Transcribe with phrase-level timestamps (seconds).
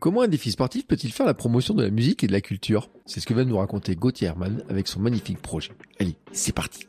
[0.00, 2.88] Comment un défi sportif peut-il faire la promotion de la musique et de la culture?
[3.04, 5.72] C'est ce que va nous raconter Gauthier Herman avec son magnifique projet.
[5.98, 6.86] Allez, c'est parti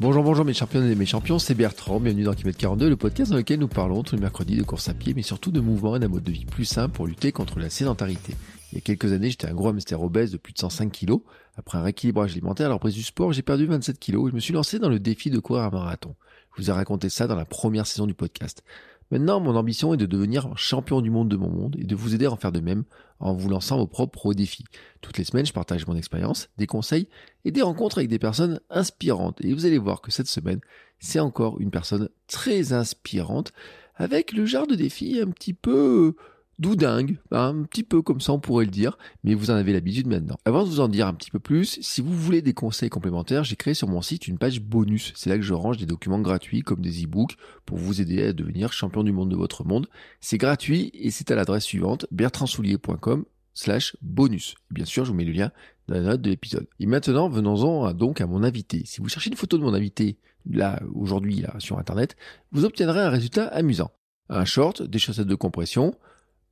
[0.00, 3.30] Bonjour, bonjour mes champions et mes champions, c'est Bertrand, bienvenue dans Kilomètre 42, le podcast
[3.30, 5.94] dans lequel nous parlons tous les mercredis de course à pied, mais surtout de mouvement
[5.94, 8.34] et d'un mode de vie plus simple pour lutter contre la sédentarité.
[8.72, 11.20] Il y a quelques années, j'étais un gros hamster obèse de plus de 105 kilos.
[11.54, 14.40] Après un rééquilibrage alimentaire à la du sport, j'ai perdu 27 kilos et je me
[14.40, 16.16] suis lancé dans le défi de courir un marathon.
[16.56, 18.64] Je vous ai raconté ça dans la première saison du podcast.
[19.12, 22.14] Maintenant, mon ambition est de devenir champion du monde de mon monde et de vous
[22.14, 22.84] aider à en faire de même
[23.20, 24.64] en vous lançant vos propres défis.
[25.02, 27.08] Toutes les semaines, je partage mon expérience, des conseils
[27.44, 29.38] et des rencontres avec des personnes inspirantes.
[29.44, 30.60] Et vous allez voir que cette semaine,
[30.98, 33.52] c'est encore une personne très inspirante
[33.96, 36.16] avec le genre de défi un petit peu
[36.62, 40.06] doudingue, un petit peu comme ça on pourrait le dire, mais vous en avez l'habitude
[40.06, 40.36] maintenant.
[40.46, 43.44] Avant de vous en dire un petit peu plus, si vous voulez des conseils complémentaires,
[43.44, 45.12] j'ai créé sur mon site une page bonus.
[45.16, 48.32] C'est là que je range des documents gratuits comme des e-books pour vous aider à
[48.32, 49.88] devenir champion du monde de votre monde.
[50.20, 53.24] C'est gratuit et c'est à l'adresse suivante bertrandsoulier.com
[53.54, 54.54] slash bonus.
[54.70, 55.50] bien sûr, je vous mets le lien
[55.88, 56.66] dans la note de l'épisode.
[56.80, 58.82] Et maintenant, venons-en donc à mon invité.
[58.86, 60.16] Si vous cherchez une photo de mon invité,
[60.48, 62.16] là, aujourd'hui, là, sur Internet,
[62.52, 63.90] vous obtiendrez un résultat amusant.
[64.28, 65.94] Un short, des chaussettes de compression,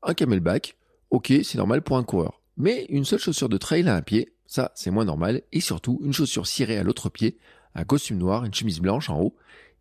[0.02, 0.76] un camelback,
[1.10, 2.40] ok, c'est normal pour un coureur.
[2.56, 6.00] Mais une seule chaussure de trail à un pied, ça c'est moins normal, et surtout
[6.02, 7.38] une chaussure cirée à l'autre pied,
[7.74, 9.36] un costume noir, une chemise blanche en haut,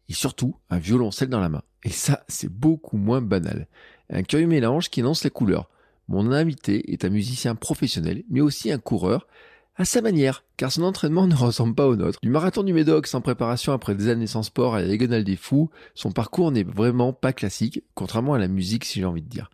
[0.08, 1.64] et surtout un violoncelle dans la main.
[1.84, 3.67] Et ça, c'est beaucoup moins banal.
[4.09, 5.70] Un curieux mélange qui lance les couleurs.
[6.08, 9.27] Mon invité est un musicien professionnel, mais aussi un coureur,
[9.76, 12.20] à sa manière, car son entraînement ne ressemble pas au nôtre.
[12.21, 15.36] Du marathon du Médoc sans préparation après des années sans sport à la Diagonale des
[15.36, 19.30] Fous, son parcours n'est vraiment pas classique, contrairement à la musique si j'ai envie de
[19.30, 19.49] dire.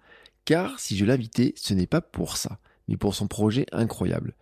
[0.46, 4.36] Car si je l'invitais, ce n'est pas pour ça, mais pour son projet incroyable.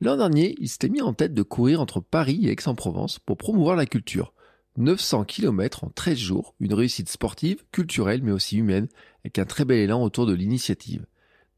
[0.00, 3.74] L'an dernier, il s'était mis en tête de courir entre Paris et Aix-en-Provence pour promouvoir
[3.74, 4.32] la culture.
[4.76, 8.86] 900 km en 13 jours, une réussite sportive, culturelle mais aussi humaine,
[9.24, 11.04] avec un très bel élan autour de l'initiative.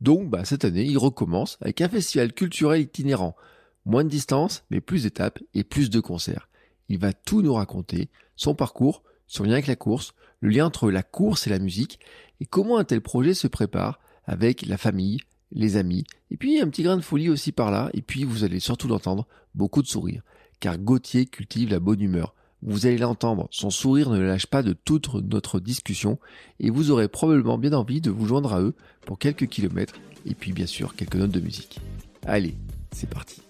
[0.01, 3.37] Donc, bah, cette année, il recommence avec un festival culturel itinérant.
[3.85, 6.49] Moins de distance, mais plus d'étapes et plus de concerts.
[6.89, 10.91] Il va tout nous raconter, son parcours, son lien avec la course, le lien entre
[10.91, 12.01] la course et la musique,
[12.41, 15.21] et comment un tel projet se prépare avec la famille,
[15.53, 18.45] les amis, et puis un petit grain de folie aussi par là, et puis vous
[18.45, 20.23] allez surtout l'entendre, beaucoup de sourires,
[20.61, 22.35] car Gauthier cultive la bonne humeur.
[22.63, 26.19] Vous allez l'entendre, son sourire ne le lâche pas de toute notre discussion,
[26.59, 28.75] et vous aurez probablement bien envie de vous joindre à eux
[29.07, 29.95] pour quelques kilomètres,
[30.27, 31.81] et puis bien sûr quelques notes de musique.
[32.27, 32.55] Allez,
[32.93, 33.43] c'est parti.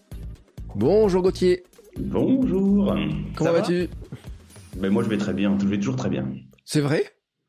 [0.77, 1.65] Bonjour Gauthier.
[1.99, 2.95] Bonjour.
[3.34, 3.89] Comment vas-tu?
[4.77, 6.25] Ben Moi je vais très bien, je vais toujours très bien.
[6.73, 7.03] C'est vrai?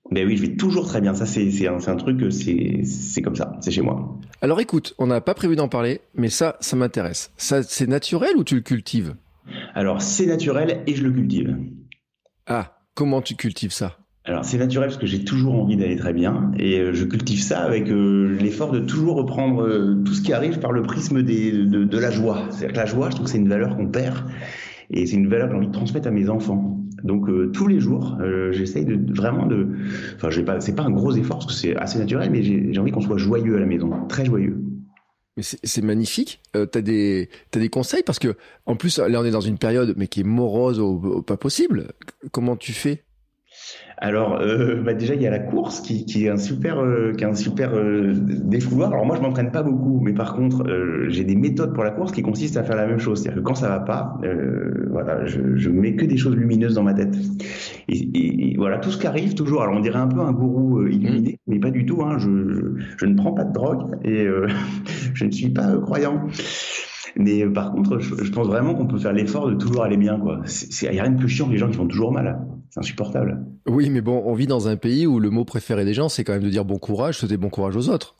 [0.09, 1.14] Ben oui, je vais toujours très bien.
[1.14, 4.18] Ça, c'est un, un truc, c'est comme ça, c'est chez moi.
[4.42, 7.32] Alors écoute, on n'a pas prévu d'en parler, mais ça, ça m'intéresse.
[7.38, 9.14] Ça, c'est naturel ou tu le cultives?
[9.76, 11.56] Alors, c'est naturel et je le cultive.
[12.48, 14.00] Ah, comment tu cultives ça?
[14.26, 17.44] Alors c'est naturel parce que j'ai toujours envie d'aller très bien et euh, je cultive
[17.44, 21.22] ça avec euh, l'effort de toujours reprendre euh, tout ce qui arrive par le prisme
[21.22, 22.48] des, de, de la joie.
[22.50, 24.18] C'est-à-dire que la joie, je trouve que c'est une valeur qu'on perd
[24.90, 26.80] et c'est une valeur que j'ai envie de transmettre à mes enfants.
[27.03, 29.67] Donc euh, tous les jours, euh, j'essaye de, vraiment de.
[30.16, 30.29] Enfin,
[30.59, 33.17] c'est pas un gros effort parce que c'est assez naturel, mais j'ai envie qu'on soit
[33.17, 34.57] joyeux à la maison, très joyeux.
[35.38, 36.41] Mais c'est magnifique.
[36.56, 38.03] Euh, t'as des des conseils?
[38.03, 38.35] Parce que
[38.66, 41.94] en plus là on est dans une période mais qui est morose au pas possible.
[42.31, 43.03] Comment tu fais?
[44.01, 47.13] Alors, euh, bah déjà, il y a la course qui, qui est un super, euh,
[47.13, 48.91] qui est un super euh, défouloir.
[48.91, 51.91] Alors moi, je m'entraîne pas beaucoup, mais par contre, euh, j'ai des méthodes pour la
[51.91, 53.22] course qui consistent à faire la même chose.
[53.22, 56.73] C'est-à-dire que quand ça va pas, euh, voilà, je, je mets que des choses lumineuses
[56.73, 57.16] dans ma tête.
[57.88, 59.61] Et, et, voilà, tout ce qui arrive toujours.
[59.61, 61.52] Alors on dirait un peu un gourou illuminé, mmh.
[61.52, 62.02] mais pas du tout.
[62.02, 62.61] Hein, je, je,
[62.97, 64.28] je, ne prends pas de drogue et
[65.14, 66.23] je ne suis pas croyant.
[67.16, 70.19] Mais par contre, je, je pense vraiment qu'on peut faire l'effort de toujours aller bien.
[70.81, 72.40] Il n'y a rien de plus chiant que les gens qui font toujours mal.
[72.69, 73.46] C'est insupportable.
[73.67, 76.23] Oui, mais bon, on vit dans un pays où le mot préféré des gens, c'est
[76.23, 78.16] quand même de dire bon courage, souhaiter bon courage aux autres.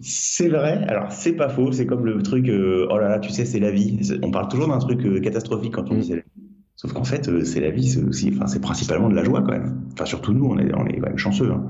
[0.00, 3.30] C'est vrai, alors c'est pas faux, c'est comme le truc, euh, oh là là, tu
[3.30, 4.00] sais, c'est la vie.
[4.22, 6.02] On parle toujours d'un truc euh, catastrophique quand on dit mm.
[6.02, 6.48] c'est la vie.
[6.74, 9.42] Sauf qu'en fait, euh, c'est la vie, c'est aussi, enfin, c'est principalement de la joie
[9.42, 9.82] quand même.
[9.92, 11.52] Enfin, surtout nous, on est, on est quand même chanceux.
[11.52, 11.64] Hein.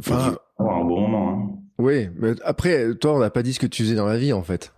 [0.00, 1.30] Enfin, avoir un bon moment.
[1.30, 1.58] Hein.
[1.78, 4.32] Oui, mais après, toi, on n'a pas dit ce que tu faisais dans la vie
[4.32, 4.74] en fait.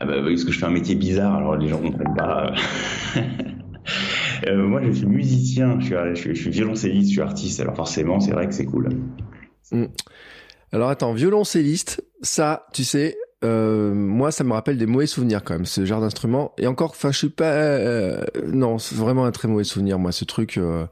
[0.00, 2.54] Ah bah, parce que je fais un métier bizarre, alors les gens comprennent pas.
[4.46, 7.58] Euh, moi, je suis musicien, je suis, je, suis, violoncelliste, je suis artiste.
[7.58, 8.90] Alors forcément, c'est vrai que c'est cool.
[9.72, 9.86] Mm.
[10.72, 15.54] Alors attends, violoncelliste, ça, tu sais, euh, moi, ça me rappelle des mauvais souvenirs quand
[15.54, 16.52] même, ce genre d'instrument.
[16.58, 20.12] Et encore, enfin, je suis pas, euh, non, c'est vraiment un très mauvais souvenir, moi,
[20.12, 20.58] ce truc.
[20.58, 20.86] Euh,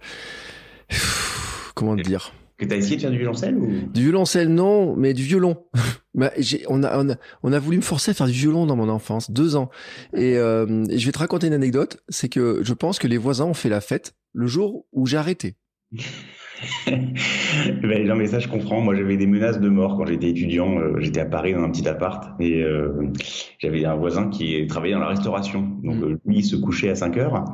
[1.74, 2.32] comment dire?
[2.58, 3.70] Que t'as essayé de faire du violoncelle ou?
[3.92, 5.56] Du violoncelle, non, mais du violon.
[6.14, 6.30] bah,
[6.68, 8.88] on, a, on, a, on a voulu me forcer à faire du violon dans mon
[8.88, 9.70] enfance, deux ans.
[10.14, 13.44] Et, et je vais te raconter une anecdote, c'est que je pense que les voisins
[13.44, 15.56] ont fait la fête le jour où j'ai arrêté.
[16.86, 18.80] ben, non mais ça je comprends.
[18.80, 20.78] Moi j'avais des menaces de mort quand j'étais étudiant.
[20.78, 23.12] Euh, j'étais à Paris dans un petit appart et euh,
[23.58, 25.62] j'avais un voisin qui travaillait dans la restauration.
[25.82, 26.04] Donc mm.
[26.04, 27.44] euh, lui il se couchait à 5 heures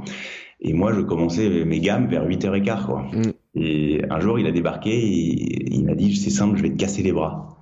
[0.62, 3.02] et moi je commençais mes gammes vers 8h15 quoi.
[3.12, 3.32] Mm.
[3.54, 6.78] Et un jour il a débarqué et il m'a dit c'est simple je vais te
[6.78, 7.58] casser les bras.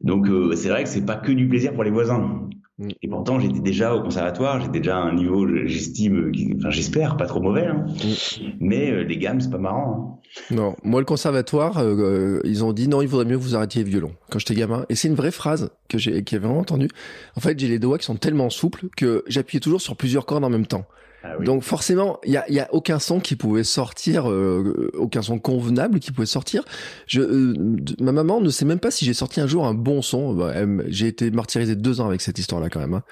[0.00, 2.48] Donc c'est vrai que c'est pas que du plaisir pour les voisins.
[2.78, 2.88] Mm.
[3.02, 7.26] Et pourtant, j'étais déjà au conservatoire, j'étais déjà à un niveau, j'estime, enfin j'espère, pas
[7.26, 7.66] trop mauvais.
[7.66, 7.86] Hein.
[7.86, 8.44] Mm.
[8.60, 10.20] Mais euh, les gammes, c'est pas marrant.
[10.20, 10.54] Hein.
[10.54, 13.56] Non, moi le conservatoire, euh, euh, ils ont dit non, il vaudrait mieux que vous
[13.56, 14.84] arrêtiez le violon quand j'étais gamin.
[14.88, 16.88] Et c'est une vraie phrase que j'ai, qui vraiment entendu.
[17.36, 20.44] En fait, j'ai les doigts qui sont tellement souples que j'appuyais toujours sur plusieurs cordes
[20.44, 20.86] en même temps.
[21.24, 25.40] Ah Donc forcément, il y a, a, aucun son qui pouvait sortir, euh, aucun son
[25.40, 26.64] convenable qui pouvait sortir.
[27.08, 27.54] Je, euh,
[27.98, 30.32] ma maman ne sait même pas si j'ai sorti un jour un bon son.
[30.34, 30.54] Bah,
[30.86, 32.94] j'ai été martyrisé deux ans avec cette histoire-là quand même.
[32.94, 33.02] Hein.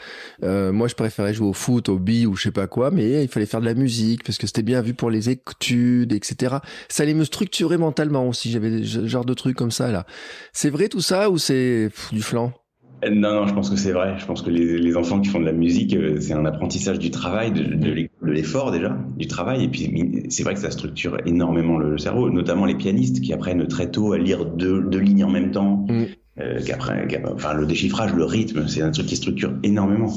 [0.44, 3.24] Euh, moi, je préférais jouer au foot, au billes ou je sais pas quoi, mais
[3.24, 6.58] il fallait faire de la musique parce que c'était bien vu pour les études, etc.
[6.88, 8.52] Ça allait me structurer mentalement aussi.
[8.52, 10.06] J'avais genre de trucs comme ça là.
[10.52, 12.65] C'est vrai tout ça ou c'est du flanc euh,
[13.04, 14.18] non, non, je pense que c'est vrai.
[14.18, 16.98] Je pense que les, les, enfants qui font de la musique, euh, c'est un apprentissage
[16.98, 19.64] du travail, de, de l'effort déjà, du travail.
[19.64, 23.66] Et puis, c'est vrai que ça structure énormément le, cerveau, notamment les pianistes qui apprennent
[23.68, 25.86] très tôt à lire deux, deux lignes en même temps.
[25.88, 26.04] Mm.
[26.38, 30.12] Euh, qu'après, enfin, le déchiffrage, le rythme, c'est un truc qui structure énormément.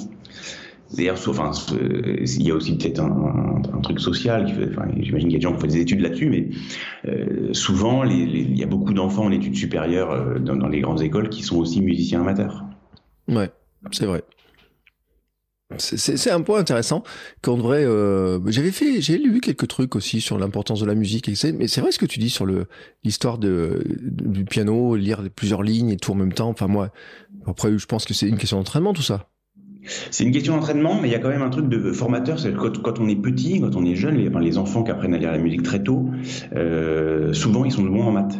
[0.95, 4.45] D'ailleurs, enfin, il y a aussi peut-être un, un, truc social.
[4.71, 6.49] Enfin, J'imagine qu'il y a des gens qui font des études là-dessus, mais
[7.07, 10.67] euh, souvent, les, les, il y a beaucoup d'enfants en études supérieures euh, dans, dans,
[10.67, 12.65] les grandes écoles qui sont aussi musiciens amateurs.
[13.29, 13.49] Ouais,
[13.91, 14.23] c'est vrai.
[15.77, 17.03] C'est un point intéressant
[17.43, 17.85] qu'on devrait.
[17.85, 21.81] Euh, J'avais fait, j'ai lu quelques trucs aussi sur l'importance de la musique, mais c'est
[21.81, 22.47] vrai ce que tu dis sur
[23.03, 26.49] l'histoire du piano, lire plusieurs lignes et tout en même temps.
[26.49, 26.91] Enfin moi,
[27.45, 29.29] après, je pense que c'est une question d'entraînement tout ça.
[30.09, 32.39] C'est une question d'entraînement, mais il y a quand même un truc de formateur.
[32.39, 35.13] C'est quand, quand on est petit, quand on est jeune, les, les enfants qui apprennent
[35.13, 36.09] à lire la musique très tôt,
[36.55, 38.39] euh, souvent ils sont bons en maths.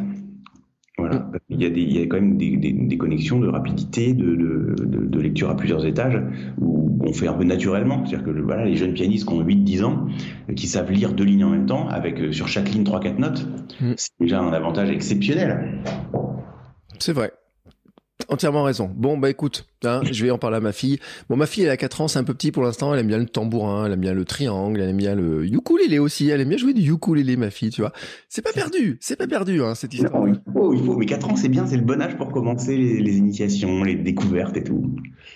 [0.99, 1.15] Voilà.
[1.17, 1.31] Mm.
[1.49, 4.13] Il, y a des, il y a quand même des, des, des connexions de rapidité,
[4.13, 6.21] de, de, de, de, lecture à plusieurs étages,
[6.59, 8.05] où on fait un peu naturellement.
[8.05, 10.07] C'est-à-dire que voilà, les jeunes pianistes qui ont 8-10 ans,
[10.49, 13.17] euh, qui savent lire deux lignes en même temps, avec euh, sur chaque ligne 3-4
[13.17, 13.47] notes,
[13.81, 13.93] mm.
[13.97, 15.81] c'est déjà un avantage exceptionnel.
[16.99, 17.31] C'est vrai.
[18.27, 18.91] Entièrement raison.
[18.93, 20.99] Bon, bah écoute, hein, je vais en parler à ma fille.
[21.29, 22.93] Bon, ma fille, elle a 4 ans, c'est un peu petit pour l'instant.
[22.93, 25.99] Elle aime bien le tambourin, elle aime bien le triangle, elle aime bien le ukulélé
[25.99, 26.29] aussi.
[26.29, 27.93] Elle aime bien jouer du ukulélé, ma fille, tu vois.
[28.27, 30.27] C'est pas perdu, c'est pas perdu, hein, cette histoire.
[30.27, 30.97] il faut, il faut.
[30.97, 33.95] Mais 4 ans, c'est bien, c'est le bon âge pour commencer les, les, initiations, les
[33.95, 34.95] découvertes et tout.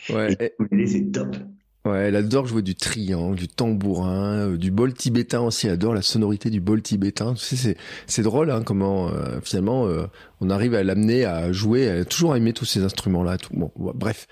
[0.10, 0.38] Ouais.
[0.72, 1.38] Et, c'est top.
[1.86, 5.68] Ouais, elle adore jouer du triangle, du tambourin, euh, du bol tibétain aussi.
[5.68, 7.34] Elle adore la sonorité du bol tibétain.
[7.34, 7.76] Tu sais,
[8.08, 10.06] c'est drôle hein, comment euh, finalement euh,
[10.40, 11.82] on arrive à l'amener à jouer.
[11.82, 13.38] Elle a toujours aimé tous ces instruments-là.
[13.38, 14.28] Tout bon, bref,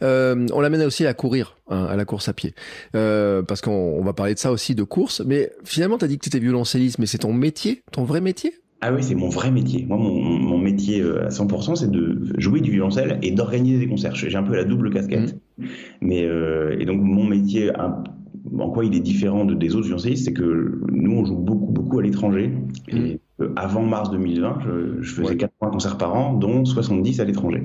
[0.00, 2.54] on l'amène aussi à courir, hein, à la course à pied,
[2.92, 5.20] parce qu'on on va parler de ça aussi de course.
[5.26, 8.63] Mais finalement, t'as dit que tu étais violoncelliste, mais c'est ton métier, ton vrai métier?
[8.86, 9.86] Ah oui, c'est mon vrai métier.
[9.88, 14.14] Moi, mon, mon métier à 100%, c'est de jouer du violoncelle et d'organiser des concerts.
[14.14, 15.36] J'ai un peu la double casquette.
[15.56, 15.64] Mmh.
[16.02, 20.26] Mais euh, et donc mon métier, en quoi il est différent de, des autres violoncellistes,
[20.26, 22.48] c'est que nous on joue beaucoup beaucoup à l'étranger.
[22.92, 22.96] Mmh.
[22.96, 25.36] Et euh, avant mars 2020, je, je faisais ouais.
[25.38, 27.62] 80 concerts par an, dont 70 à l'étranger.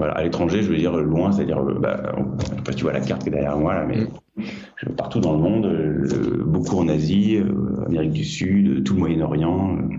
[0.00, 2.84] Voilà, à l'étranger, je veux dire loin, c'est-à-dire, euh, bah, je sais pas si tu
[2.84, 4.06] vois la carte qui est derrière moi là, mais
[4.38, 4.94] mmh.
[4.96, 9.76] partout dans le monde, euh, beaucoup en Asie, euh, Amérique du Sud, tout le Moyen-Orient.
[9.76, 9.96] Euh,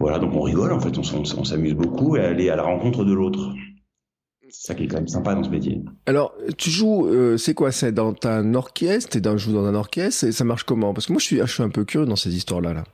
[0.00, 2.64] voilà, donc on rigole en fait, on, on, on s'amuse beaucoup à aller à la
[2.64, 3.54] rencontre de l'autre.
[4.50, 5.80] C'est ça qui est quand même sympa dans ce métier.
[6.06, 10.24] Alors, tu joues, euh, c'est quoi C'est dans un orchestre Tu joues dans un orchestre
[10.24, 10.92] et ça marche comment?
[10.92, 12.74] Parce que moi, je suis, je suis un peu curieux dans ces histoires-là.
[12.74, 12.84] Là.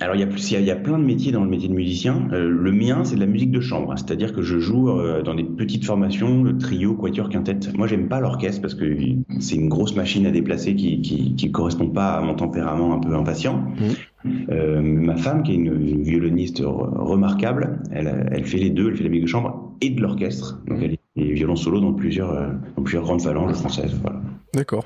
[0.00, 1.74] Alors il y, a plus, il, y a, plein de métiers dans le métier de
[1.74, 2.28] musicien.
[2.32, 5.34] Euh, le mien, c'est de la musique de chambre, c'est-à-dire que je joue euh, dans
[5.34, 7.76] des petites formations, le trio, quatuor, quintette.
[7.76, 8.84] Moi, j'aime pas l'orchestre parce que
[9.38, 12.98] c'est une grosse machine à déplacer qui, qui, qui correspond pas à mon tempérament un
[12.98, 13.58] peu impatient.
[13.58, 14.28] Mmh.
[14.50, 18.96] Euh, ma femme, qui est une, une violoniste remarquable, elle, elle, fait les deux, elle
[18.96, 20.60] fait de la musique de chambre et de l'orchestre.
[20.66, 23.94] Donc elle est violon solo dans plusieurs, euh, dans plusieurs grandes phalanges françaises.
[24.02, 24.20] Voilà.
[24.52, 24.84] D'accord.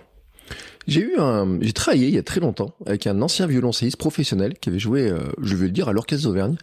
[0.86, 4.54] J'ai eu un, j'ai travaillé il y a très longtemps avec un ancien violoncelliste professionnel
[4.58, 6.56] qui avait joué, euh, je vais le dire, à l'orchestre d'Auvergne,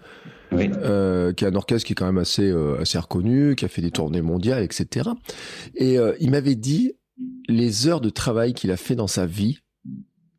[0.52, 0.70] oui.
[0.74, 3.68] euh, qui est un orchestre qui est quand même assez euh, assez reconnu, qui a
[3.68, 5.10] fait des tournées mondiales, etc.
[5.76, 6.94] Et euh, il m'avait dit
[7.48, 9.60] les heures de travail qu'il a fait dans sa vie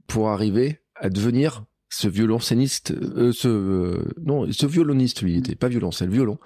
[0.07, 5.55] pour arriver à devenir ce violoncelliste, euh, ce euh, non, ce violoniste lui il était
[5.55, 6.39] pas violoncelle, violon.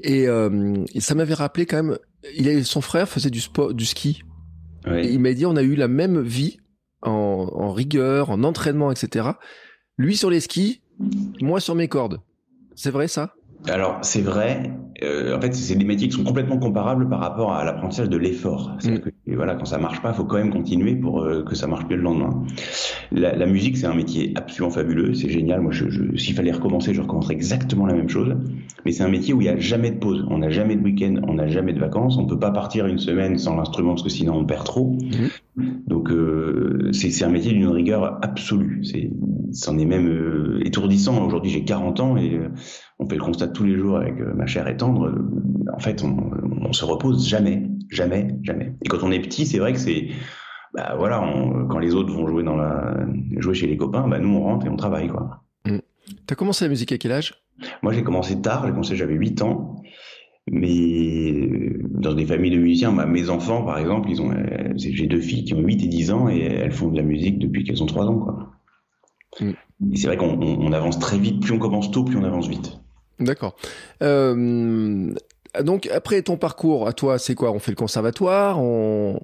[0.00, 1.98] Et, euh, et ça m'avait rappelé quand même.
[2.36, 4.22] Il a, son frère faisait du sport, du ski.
[4.86, 6.58] Il m'a dit on a eu la même vie
[7.02, 9.28] en rigueur, en entraînement, etc.
[9.98, 10.80] Lui sur les skis,
[11.40, 12.20] moi sur mes cordes.
[12.74, 13.35] C'est vrai ça?
[13.68, 14.70] Alors c'est vrai.
[15.02, 18.16] Euh, en fait, c'est des métiers qui sont complètement comparables par rapport à l'apprentissage de
[18.16, 18.76] l'effort.
[18.82, 18.96] Mm.
[19.26, 21.66] Et voilà, quand ça marche pas, il faut quand même continuer pour euh, que ça
[21.66, 22.44] marche mieux le lendemain.
[23.12, 25.60] La, la musique, c'est un métier absolument fabuleux, c'est génial.
[25.60, 28.34] Moi, je, je, s'il fallait recommencer, je recommencerais exactement la même chose.
[28.86, 30.24] Mais c'est un métier où il y a jamais de pause.
[30.30, 32.16] On n'a jamais de week-end, on n'a jamais de vacances.
[32.16, 34.96] On peut pas partir une semaine sans l'instrument parce que sinon on perd trop.
[35.56, 35.66] Mm.
[35.86, 38.82] Donc euh, c'est un métier d'une rigueur absolue.
[38.84, 39.10] C'est,
[39.52, 41.26] c'en est même euh, étourdissant.
[41.26, 42.40] Aujourd'hui, j'ai 40 ans et
[42.98, 45.12] on fait le constat tous les jours avec euh, ma chère et tendre.
[45.74, 46.30] En fait, on,
[46.62, 48.74] on se repose jamais, jamais, jamais.
[48.82, 50.08] Et quand on est petit, c'est vrai que c'est,
[50.74, 52.96] bah voilà, on, quand les autres vont jouer dans la,
[53.38, 55.42] jouer chez les copains, bah nous on rentre et on travaille quoi.
[55.64, 55.78] Mmh.
[56.26, 57.34] T'as commencé la musique à quel âge?
[57.82, 59.82] Moi j'ai commencé tard, j'ai commencé j'avais 8 ans.
[60.48, 61.48] Mais
[61.90, 65.20] dans des familles de musiciens, bah, mes enfants par exemple, ils ont, euh, j'ai deux
[65.20, 67.82] filles qui ont 8 et 10 ans et elles font de la musique depuis qu'elles
[67.82, 68.52] ont 3 ans quoi.
[69.40, 69.52] Mmh.
[69.92, 72.24] Et c'est vrai qu'on on, on avance très vite, plus on commence tôt, plus on
[72.24, 72.78] avance vite.
[73.20, 73.56] D'accord.
[74.02, 75.12] Euh,
[75.62, 77.52] donc après ton parcours, à toi, c'est quoi?
[77.52, 79.20] On fait le conservatoire on...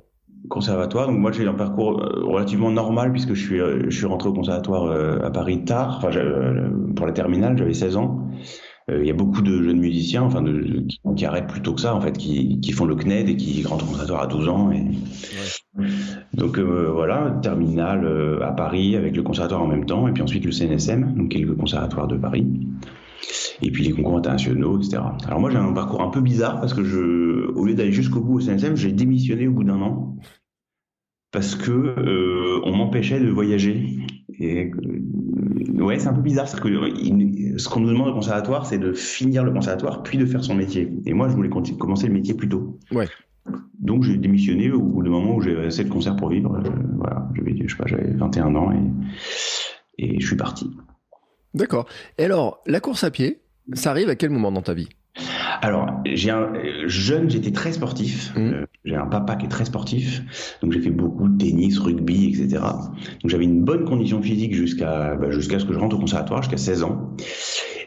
[0.49, 1.07] Conservatoire.
[1.07, 4.29] Donc moi j'ai un parcours euh, relativement normal puisque je suis euh, je suis rentré
[4.29, 4.91] au conservatoire
[5.25, 5.99] à Paris tard.
[5.99, 6.11] Enfin
[6.97, 8.29] pour la terminale, j'avais 16 ans.
[8.89, 11.73] Il y a beaucoup de jeunes musiciens, enfin de, de, qui, qui, arrêtent plus tôt
[11.73, 14.27] que ça en fait, qui, qui font le CNED et qui rentrent au conservatoire à
[14.27, 14.73] 12 ans.
[14.73, 14.85] Et...
[15.79, 15.87] Ouais.
[16.35, 20.45] Donc euh, voilà, terminale à Paris avec le conservatoire en même temps, et puis ensuite
[20.45, 22.45] le CNSM, donc qui est le conservatoire de Paris
[23.63, 25.03] et puis les concours internationaux, etc.
[25.27, 28.21] Alors moi j'ai un parcours un peu bizarre parce que je, au lieu d'aller jusqu'au
[28.21, 30.17] bout au CNSM, j'ai démissionné au bout d'un an
[31.33, 33.99] parce que euh, on m'empêchait de voyager.
[34.39, 38.15] Et euh, ouais, c'est un peu bizarre, parce que il, ce qu'on nous demande au
[38.15, 40.93] conservatoire, c'est de finir le conservatoire puis de faire son métier.
[41.07, 42.79] Et moi, je voulais commencer le métier plus tôt.
[42.93, 43.07] Ouais.
[43.81, 46.61] Donc j'ai démissionné au bout du moment où j'avais assez de concerts pour vivre.
[46.65, 50.71] Je, voilà, je sais pas, j'avais 21 ans et, et je suis parti.
[51.55, 51.87] D'accord.
[52.19, 53.41] Et alors, la course à pied,
[53.75, 54.89] ça arrive à quel moment dans ta vie?
[55.61, 56.53] Alors, j'ai un
[56.87, 58.33] jeune, j'étais très sportif.
[58.35, 58.41] Mmh.
[58.41, 62.31] Euh, j'ai un papa qui est très sportif, donc j'ai fait beaucoup de tennis, rugby,
[62.31, 62.63] etc.
[63.21, 66.43] Donc j'avais une bonne condition physique jusqu'à bah, jusqu'à ce que je rentre au conservatoire,
[66.43, 67.15] jusqu'à 16 ans.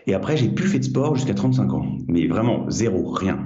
[0.07, 3.39] Et après, j'ai plus fait de sport jusqu'à 35 ans, mais vraiment zéro, rien.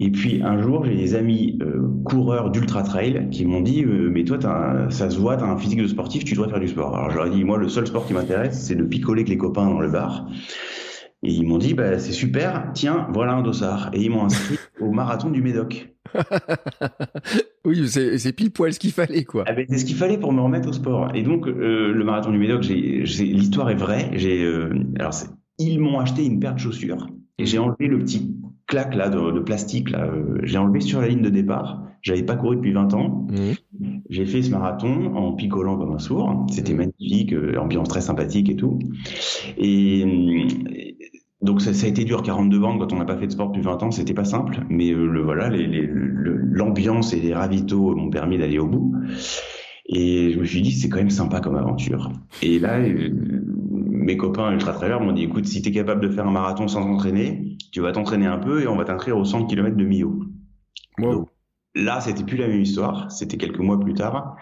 [0.00, 4.10] Et puis un jour, j'ai des amis euh, coureurs d'ultra trail qui m'ont dit euh,
[4.10, 6.68] mais toi, un, ça se voit, t'as un physique de sportif, tu dois faire du
[6.68, 6.96] sport.
[6.96, 9.66] Alors j'aurais dit moi, le seul sport qui m'intéresse, c'est de picoler avec les copains
[9.66, 10.28] dans le bar.
[11.24, 13.90] Et ils m'ont dit bah c'est super, tiens, voilà un dossard.
[13.92, 15.92] Et ils m'ont inscrit au marathon du Médoc.
[17.64, 19.44] oui, c'est pile poil ce qu'il fallait, quoi.
[19.46, 21.14] Ah ben, c'est ce qu'il fallait pour me remettre au sport.
[21.14, 24.10] Et donc, euh, le marathon du Médoc, l'histoire est vraie.
[24.98, 25.12] Alors,
[25.58, 27.08] ils m'ont acheté une paire de chaussures
[27.38, 28.36] et j'ai enlevé le petit
[28.68, 31.82] claque là de, de plastique là, euh, j'ai enlevé sur la ligne de départ.
[32.02, 33.26] J'avais pas couru depuis 20 ans.
[33.28, 33.90] Mmh.
[34.08, 36.46] J'ai fait ce marathon en picolant comme un sourd.
[36.50, 36.76] C'était mmh.
[36.76, 38.78] magnifique, euh, ambiance très sympathique et tout.
[39.56, 40.46] Et euh,
[41.40, 43.48] donc ça, ça, a été dur, 42 bandes quand on n'a pas fait de sport
[43.48, 44.64] depuis 20 ans, c'était pas simple.
[44.68, 48.94] Mais euh, le voilà, l'ambiance et les ravitaux m'ont permis d'aller au bout.
[49.86, 52.12] Et je me suis dit c'est quand même sympa comme aventure.
[52.42, 53.10] Et là, euh,
[54.08, 56.66] mes copains ultra trailers m'ont dit écoute, si tu es capable de faire un marathon
[56.66, 59.84] sans t'entraîner, tu vas t'entraîner un peu et on va t'inscrire au 100 km de
[59.84, 60.24] Millau.
[60.98, 61.12] Wow.
[61.12, 61.28] Donc,
[61.74, 63.12] là, c'était plus la même histoire.
[63.12, 64.36] C'était quelques mois plus tard.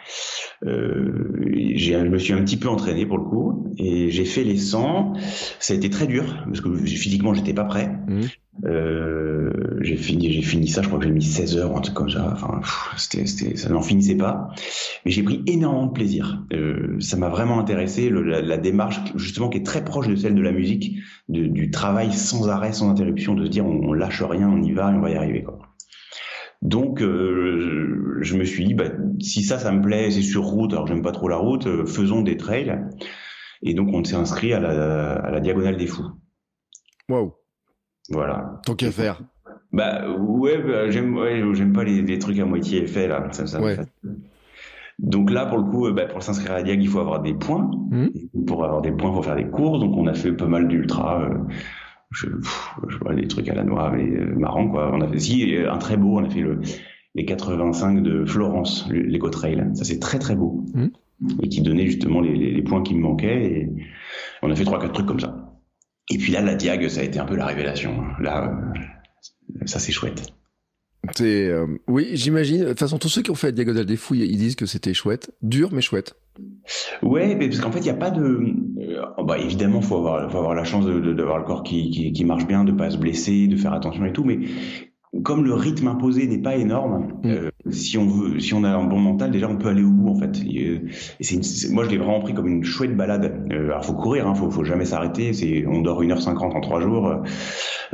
[0.64, 1.42] Euh,
[1.74, 5.14] je me suis un petit peu entraîné pour le coup et j'ai fait les 100.
[5.58, 7.88] Ça a été très dur parce que physiquement, j'étais pas prêt.
[8.06, 8.20] Mmh.
[8.64, 10.82] Euh, j'ai fini, j'ai fini ça.
[10.82, 12.30] Je crois que j'ai mis 16 heures, un truc comme ça.
[12.32, 12.60] Enfin,
[12.96, 14.48] c'était, ça n'en finissait pas.
[15.04, 16.44] Mais j'ai pris énormément de plaisir.
[16.52, 20.42] Euh, ça m'a vraiment intéressé la, démarche justement qui est très proche de celle de
[20.42, 20.96] la musique,
[21.28, 24.72] du travail sans arrêt, sans interruption, de se dire on, on lâche rien, on y
[24.72, 25.58] va et on va y arriver quoi.
[26.62, 30.72] Donc, euh, je me suis dit, bah, si ça, ça me plaît, c'est sur route,
[30.72, 32.76] alors j'aime pas trop la route, euh, faisons des trails.
[33.62, 36.10] Et donc, on s'est inscrit à la, à la Diagonale des Fous.
[37.08, 37.34] Waouh.
[38.10, 38.60] Voilà.
[38.64, 39.20] Tant qu'à faire.
[39.72, 43.28] Bah, ouais, bah, j'aime ouais, j'aime pas les, les, trucs à moitié faits, là.
[43.32, 43.76] Ça, ça ouais.
[44.98, 47.34] Donc là, pour le coup, bah, pour s'inscrire à la Diag, il faut avoir des
[47.34, 47.70] points.
[47.90, 48.44] Mmh.
[48.46, 49.80] Pour avoir des points, il faut faire des courses.
[49.80, 51.22] Donc, on a fait pas mal d'ultra.
[51.22, 51.34] Euh,
[52.10, 52.28] je,
[52.88, 54.90] je, vois des trucs à la noix, mais euh, marrant quoi.
[54.94, 56.60] On a fait si un très beau, on a fait le,
[57.14, 59.70] les 85 de Florence, l'Eco Trail.
[59.74, 60.86] Ça c'est très très beau mmh.
[61.42, 63.44] et qui donnait justement les, les, les, points qui me manquaient.
[63.44, 63.70] Et
[64.42, 65.55] on a fait trois quatre trucs comme ça.
[66.10, 68.04] Et puis là, la Diag, ça a été un peu la révélation.
[68.20, 70.32] Là, euh, ça c'est chouette.
[71.20, 72.60] Euh, oui, j'imagine.
[72.60, 74.66] De toute façon, tous ceux qui ont fait la diagonale des fouilles, ils disent que
[74.66, 76.14] c'était chouette, dur mais chouette.
[77.02, 78.22] Ouais, parce qu'en fait, il n'y a pas de.
[78.22, 82.24] Euh, bah, évidemment, faut avoir, faut avoir la chance d'avoir le corps qui, qui, qui,
[82.24, 84.24] marche bien, de pas se blesser, de faire attention et tout.
[84.24, 84.40] Mais
[85.22, 87.30] comme le rythme imposé n'est pas énorme, mm.
[87.30, 89.90] euh, si on veut, si on a un bon mental, déjà on peut aller au
[89.90, 90.42] bout en fait.
[90.44, 90.82] Et,
[91.20, 93.46] c'est moi, je l'ai vraiment pris comme une chouette balade.
[93.52, 95.32] Euh, alors, faut courir, hein, faut, faut jamais s'arrêter.
[95.32, 97.22] C'est, on dort 1h50 en trois jours.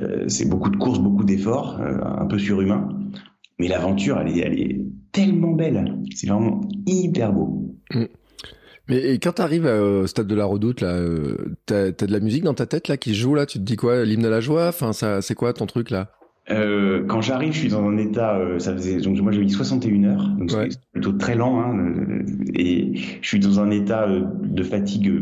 [0.00, 2.88] Euh, c'est beaucoup de courses, beaucoup d'efforts, euh, un peu surhumain.
[3.58, 4.80] Mais l'aventure, elle est, elle est
[5.12, 5.96] tellement belle.
[6.14, 7.76] C'est vraiment hyper beau.
[7.94, 8.04] Mm.
[8.88, 11.00] Mais quand tu arrives au stade de la Redoute, là,
[11.66, 13.46] t'as, as de la musique dans ta tête là qui joue là?
[13.46, 14.66] Tu te dis quoi, l'hymne de la joie?
[14.68, 16.10] Enfin, ça, c'est quoi ton truc là?
[16.50, 19.50] Euh, quand j'arrive, je suis dans un état, euh, ça faisait, donc moi j'ai mis
[19.50, 24.08] 61 heures, donc c'est plutôt très lent, hein, euh, et je suis dans un état
[24.08, 25.12] euh, de fatigue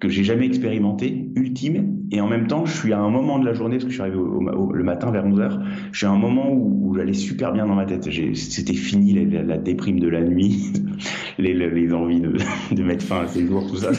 [0.00, 3.44] que j'ai jamais expérimenté, ultime, et en même temps, je suis à un moment de
[3.44, 5.60] la journée, parce que je suis arrivé au, le matin vers 11 heures,
[5.92, 8.08] je suis à un moment où, j'allais super bien dans ma tête.
[8.34, 10.72] C'était fini la, la, déprime de la nuit,
[11.38, 12.36] les, les, envies de,
[12.74, 13.90] de, mettre fin à ces jours, tout ça.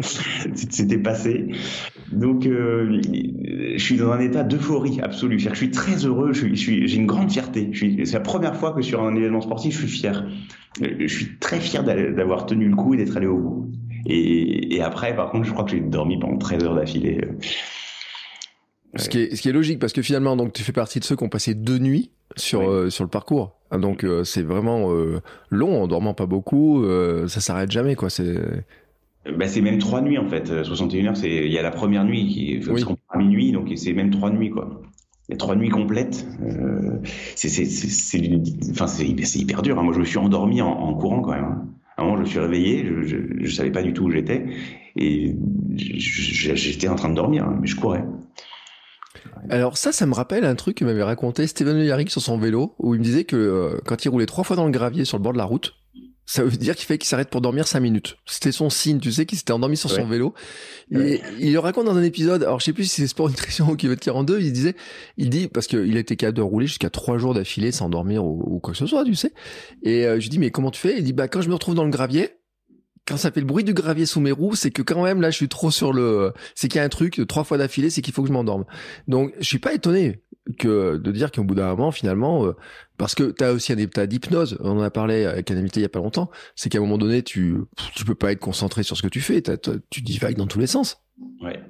[0.00, 1.48] C'était passé.
[2.10, 3.00] Donc, euh,
[3.76, 5.38] je suis dans un état d'euphorie absolue.
[5.38, 7.70] Je suis très heureux, j'ai je suis, une grande fierté.
[7.74, 10.26] C'est la première fois que sur un événement sportif, je suis fier.
[10.80, 13.72] Je suis très fier d'avoir tenu le coup et d'être allé au bout.
[14.06, 17.20] Et, et, après, par contre, je crois que j'ai dormi pendant 13 heures d'affilée.
[18.96, 21.04] Ce qui, est, ce qui est logique, parce que finalement, donc tu fais partie de
[21.04, 23.56] ceux qui ont passé deux nuits sur euh, sur le parcours.
[23.70, 26.84] Hein, donc euh, c'est vraiment euh, long, en dormant pas beaucoup,
[27.28, 28.10] ça s'arrête jamais, quoi.
[28.10, 28.34] C'est
[29.38, 30.64] bah, c'est même trois nuits en fait.
[30.64, 32.84] 61 heures, c'est il y a la première nuit qui est oui.
[33.08, 34.82] à minuit, donc c'est même trois nuits quoi.
[35.28, 36.26] Il y a trois nuits complètes.
[36.42, 36.98] Euh,
[37.36, 37.62] c'est
[38.70, 39.78] enfin hyper dur.
[39.78, 39.82] Hein.
[39.82, 41.44] Moi je me suis endormi en, en courant quand même.
[41.44, 41.68] Hein.
[41.96, 44.46] À un moment, je me suis réveillé, je, je savais pas du tout où j'étais,
[44.96, 45.36] et
[45.76, 48.04] j'étais en train de dormir, mais je courais.
[49.50, 52.74] Alors ça, ça me rappelle un truc que m'avait raconté Steven Le sur son vélo,
[52.78, 55.18] où il me disait que euh, quand il roulait trois fois dans le gravier sur
[55.18, 55.74] le bord de la route,
[56.24, 58.16] ça veut dire qu'il fait qu'il s'arrête pour dormir cinq minutes.
[58.26, 60.34] C'était son signe, tu sais, qu'il s'était endormi sur son vélo.
[60.90, 63.68] Et il le raconte dans un épisode, alors je sais plus si c'est Sport Nutrition
[63.68, 64.76] ou Kilomètre 42, il disait,
[65.16, 68.60] il dit, parce qu'il était capable de rouler jusqu'à trois jours d'affilée sans dormir ou,
[68.60, 69.32] quoi que ce soit, tu sais.
[69.82, 70.96] Et euh, je lui dis, mais comment tu fais?
[70.96, 72.30] Il dit, bah quand je me retrouve dans le gravier,
[73.06, 75.30] quand ça fait le bruit du gravier sous mes roues, c'est que quand même là
[75.30, 78.00] je suis trop sur le, c'est qu'il y a un truc trois fois d'affilée, c'est
[78.00, 78.64] qu'il faut que je m'endorme.
[79.08, 80.22] Donc je suis pas étonné
[80.58, 82.56] que de dire qu'au bout d'un moment finalement, euh,
[82.98, 85.80] parce que tu as aussi un état d'hypnose, on en a parlé avec un invité
[85.80, 87.58] il y a pas longtemps, c'est qu'à un moment donné tu
[87.94, 89.42] tu peux pas être concentré sur ce que tu fais,
[89.90, 91.02] tu divagues dans tous les sens.
[91.40, 91.60] Ouais.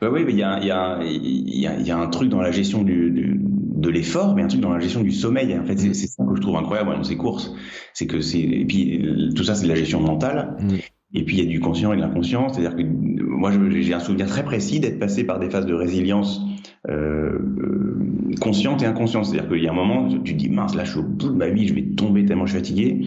[0.00, 2.40] Ouais, oui, mais il y a, y, a, y, a, y a un truc dans
[2.40, 5.58] la gestion du, du de l'effort, mais un truc dans la gestion du sommeil.
[5.58, 7.52] En fait, c'est ça que je trouve incroyable dans ces courses,
[7.92, 10.56] c'est que c'est et puis tout ça c'est de la gestion mentale.
[10.60, 10.76] Mm.
[11.14, 12.82] Et puis il y a du conscient et de l'inconscient, c'est-à-dire que
[13.22, 16.40] moi j'ai un souvenir très précis d'être passé par des phases de résilience
[16.88, 19.26] euh, euh, consciente et inconsciente.
[19.26, 21.28] C'est-à-dire qu'il y a un moment, tu te dis mince, là je suis au bout
[21.28, 23.00] de ma vie, je vais tomber tellement je suis fatigué.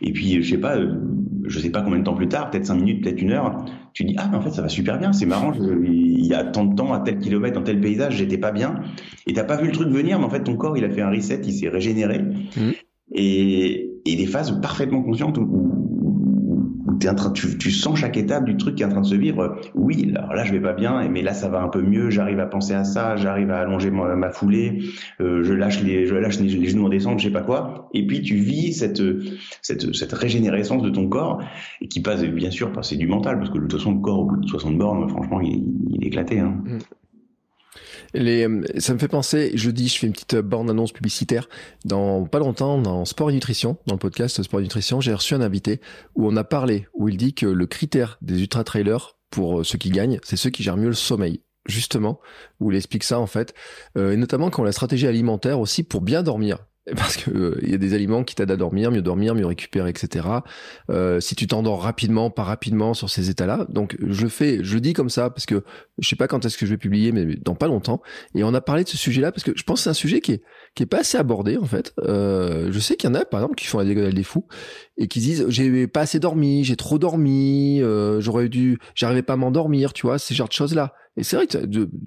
[0.00, 0.94] Et puis je sais pas, euh,
[1.44, 4.04] je sais pas combien de temps plus tard, peut-être cinq minutes, peut-être une heure, tu
[4.04, 5.52] dis ah mais en fait ça va super bien, c'est marrant,
[5.84, 8.80] il y a tant de temps à tel kilomètre dans tel paysage, j'étais pas bien
[9.26, 11.02] et t'as pas vu le truc venir, mais en fait ton corps il a fait
[11.02, 12.60] un reset, il s'est régénéré mmh.
[13.14, 15.72] et, et des phases parfaitement conscientes où,
[17.08, 19.60] en train, tu, sens chaque étape du truc qui est en train de se vivre.
[19.74, 22.10] Oui, alors là je vais pas bien, mais là ça va un peu mieux.
[22.10, 24.80] J'arrive à penser à ça, j'arrive à allonger ma, ma foulée,
[25.20, 27.88] euh, je lâche les, je lâche les, genoux en descente, je sais pas quoi.
[27.94, 29.02] Et puis tu vis cette
[29.62, 31.42] cette, cette régénérescence de ton corps
[31.80, 34.00] et qui passe bien sûr par c'est du mental parce que de toute façon le
[34.00, 36.40] corps au bout de 60 bornes, franchement il, il est éclaté.
[36.40, 36.62] Hein.
[36.64, 36.78] Mm.
[38.14, 38.46] Les,
[38.78, 41.48] ça me fait penser, jeudi, je fais une petite bande-annonce publicitaire.
[41.84, 45.34] Dans pas longtemps, dans Sport et Nutrition, dans le podcast Sport et Nutrition, j'ai reçu
[45.34, 45.80] un invité
[46.14, 49.78] où on a parlé, où il dit que le critère des ultra-trailers pour euh, ceux
[49.78, 52.20] qui gagnent, c'est ceux qui gèrent mieux le sommeil justement,
[52.60, 53.54] où il explique ça en fait,
[53.96, 56.58] euh, et notamment quand la stratégie alimentaire aussi pour bien dormir
[56.96, 59.46] parce que euh, il y a des aliments qui t'aident à dormir, mieux dormir, mieux
[59.46, 60.26] récupérer, etc.
[60.90, 63.66] Euh, si tu t'endors rapidement, pas rapidement sur ces états-là.
[63.68, 65.62] Donc je fais, je dis comme ça parce que
[65.98, 68.02] je sais pas quand est-ce que je vais publier, mais dans pas longtemps.
[68.34, 70.20] Et on a parlé de ce sujet-là parce que je pense que c'est un sujet
[70.20, 70.42] qui est
[70.74, 71.92] qui est pas assez abordé en fait.
[72.00, 74.46] Euh, je sais qu'il y en a par exemple qui font la diagonale des fous
[74.96, 79.34] et qui disent j'ai pas assez dormi, j'ai trop dormi, euh, j'aurais dû, j'arrivais pas
[79.34, 80.94] à m'endormir, tu vois, ces genres de choses là.
[81.16, 81.58] Et c'est vrai que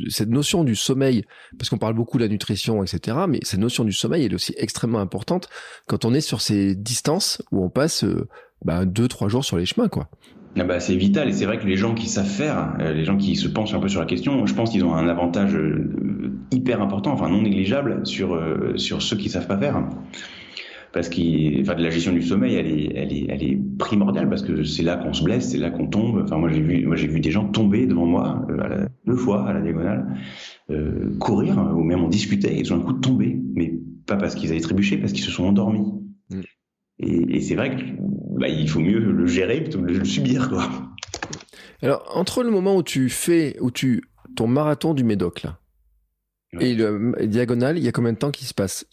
[0.10, 1.26] cette notion du sommeil,
[1.58, 4.54] parce qu'on parle beaucoup de la nutrition, etc., mais cette notion du sommeil, est aussi
[4.58, 5.48] extrêmement importante
[5.88, 8.28] quand on est sur ces distances où on passe euh,
[8.64, 10.10] bah, deux, trois jours sur les chemins, quoi.
[10.58, 13.04] Ah bah, c'est vital et c'est vrai que les gens qui savent faire, euh, les
[13.04, 15.54] gens qui se penchent un peu sur la question, je pense qu'ils ont un avantage
[15.54, 15.92] euh,
[16.52, 18.42] hyper important, enfin non négligeable sur
[18.78, 19.84] sur ceux qui savent pas faire
[20.96, 24.42] parce que enfin, la gestion du sommeil, elle est, elle est, elle est primordiale parce
[24.42, 26.22] que c'est là qu'on se blesse, c'est là qu'on tombe.
[26.24, 29.46] Enfin, moi, j'ai vu, moi, j'ai vu des gens tomber devant moi euh, deux fois
[29.46, 30.18] à la diagonale,
[30.70, 33.74] euh, courir ou même on discutait, ils ont un coup de tomber, mais
[34.08, 35.86] pas parce qu'ils avaient trébuché, parce qu'ils se sont endormis.
[36.30, 36.40] Mm.
[37.00, 37.98] Et, c'est vrai qu'il
[38.40, 40.70] bah, faut mieux le gérer plutôt que de le subir, quoi.
[41.82, 44.02] Alors, entre le moment où tu fais, où tu,
[44.38, 45.60] ton marathon du Médoc, là,
[46.62, 48.88] et le diagonale, il y a combien de temps qui se passe?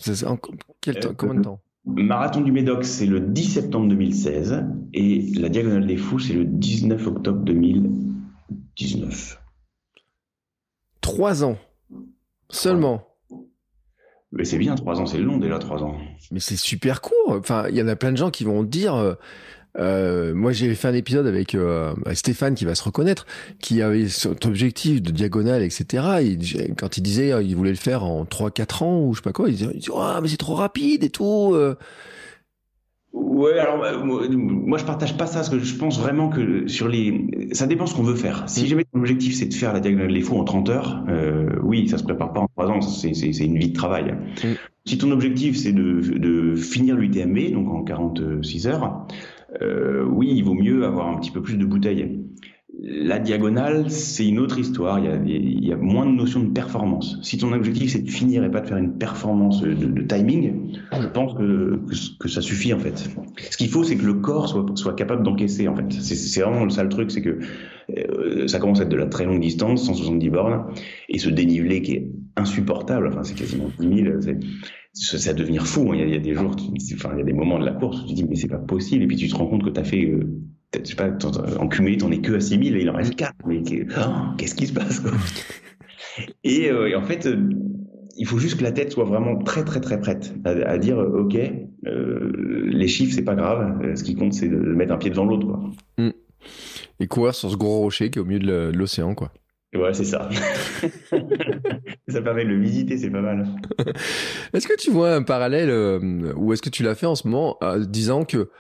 [0.81, 1.61] Quel temps, Combien de temps?
[1.85, 4.65] Marathon du Médoc, c'est le 10 septembre 2016
[4.95, 9.41] et la Diagonale des Fous, c'est le 19 octobre 2019.
[11.01, 11.59] Trois ans
[12.49, 13.09] seulement.
[14.31, 15.99] Mais c'est bien, trois ans, c'est long déjà, trois ans.
[16.31, 17.15] Mais c'est super court.
[17.29, 19.17] Enfin, il y en a plein de gens qui vont dire.
[19.79, 23.27] Euh, euh, moi, j'ai fait un épisode avec euh, Stéphane qui va se reconnaître,
[23.61, 26.05] qui avait cet objectif de diagonale, etc.
[26.77, 29.49] quand il disait il voulait le faire en 3-4 ans ou je sais pas quoi,
[29.49, 31.55] il disait, ah, mais c'est trop rapide et tout.
[33.13, 36.89] Ouais, alors euh, moi je partage pas ça parce que je pense vraiment que sur
[36.89, 38.45] les, ça dépend ce qu'on veut faire.
[38.49, 38.67] Si mm.
[38.67, 41.89] jamais ton objectif c'est de faire la diagonale des fous en 30 heures, euh, oui,
[41.89, 44.15] ça se prépare pas en 3 ans, c'est une vie de travail.
[44.43, 44.49] Mm.
[44.87, 49.07] Si ton objectif c'est de, de finir l'UTMB, donc en 46 heures,
[49.61, 52.21] euh, oui, il vaut mieux avoir un petit peu plus de bouteilles.
[52.81, 54.99] La diagonale, c'est une autre histoire.
[54.99, 57.19] Il y, a, moins de notion de performance.
[57.23, 61.07] Si ton objectif c'est de finir et pas de faire une performance de, timing, je
[61.07, 63.11] pense que, ça suffit en fait.
[63.51, 65.93] Ce qu'il faut, c'est que le corps soit, capable d'encaisser en fait.
[65.93, 67.41] C'est vraiment le sale truc, c'est que
[67.97, 70.65] euh, ça commence à être de la très longue distance, 170 bornes,
[71.11, 73.07] et ce dénivelé qui est insupportable.
[73.09, 74.19] Enfin, c'est quasiment 10 000.
[74.95, 75.93] C'est à devenir fou.
[75.93, 75.97] Hein.
[75.97, 76.55] Il, y a, des jours,
[76.95, 78.49] enfin, il y a des moments de la course où tu te dis mais c'est
[78.49, 80.29] pas possible, et puis tu te rends compte que tu as fait euh,
[80.75, 81.11] je sais pas,
[81.59, 83.35] en cumulé, t'en es que à 6000 et il en reste 4.
[83.47, 83.63] Mais
[83.97, 84.01] oh,
[84.37, 85.13] qu'est-ce qui se passe, quoi?
[86.45, 87.39] Et, euh, et, en fait, euh,
[88.19, 91.39] il faut juste que la tête soit vraiment très, très, très prête à, dire, OK,
[91.85, 93.97] les chiffres, c'est pas grave.
[93.97, 95.61] Ce qui compte, c'est de mettre un pied devant l'autre, quoi.
[95.97, 96.11] Mm.
[97.01, 99.33] Et courir sur ce gros rocher qui est au milieu de l'océan, quoi.
[99.75, 100.29] Ouais, c'est ça.
[102.09, 103.47] ça permet de le visiter, c'est pas mal.
[104.53, 105.71] est-ce que tu vois un parallèle,
[106.37, 108.51] ou est-ce que tu l'as fait en ce moment, disant que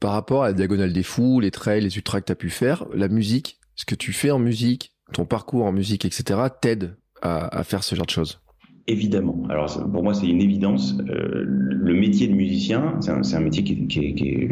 [0.00, 2.50] par rapport à la diagonale des fous, les trails, les ultras que tu as pu
[2.50, 6.96] faire, la musique, ce que tu fais en musique, ton parcours en musique, etc., t'aide
[7.22, 8.40] à, faire ce genre de choses?
[8.88, 9.44] Évidemment.
[9.48, 10.96] Alors pour moi c'est une évidence.
[11.08, 14.48] Euh, le métier de musicien, c'est un, métier qui est,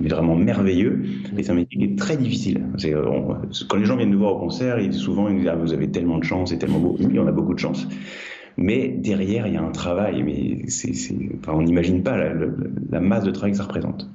[0.00, 1.02] vraiment merveilleux,
[1.34, 2.64] mais c'est un métier qui est très difficile.
[2.84, 3.04] Euh,
[3.68, 5.90] quand les gens viennent nous voir au concert, ils souvent ils disent ah, vous avez
[5.90, 6.96] tellement de chance, c'est tellement beau.
[6.98, 7.86] Oui, on a beaucoup de chance.
[8.56, 10.62] Mais derrière il y a un travail, mais
[11.48, 12.16] on n'imagine pas
[12.90, 14.08] la masse de travail que ça représente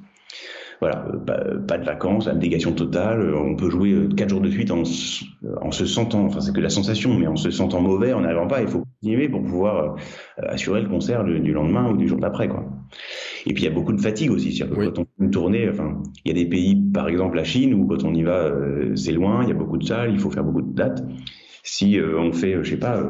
[0.84, 3.22] voilà, euh, pas, de vacances, abnégation totale.
[3.22, 6.60] Euh, on peut jouer euh, quatre jours de suite en, se sentant, enfin c'est que
[6.60, 8.60] la sensation, mais en se sentant mauvais, en n'arrivant pas.
[8.60, 9.96] Il faut continuer pour pouvoir
[10.36, 12.66] assurer le concert du lendemain ou du jour d'après, quoi.
[13.46, 14.52] Et puis il y a beaucoup de fatigue aussi.
[14.52, 17.36] cest que quand on fait une tournée, enfin, il y a des pays, par exemple
[17.36, 18.52] la Chine, où quand on y va,
[18.94, 21.02] c'est loin, il y a beaucoup de salles, il faut faire beaucoup de dates.
[21.62, 23.02] Si on fait, je sais pas,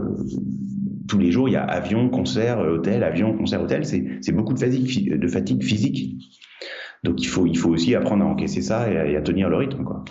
[1.08, 4.60] tous les jours, il y a avion, concert, hôtel, avion, concert, hôtel, c'est beaucoup de
[4.60, 6.14] fatigue, de fatigue physique.
[7.04, 9.84] Donc il faut, il faut aussi apprendre à encaisser ça et à, tenir le rythme.
[9.84, 10.04] Quoi.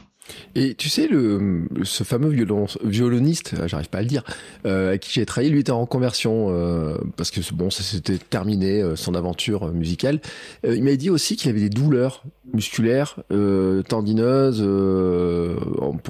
[0.56, 4.24] Et tu sais, le, ce fameux violon, violoniste, ah, j'arrive pas à le dire,
[4.66, 8.20] euh, avec qui j'ai travaillé, lui était en conversion euh, parce que bon, ça s'était
[8.20, 10.22] terminé euh, son aventure musicale.
[10.64, 13.20] il m'a dit aussi qu'il avait des douleurs musculaires,
[13.90, 14.62] tendineuses.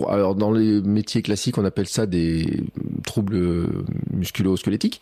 [0.09, 2.61] alors dans les métiers classiques, on appelle ça des
[3.05, 3.67] troubles
[4.11, 5.01] musculo-squelettiques,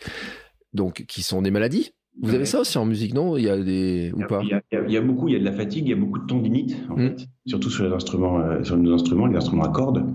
[0.73, 1.93] donc qui sont des maladies.
[2.19, 3.37] Vous avez ça aussi en musique, non?
[3.37, 4.41] Il y a des ou pas?
[4.43, 6.25] il y, a, beaucoup, il y a de la fatigue, il y a beaucoup de
[6.25, 7.09] tendinite, en hmm.
[7.09, 10.05] fait, surtout sur les instruments, euh, sur nos instruments, les instruments à cordes.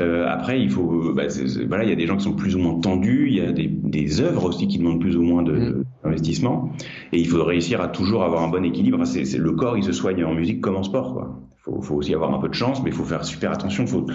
[0.00, 1.24] Euh, après, il faut, bah,
[1.68, 3.52] voilà, il y a des gens qui sont plus ou moins tendus, il y a
[3.52, 5.84] des, des œuvres aussi qui demandent plus ou moins hmm.
[6.02, 6.72] d'investissement,
[7.12, 9.04] et il faut réussir à toujours avoir un bon équilibre.
[9.04, 11.40] c'est, le corps, il se soigne en musique comme en sport, quoi.
[11.62, 13.86] Faut, faut aussi avoir un peu de chance, mais il faut faire super attention.
[13.86, 14.06] Faut,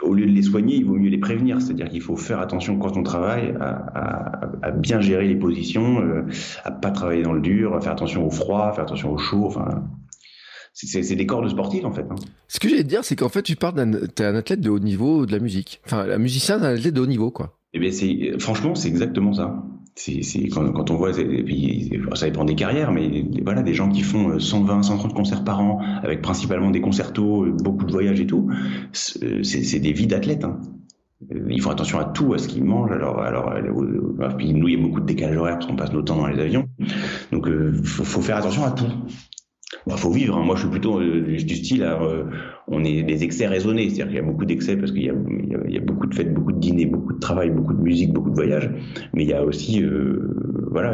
[0.00, 1.60] au lieu de les soigner, il vaut mieux les prévenir.
[1.60, 6.22] C'est-à-dire qu'il faut faire attention quand on travaille à, bien gérer les positions, euh,
[6.64, 9.18] à pas travailler dans le dur, à faire attention au froid, à faire attention au
[9.18, 9.44] chaud.
[9.46, 9.84] Enfin,
[10.72, 12.06] c'est des corps de sportifs en fait.
[12.10, 12.16] Hein.
[12.48, 14.78] Ce que j'allais te dire, c'est qu'en fait, tu parles d'un un athlète de haut
[14.78, 15.80] niveau de la musique.
[15.84, 17.58] Enfin, un musicien, un athlète de haut niveau, quoi.
[17.74, 17.90] Eh bien,
[18.38, 19.62] franchement, c'est exactement ça
[19.94, 23.90] c'est quand, quand, on voit, et puis ça dépend des carrières, mais voilà, des gens
[23.90, 28.26] qui font 120, 130 concerts par an, avec principalement des concertos, beaucoup de voyages et
[28.26, 28.50] tout,
[28.92, 30.44] c'est des vies d'athlètes.
[30.44, 30.60] Hein.
[31.48, 32.90] Ils font attention à tout, à ce qu'ils mangent.
[32.90, 35.92] Alors, alors, euh, puis nous, il y a beaucoup de décalage horaire parce qu'on passe
[35.92, 36.68] notre temps dans les avions.
[37.30, 38.86] Donc, euh, faut, faut faire attention à tout.
[39.86, 40.36] Il faut vivre.
[40.36, 40.44] Hein.
[40.44, 42.24] Moi, je suis plutôt euh, du style, euh,
[42.68, 43.88] on est des excès raisonnés.
[43.88, 46.58] C'est-à-dire qu'il y a beaucoup d'excès parce qu'il y, a beaucoup de fêtes, beaucoup de
[46.58, 48.70] dîners, beaucoup de travail, beaucoup de musique, beaucoup de voyages.
[49.12, 50.34] Mais il y a aussi, euh,
[50.70, 50.92] voilà,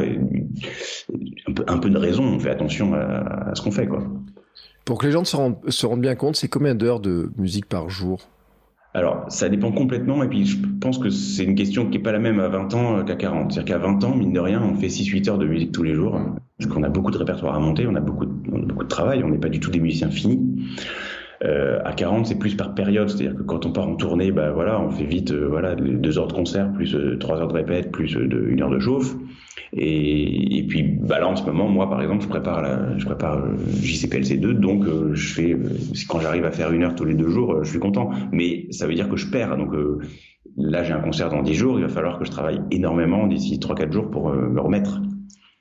[1.47, 2.25] un peu, un peu, de raison.
[2.25, 4.03] On fait attention à, à ce qu'on fait, quoi.
[4.85, 7.67] Pour que les gens se rendent, se rendent bien compte, c'est combien d'heures de musique
[7.67, 8.27] par jour?
[8.99, 12.13] Alors, ça dépend complètement, et puis je pense que c'est une question qui n'est pas
[12.13, 13.53] la même à 20 ans qu'à 40.
[13.53, 15.95] C'est-à-dire qu'à 20 ans, mine de rien, on fait 6-8 heures de musique tous les
[15.95, 16.21] jours,
[16.59, 19.23] parce qu'on a beaucoup de répertoire à monter, on a beaucoup de, beaucoup de travail,
[19.25, 20.41] on n'est pas du tout des musiciens finis.
[21.45, 24.51] Euh, à 40, c'est plus par période, c'est-à-dire que quand on part en tournée, bah
[24.51, 27.55] voilà, on fait vite, euh, voilà, deux heures de concert, plus euh, trois heures de
[27.55, 29.15] répète, plus de, une heure de chauffe.
[29.73, 33.05] Et, et, puis bah là en ce moment, moi par exemple, je prépare la, je
[33.05, 33.45] prépare
[33.83, 35.57] JCPLC 2, donc je fais
[36.09, 38.11] quand j'arrive à faire une heure tous les deux jours, je suis content.
[38.33, 39.57] Mais ça veut dire que je perds.
[39.57, 39.73] Donc
[40.57, 43.59] là j'ai un concert dans 10 jours, il va falloir que je travaille énormément d'ici
[43.59, 45.01] 3-4 jours pour me remettre.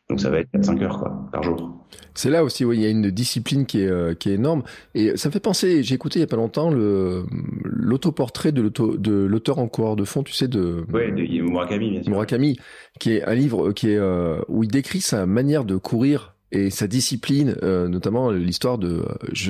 [0.09, 1.77] Donc ça va être 4-5 heures quoi, par jour.
[2.13, 4.63] C'est là aussi, oui, il y a une discipline qui est, euh, qui est énorme.
[4.95, 7.25] Et ça me fait penser, j'ai écouté il y a pas longtemps le,
[7.63, 12.11] l'autoportrait de, l'auteur en coureur de fond, tu sais, de, ouais, de Murakami, bien sûr.
[12.11, 12.57] Murakami,
[12.99, 16.69] qui est un livre qui est, euh, où il décrit sa manière de courir et
[16.69, 19.03] sa discipline, euh, notamment l'histoire de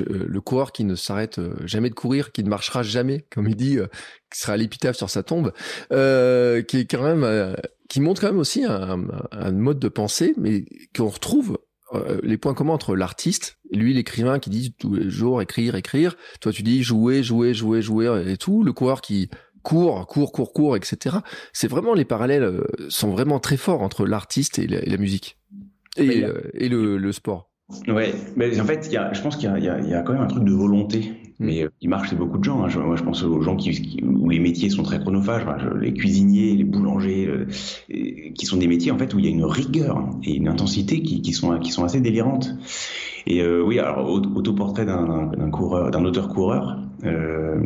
[0.08, 3.78] le coureur qui ne s'arrête jamais de courir, qui ne marchera jamais, comme il dit,
[4.32, 5.52] qui sera l'épitaphe sur sa tombe,
[5.90, 7.56] qui est quand même,
[7.88, 11.58] qui montre quand même aussi un, un mode de pensée, mais qu'on retrouve
[11.94, 16.16] euh, les points communs entre l'artiste, lui l'écrivain qui dit tous les jours écrire, écrire,
[16.40, 19.30] toi tu dis jouer, jouer, jouer, jouer et tout, le coureur qui
[19.62, 21.16] court, court, court, court, etc.
[21.52, 25.38] C'est vraiment les parallèles euh, sont vraiment très forts entre l'artiste et, la musique.
[25.96, 27.50] Et, euh, et le, le, sport.
[27.88, 30.12] Ouais, mais en fait, il y a, je pense qu'il y, y, y a, quand
[30.12, 32.64] même un truc de volonté mais euh, il marche, c'est beaucoup de gens.
[32.64, 32.68] Hein.
[32.84, 35.44] moi, je pense aux gens qui, où les métiers sont très chronophages,
[35.80, 37.46] les cuisiniers, les boulangers, euh,
[38.34, 41.02] qui sont des métiers en fait où il y a une rigueur et une intensité
[41.02, 42.54] qui, qui sont qui sont assez délirantes.
[43.26, 46.78] Et euh, oui, alors autoportrait d'un coureur, d'un auteur coureur.
[47.04, 47.60] Euh,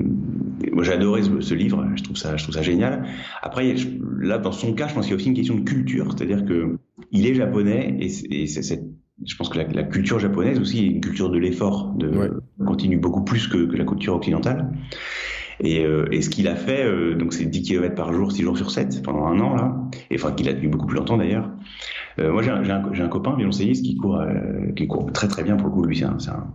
[0.73, 1.87] moi, j'ai adoré ce, livre.
[1.95, 3.07] Je trouve ça, je trouve ça génial.
[3.43, 3.75] Après,
[4.19, 6.45] là, dans son cas, je pense qu'il y a aussi une question de culture, c'est-à-dire
[6.45, 6.79] que
[7.11, 8.85] il est japonais et, et cette
[9.27, 12.97] je pense que la, la, culture japonaise aussi est une culture de l'effort, de continue
[12.97, 14.73] beaucoup plus que, que, la culture occidentale.
[15.61, 18.43] Et, euh, et ce qu'il a fait, euh, donc c'est 10 km par jour, 6
[18.43, 19.77] jours sur 7 pendant un an là,
[20.11, 21.51] et enfin qu'il a tenu beaucoup plus longtemps d'ailleurs.
[22.19, 25.45] Euh, moi j'ai un, un, un, copain violoncelliste qui court, euh, qui court très très
[25.45, 26.47] bien pour le coup, lui c'est un, un,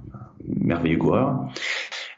[0.45, 1.47] merveilleux coureur.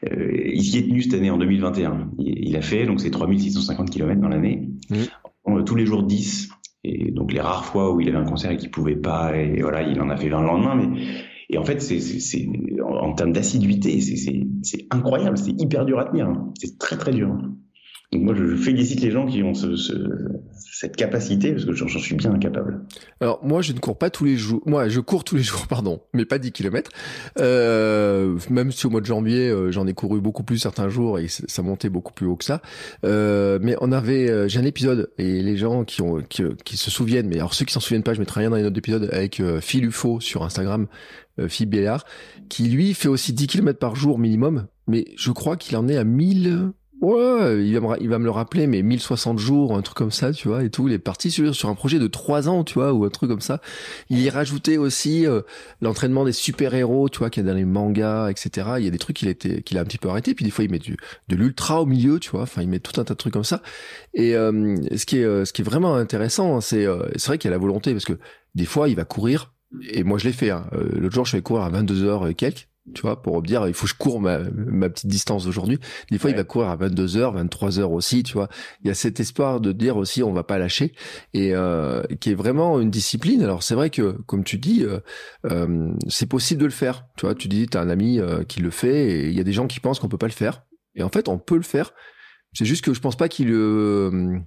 [0.02, 2.10] il s'y est tenu cette année en 2021.
[2.18, 5.64] Il, il a fait donc c'est 3650 km dans l'année, mmh.
[5.64, 6.50] tous les jours 10
[6.84, 9.60] et donc les rares fois où il avait un concert et qu'il pouvait pas, et
[9.60, 10.74] voilà, il en a fait 20 le lendemain.
[10.76, 11.02] Mais
[11.50, 12.48] et en fait, c'est,
[12.82, 16.28] en, en termes d'assiduité, c'est incroyable, c'est hyper dur à tenir.
[16.28, 16.52] Hein.
[16.58, 17.36] C'est très très dur.
[18.12, 19.92] Donc moi, je félicite les gens qui ont ce, ce,
[20.52, 22.80] cette capacité, parce que j'en suis bien incapable.
[23.20, 24.62] Alors moi, je ne cours pas tous les jours.
[24.66, 26.90] Moi, je cours tous les jours, pardon, mais pas 10 km.
[27.38, 31.20] Euh, même si au mois de janvier, euh, j'en ai couru beaucoup plus certains jours
[31.20, 32.62] et ça montait beaucoup plus haut que ça.
[33.04, 36.76] Euh, mais on avait, euh, j'ai un épisode et les gens qui ont, qui, qui
[36.76, 38.72] se souviennent, mais alors ceux qui s'en souviennent pas, je mettrai rien dans les notes
[38.72, 40.88] d'épisode avec euh, Phil Ufo sur Instagram,
[41.48, 42.04] Phil Béard,
[42.48, 45.96] qui lui fait aussi 10 km par jour minimum, mais je crois qu'il en est
[45.96, 49.80] à 1000 Ouais, il va, me, il va me le rappeler, mais 1060 jours, un
[49.80, 50.86] truc comme ça, tu vois, et tout.
[50.86, 53.40] Il est parti sur, un projet de 3 ans, tu vois, ou un truc comme
[53.40, 53.62] ça.
[54.10, 55.40] Il y rajoutait aussi euh,
[55.80, 58.72] l'entraînement des super-héros, tu vois, qu'il y a dans les mangas, etc.
[58.78, 60.50] Il y a des trucs qu'il a, qu'il a un petit peu arrêté, puis des
[60.50, 63.04] fois il met du, de l'ultra au milieu, tu vois, enfin il met tout un
[63.04, 63.62] tas de trucs comme ça.
[64.12, 66.86] Et euh, ce, qui est, euh, ce qui est vraiment intéressant, c'est
[67.16, 68.18] c'est vrai qu'il y a la volonté, parce que
[68.54, 69.54] des fois il va courir,
[69.88, 70.66] et moi je l'ai fait, hein.
[70.72, 73.84] l'autre jour je vais courir à 22h et quelques, tu vois, pour dire il faut
[73.84, 75.78] que je cours ma, ma petite distance aujourd'hui.
[76.10, 78.48] Des fois, il va courir à 22h, 23h aussi, tu vois.
[78.82, 80.92] Il y a cet espoir de dire aussi on va pas lâcher
[81.34, 83.42] et euh, qui est vraiment une discipline.
[83.42, 85.00] Alors c'est vrai que comme tu dis, euh,
[85.46, 87.06] euh, c'est possible de le faire.
[87.16, 89.40] Tu vois, tu dis tu as un ami euh, qui le fait et il y
[89.40, 90.62] a des gens qui pensent qu'on peut pas le faire.
[90.94, 91.92] Et en fait, on peut le faire.
[92.52, 94.40] C'est juste que je pense pas qu'il le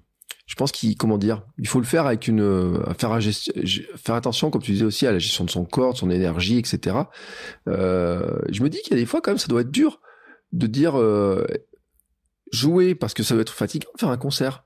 [0.46, 3.18] je pense qu'il comment dire il faut le faire avec une euh, faire
[3.96, 6.58] faire attention comme tu disais aussi à la gestion de son corps de son énergie
[6.58, 6.98] etc
[7.68, 10.00] euh, je me dis qu'il y a des fois quand même ça doit être dur
[10.52, 11.46] de dire euh,
[12.52, 14.66] jouer parce que ça doit être fatigant faire un concert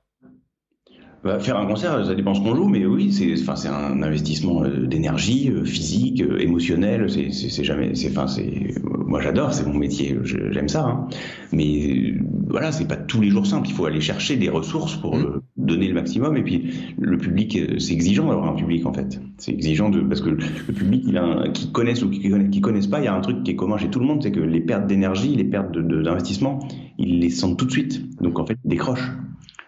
[1.24, 4.02] bah, faire un concert, ça dépend ce qu'on joue, mais oui, c'est enfin c'est un
[4.02, 7.10] investissement d'énergie physique, euh, émotionnel.
[7.10, 10.84] C'est c'est jamais, c'est enfin c'est moi j'adore, c'est mon métier, j'aime ça.
[10.84, 11.08] Hein.
[11.52, 12.14] Mais
[12.48, 13.68] voilà, c'est pas tous les jours simple.
[13.68, 15.40] Il faut aller chercher des ressources pour mmh.
[15.68, 16.36] Donner le maximum.
[16.36, 19.20] Et puis le public, c'est exigeant d'avoir un public en fait.
[19.38, 22.60] C'est exigeant de parce que le public, il a qui connaissent ou qui connaissent, qui
[22.60, 24.32] connaissent pas, il y a un truc qui est commun chez tout le monde, c'est
[24.32, 26.58] que les pertes d'énergie, les pertes d'investissement,
[26.98, 28.20] ils les sentent tout de suite.
[28.20, 29.12] Donc en fait, ils décrochent.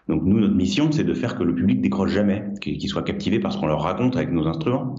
[0.09, 3.39] Donc nous, notre mission, c'est de faire que le public décroche jamais, qu'il soit captivé
[3.39, 4.97] par ce qu'on leur raconte avec nos instruments.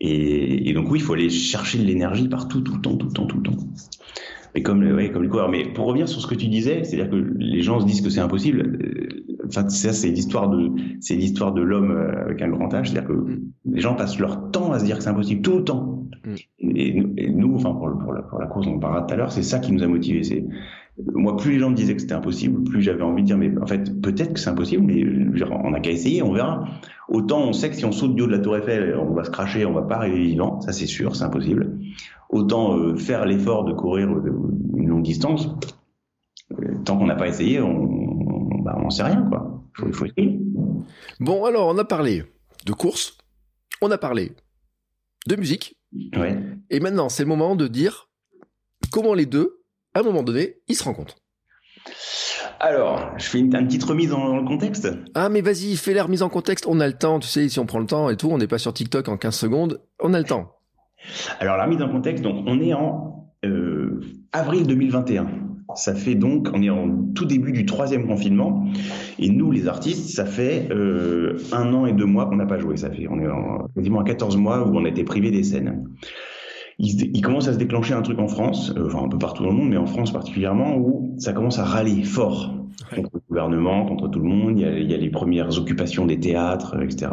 [0.00, 3.12] Et, donc oui, il faut aller chercher de l'énergie partout, tout le temps, tout le
[3.12, 3.58] temps, tout le temps.
[4.54, 5.48] Mais comme, ouais, comme le coureur.
[5.48, 8.10] Mais pour revenir sur ce que tu disais, c'est-à-dire que les gens se disent que
[8.10, 8.78] c'est impossible.
[9.50, 12.86] Euh, enfin, ça, c'est l'histoire de, c'est l'histoire de l'homme euh, avec un grand H.
[12.86, 15.64] C'est-à-dire que les gens passent leur temps à se dire que c'est impossible tout le
[15.64, 16.06] temps.
[16.24, 16.34] Mm.
[16.76, 19.32] Et, nous, enfin, pour, pour, la, pour la course dont on parlera tout à l'heure,
[19.32, 20.22] c'est ça qui nous a motivés.
[20.22, 20.44] C'est
[21.14, 23.50] moi, plus les gens me disaient que c'était impossible, plus j'avais envie de dire, mais
[23.60, 25.04] en fait, peut-être que c'est impossible, mais
[25.64, 26.64] on n'a qu'à essayer, on verra.
[27.08, 29.24] Autant on sait que si on saute du haut de la Tour Eiffel, on va
[29.24, 31.78] se cracher, on va pas arriver vivant, ça c'est sûr, c'est impossible.
[32.28, 34.08] Autant euh, faire l'effort de courir
[34.76, 35.48] une longue distance,
[36.84, 38.09] tant qu'on n'a pas essayé, on,
[38.70, 39.62] bah, on sait rien, quoi.
[39.86, 40.38] Il faut, essayer.
[41.18, 42.24] Bon, alors, on a parlé
[42.66, 43.16] de course,
[43.80, 44.32] on a parlé
[45.26, 45.78] de musique.
[46.16, 46.38] Ouais.
[46.70, 48.08] Et maintenant, c'est le moment de dire
[48.92, 49.62] comment les deux,
[49.94, 51.16] à un moment donné, ils se rencontrent.
[52.60, 54.88] Alors, je fais une, petite remise dans, le contexte.
[55.14, 56.66] Ah, mais vas-y, fais la remise en contexte.
[56.68, 58.46] On a le temps, tu sais, si on prend le temps et tout, on n'est
[58.46, 59.80] pas sur TikTok en 15 secondes.
[59.98, 60.56] On a le temps.
[61.38, 64.00] Alors, la remise en contexte, donc, on est en euh,
[64.32, 65.49] avril 2021.
[65.76, 68.64] Ça fait donc, on est en tout début du troisième confinement,
[69.18, 72.58] et nous, les artistes, ça fait euh, un an et deux mois qu'on n'a pas
[72.58, 72.76] joué.
[72.76, 75.42] Ça fait, on est en, quasiment à 14 mois où on a été privé des
[75.42, 75.84] scènes.
[76.78, 79.50] Il, commence à se déclencher un truc en France, euh, enfin un peu partout dans
[79.50, 82.56] le monde, mais en France particulièrement, où ça commence à râler fort
[82.96, 84.58] contre le gouvernement, contre tout le monde.
[84.58, 87.12] Il y a, il y a les premières occupations des théâtres, etc.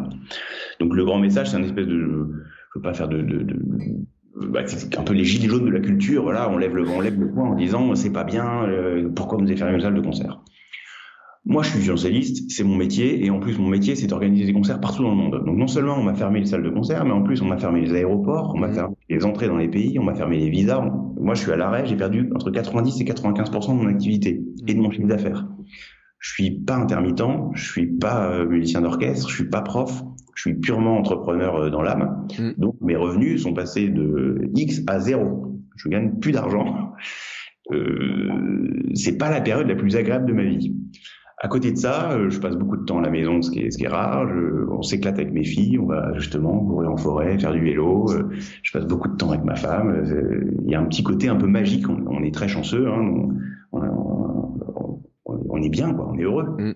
[0.80, 3.60] Donc le grand message, c'est un espèce de, je veux pas faire de, de, de
[4.40, 6.24] bah, c'est un peu les gilets jaunes de la culture.
[6.24, 9.38] Voilà, on lève le, on lève le poing en disant c'est pas bien, euh, pourquoi
[9.38, 10.42] vous avez fermé une salle de concert?
[11.50, 14.52] Moi, je suis violoncelliste, c'est mon métier, et en plus, mon métier, c'est d'organiser des
[14.52, 15.46] concerts partout dans le monde.
[15.46, 17.58] Donc, non seulement on m'a fermé les salles de concert, mais en plus, on m'a
[17.58, 18.74] fermé les aéroports, on m'a mmh.
[18.74, 20.82] fermé les entrées dans les pays, on m'a fermé les visas.
[20.82, 24.74] Moi, je suis à l'arrêt, j'ai perdu entre 90 et 95 de mon activité et
[24.74, 25.48] de mon chiffre d'affaires.
[26.20, 30.04] Je suis pas intermittent, je suis pas euh, musicien d'orchestre, je suis pas prof,
[30.38, 32.28] je suis purement entrepreneur euh, dans l'âme.
[32.38, 32.52] Mm.
[32.58, 35.60] Donc mes revenus sont passés de X à zéro.
[35.76, 36.94] Je gagne plus d'argent.
[37.72, 40.76] Euh, c'est pas la période la plus agréable de ma vie.
[41.40, 43.60] À côté de ça, euh, je passe beaucoup de temps à la maison, ce qui
[43.60, 44.28] est, ce qui est rare.
[44.28, 48.08] Je, on s'éclate avec mes filles, on va justement courir en forêt, faire du vélo.
[48.64, 50.04] Je passe beaucoup de temps avec ma femme.
[50.66, 51.88] Il y a un petit côté un peu magique.
[51.90, 52.88] On, on est très chanceux.
[52.88, 53.30] Hein.
[53.72, 54.97] On, on,
[55.58, 56.10] on, est bien, quoi.
[56.12, 56.56] On est heureux.
[56.58, 56.74] Mm.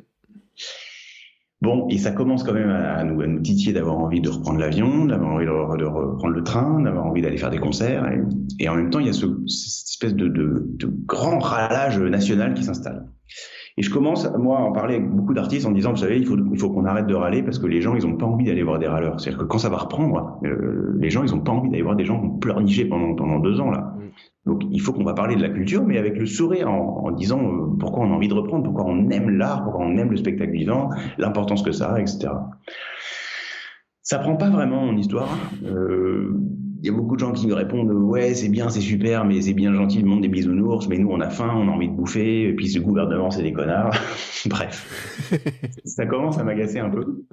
[1.61, 4.59] Bon, et ça commence quand même à, nous, à nous titiller d'avoir envie de reprendre
[4.59, 8.03] l'avion, d'avoir envie de, reprendre le train, d'avoir envie d'aller faire des concerts.
[8.59, 11.99] Et, en même temps, il y a ce, cette espèce de, de, de grand râlage
[11.99, 13.05] national qui s'installe.
[13.77, 16.25] Et je commence, moi, à en parler avec beaucoup d'artistes en disant, vous savez, il
[16.25, 18.45] faut, il faut qu'on arrête de râler parce que les gens, ils ont pas envie
[18.45, 19.19] d'aller voir des râleurs.
[19.19, 21.95] C'est-à-dire que quand ça va reprendre, euh, les gens, ils ont pas envie d'aller voir
[21.95, 23.79] des gens qui ont pleurniché pendant, pendant deux ans, là.
[23.97, 24.01] Mm.
[24.51, 27.11] Donc, il faut qu'on va parler de la culture, mais avec le sourire, en, en
[27.11, 30.11] disant euh, pourquoi on a envie de reprendre, pourquoi on aime l'art, pourquoi on aime
[30.11, 32.29] le spectacle vivant, l'importance que ça a, etc.
[34.03, 35.29] Ça prend pas vraiment en histoire.
[35.63, 36.37] Euh,
[36.83, 39.53] y a beaucoup de gens qui me répondent ouais c'est bien c'est super mais c'est
[39.53, 41.93] bien gentil le monde des bisounours mais nous on a faim on a envie de
[41.93, 43.91] bouffer et puis ce gouvernement c'est des connards.
[44.47, 45.29] Bref.
[45.85, 47.23] Ça commence à m'agacer un peu.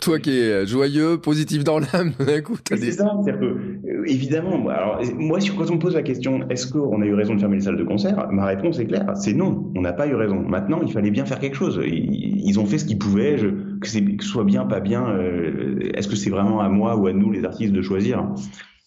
[0.00, 4.68] Toi qui es joyeux positif dans l'âme d'un coup c'est ça c'est-à-dire que euh, évidemment
[4.68, 7.56] alors moi quand on me pose la question est-ce qu'on a eu raison de fermer
[7.56, 10.40] les salles de concert ma réponse est claire c'est non on n'a pas eu raison.
[10.40, 11.80] Maintenant il fallait bien faire quelque chose.
[11.84, 13.48] Ils, ont fait ce qu'ils pouvaient je,
[13.80, 17.12] que ce soit bien pas bien euh, est-ce que c'est vraiment à moi ou à
[17.12, 18.24] nous les artistes de choisir?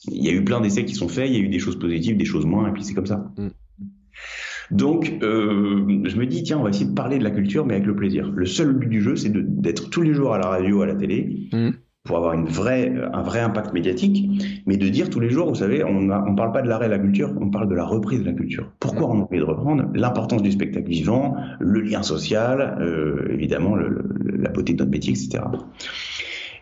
[0.07, 1.77] Il y a eu plein d'essais qui sont faits, il y a eu des choses
[1.77, 3.31] positives, des choses moins, et puis c'est comme ça.
[3.37, 3.49] Mm.
[4.71, 7.75] Donc, euh, je me dis, tiens, on va essayer de parler de la culture, mais
[7.75, 8.31] avec le plaisir.
[8.33, 10.95] Le seul but du jeu, c'est d'être tous les jours à la radio, à la
[10.95, 11.71] télé, mm.
[12.05, 15.55] pour avoir une vraie, un vrai impact médiatique, mais de dire tous les jours, vous
[15.55, 18.21] savez, on ne parle pas de l'arrêt de la culture, on parle de la reprise
[18.21, 18.71] de la culture.
[18.79, 19.11] Pourquoi mm.
[19.11, 24.01] on a envie de reprendre L'importance du spectacle vivant, le lien social, euh, évidemment, le,
[24.23, 25.43] la beauté de notre métier, etc.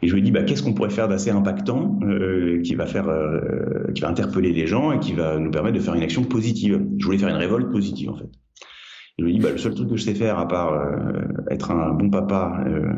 [0.01, 3.09] Et je ai dit, bah, qu'est-ce qu'on pourrait faire d'assez impactant, euh, qui va faire,
[3.09, 6.23] euh, qui va interpeller les gens et qui va nous permettre de faire une action
[6.23, 6.81] positive?
[6.97, 8.29] Je voulais faire une révolte positive en fait.
[9.17, 11.21] je lui ai dit, bah, le seul truc que je sais faire à part euh,
[11.51, 12.93] être un bon papa euh,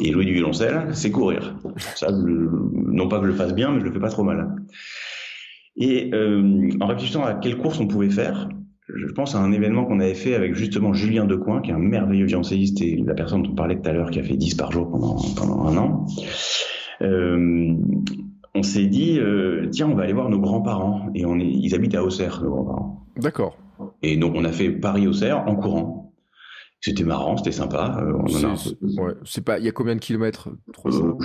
[0.00, 1.54] et jouer du violoncelle, c'est courir.
[1.78, 4.56] Ça, non pas que je le fasse bien, mais je le fais pas trop mal.
[5.76, 6.10] Et
[6.80, 8.48] en réfléchissant à quelle course on pouvait faire,
[8.94, 11.78] je pense à un événement qu'on avait fait avec justement Julien Decoing, qui est un
[11.78, 14.54] merveilleux violoncelliste et la personne dont on parlait tout à l'heure, qui a fait 10
[14.54, 16.06] par jour pendant, pendant un an.
[17.02, 17.74] Euh,
[18.54, 21.10] on s'est dit, euh, tiens, on va aller voir nos grands-parents.
[21.14, 23.06] Et on est, ils habitent à Auxerre, nos grands-parents.
[23.16, 23.58] D'accord.
[24.02, 26.14] Et donc, on a fait Paris-Auxerre en courant.
[26.80, 28.00] C'était marrant, c'était sympa.
[28.00, 28.12] Euh,
[29.02, 31.18] ouais, c'est pas, il y a combien de kilomètres 300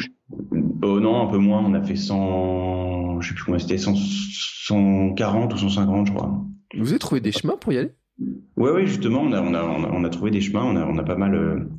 [0.83, 1.63] Oh non, un peu moins.
[1.65, 6.43] On a fait 100, je sais plus combien c'était, 140 ou 150, je crois.
[6.77, 7.93] Vous avez trouvé des chemins pour y aller?
[8.19, 10.97] Oui, oui, justement, on a, on, a, on a, trouvé des chemins, on a, on
[10.97, 11.69] a pas mal, euh,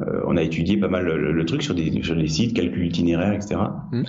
[0.00, 2.86] euh on a étudié pas mal le, le, truc sur des, sur des sites, calcul
[2.86, 3.60] itinéraire, etc.
[3.92, 4.02] Mmh.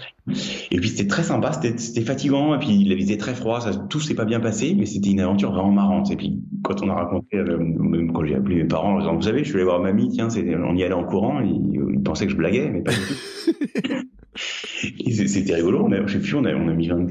[0.72, 4.00] Et puis c'était très sympa, c'était fatigant, et puis il faisait très froid, ça, tout
[4.00, 6.12] s'est pas bien passé, mais c'était une aventure vraiment marrante.
[6.12, 9.16] Et puis quand on a raconté, euh, même quand j'ai appelé mes parents, en disant,
[9.16, 10.28] vous savez, je suis allé voir mamie, tiens,
[10.66, 14.08] on y allait en courant, ils, ils pensaient que je blaguais, mais pas du tout.
[14.36, 15.86] C'était rigolo.
[15.86, 17.08] On a, je sais plus, on a, on a mis 20,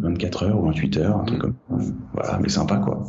[0.00, 1.42] 24 euh, heures ou 28 heures, un truc mm.
[1.42, 1.92] comme ça.
[2.14, 3.04] Voilà, mais sympa, quoi.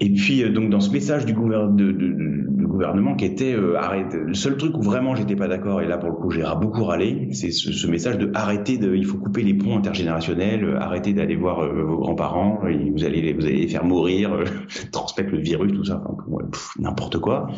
[0.00, 4.14] Et puis donc dans ce message du, gouvernement, de, de, gouvernement qui était arrête.
[4.14, 6.84] Le seul truc où vraiment j'étais pas d'accord et là pour le coup j'ai beaucoup
[6.84, 11.12] râlé, c'est ce, ce, message de arrêter de, il faut couper les ponts intergénérationnels, arrêter
[11.12, 14.42] d'aller voir vos grands-parents, et vous allez vous allez les faire mourir,
[14.92, 16.48] transmettre le virus, tout ça, enfin,
[16.78, 17.48] n'importe quoi.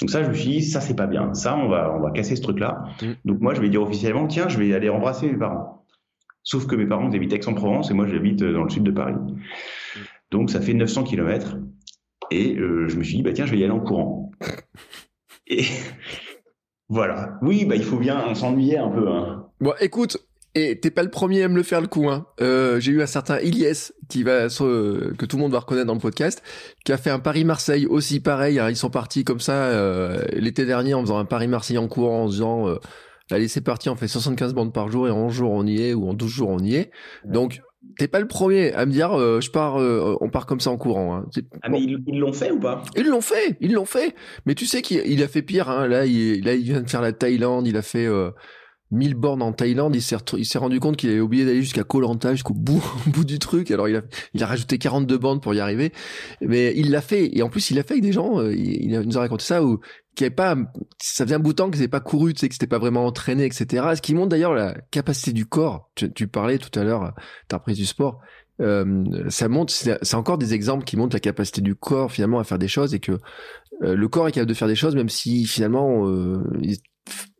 [0.00, 1.34] Donc ça, je me suis dit, ça c'est pas bien.
[1.34, 2.84] Ça, on va, on va casser ce truc-là.
[3.02, 3.06] Mm.
[3.24, 5.84] Donc moi, je vais dire officiellement, tiens, je vais aller embrasser mes parents.
[6.42, 9.14] Sauf que mes parents habitent Aix-en-Provence et moi, j'habite dans le sud de Paris.
[10.30, 11.56] Donc ça fait 900 km.
[12.30, 14.30] Et euh, je me suis dit, bah tiens, je vais y aller en courant.
[15.46, 15.64] Et
[16.88, 17.38] voilà.
[17.42, 19.08] Oui, bah il faut bien s'ennuyer un peu.
[19.08, 19.46] Hein.
[19.60, 20.18] Bon, écoute,
[20.54, 22.08] et t'es pas le premier à me le faire le coup.
[22.08, 22.26] Hein.
[22.40, 25.94] Euh, j'ai eu un certain Ilyes qui va que tout le monde va reconnaître dans
[25.94, 26.42] le podcast,
[26.84, 28.58] qui a fait un Paris-Marseille aussi pareil.
[28.58, 28.68] Hein.
[28.68, 32.28] Ils sont partis comme ça euh, l'été dernier en faisant un Paris-Marseille en courant, en
[32.28, 32.78] disant euh,
[33.30, 35.82] allez c'est parti, on fait 75 bandes par jour et en 11 jours on y
[35.82, 36.90] est ou en 12 jours on y est.
[37.24, 37.60] Donc
[37.96, 40.70] T'es pas le premier à me dire, euh, je pars, euh, on part comme ça
[40.70, 41.16] en courant.
[41.16, 41.26] Hein.
[41.62, 42.82] Ah mais ils l'ont fait ou pas?
[42.96, 44.14] Ils l'ont fait, ils l'ont fait.
[44.44, 45.70] Mais tu sais qu'il a fait pire.
[45.70, 45.88] Hein.
[45.88, 48.06] Là, il, là, il vient de faire la Thaïlande, il a fait
[48.90, 52.32] 1000 bornes en Thaïlande, il s'est rendu compte qu'il avait oublié d'aller jusqu'à Koh Lanta,
[52.32, 53.70] jusqu'au bout, bout du truc.
[53.70, 54.02] Alors il a
[54.34, 55.92] il a rajouté 42 bornes pour y arriver,
[56.40, 58.40] mais il l'a fait et en plus il l'a fait avec des gens.
[58.40, 59.80] Euh, il, nous a raconté ça où
[60.14, 60.56] qui avait pas,
[61.00, 62.78] ça faisait un bout de temps qu'ils n'avaient pas couru, tu sais que c'était pas
[62.78, 63.66] vraiment entraîné, etc.
[63.94, 65.90] Ce qui montre d'ailleurs la capacité du corps.
[65.94, 67.14] Tu, parlais tout à l'heure,
[67.48, 68.20] ta reprise du sport.
[68.60, 72.44] Euh, ça montre, c'est encore des exemples qui montrent la capacité du corps finalement à
[72.44, 73.12] faire des choses et que
[73.82, 76.42] euh, le corps est capable de faire des choses même si finalement euh,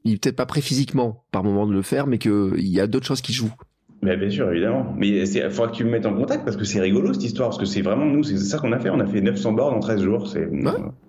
[0.04, 3.06] est peut-être pas prêt physiquement par moment de le faire, mais qu'il y a d'autres
[3.06, 3.54] choses qui jouent.
[4.02, 4.94] Mais bien sûr, évidemment.
[4.96, 7.50] Mais il faudra que tu me mettes en contact parce que c'est rigolo cette histoire.
[7.50, 8.88] Parce que c'est vraiment nous, c'est ça qu'on a fait.
[8.88, 10.26] On a fait 900 bords en 13 jours.
[10.26, 10.48] C'est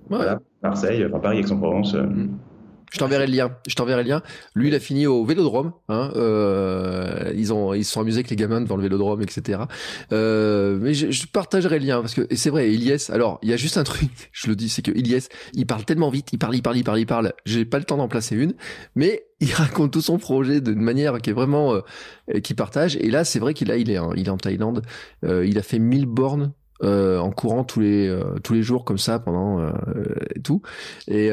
[0.09, 1.93] voilà, Marseille, enfin Paris, Aix-en-Provence.
[1.93, 2.29] Mm.
[2.91, 3.55] Je t'enverrai le lien.
[3.67, 4.21] Je t'enverrai le lien.
[4.53, 5.71] Lui, il a fini au Vélodrome.
[5.87, 9.61] Hein, euh, ils ont, ils se sont amusés avec les gamins devant le Vélodrome, etc.
[10.11, 12.71] Euh, mais je, je, partagerai le lien parce que c'est vrai.
[12.71, 13.09] Ilyes.
[13.09, 14.09] Alors, il y a juste un truc.
[14.33, 16.29] Je le dis, c'est que Ilyes, il parle tellement vite.
[16.33, 17.33] Il parle, il parle, il parle, il parle.
[17.45, 18.53] J'ai pas le temps d'en placer une,
[18.95, 22.95] mais il raconte tout son projet d'une manière qui est vraiment euh, qui partage.
[22.97, 24.83] Et là, c'est vrai qu'il il est, il est en Thaïlande.
[25.25, 26.53] Euh, il a fait 1000 bornes
[26.83, 29.71] euh, en courant tous les euh, tous les jours comme ça pendant euh,
[30.35, 30.61] et tout.
[31.07, 31.29] Et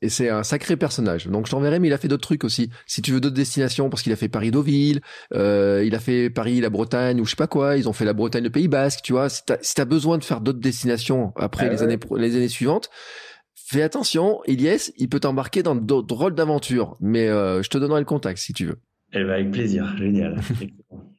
[0.00, 1.26] et c'est un sacré personnage.
[1.26, 2.70] Donc je t'enverrai mais il a fait d'autres trucs aussi.
[2.86, 5.00] Si tu veux d'autres destinations parce qu'il a fait Paris Deauville
[5.32, 7.76] il a fait Paris la Bretagne ou je sais pas quoi.
[7.76, 9.28] Ils ont fait la Bretagne le Pays Basque tu vois.
[9.28, 12.90] Si t'as si besoin de faire d'autres destinations après ah les années les années suivantes
[13.54, 18.06] Fais attention, Ilyes, il peut t'embarquer dans d'autres rôles d'aventure, mais je te donnerai le
[18.06, 18.76] contact si tu veux.
[19.14, 20.40] Eh ben avec plaisir, génial.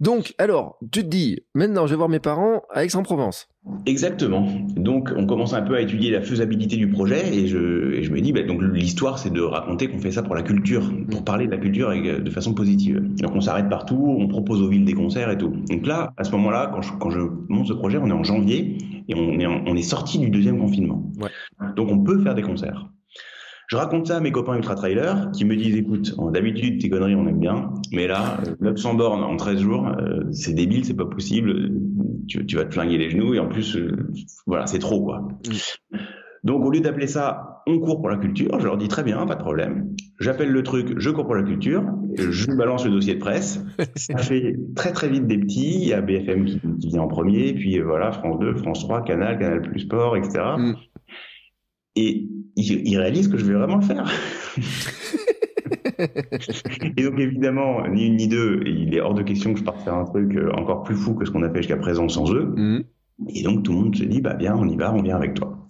[0.00, 3.48] Donc, alors, tu te dis, maintenant, je vais voir mes parents à Aix-en-Provence.
[3.84, 4.48] Exactement.
[4.74, 8.10] Donc, on commence un peu à étudier la faisabilité du projet et je, et je
[8.10, 11.22] me dis, bah, donc l'histoire, c'est de raconter qu'on fait ça pour la culture, pour
[11.22, 13.02] parler de la culture de façon positive.
[13.16, 15.52] Donc, on s'arrête partout, on propose aux villes des concerts et tout.
[15.68, 17.20] Donc là, à ce moment-là, quand je, quand je
[17.50, 20.58] monte ce projet, on est en janvier et on est, on est sorti du deuxième
[20.58, 21.04] confinement.
[21.76, 22.88] Donc, on peut faire des concerts.
[23.70, 27.14] Je raconte ça à mes copains ultra trailers qui me disent écoute, d'habitude tes conneries
[27.14, 31.06] on aime bien, mais là 900 bornes en 13 jours, euh, c'est débile, c'est pas
[31.06, 31.70] possible,
[32.26, 33.96] tu, tu, vas te flinguer les genoux et en plus euh,
[34.48, 35.20] voilà, c'est trop quoi.
[35.20, 35.98] Mm.
[36.42, 39.24] Donc au lieu d'appeler ça on court pour la culture, je leur dis très bien,
[39.26, 39.94] pas de problème.
[40.18, 41.84] J'appelle le truc je cours pour la culture,
[42.16, 43.64] je balance le dossier de presse.
[43.94, 47.52] Ça fait très très vite des petits, il y a BFM qui, vient en premier,
[47.52, 50.40] puis euh, voilà France 2, France 3, Canal, Canal Plus Sport, etc.
[50.58, 50.74] Mm.
[51.96, 54.10] Et il, réalise que je vais vraiment le faire.
[56.96, 59.82] et donc évidemment, ni une ni deux, il est hors de question que je parte
[59.82, 62.32] faire un truc euh, encore plus fou que ce qu'on a fait jusqu'à présent sans
[62.32, 62.54] eux.
[62.56, 62.84] Mm.
[63.34, 65.34] Et donc tout le monde se dit, bah bien, on y va, on vient avec
[65.34, 65.66] toi.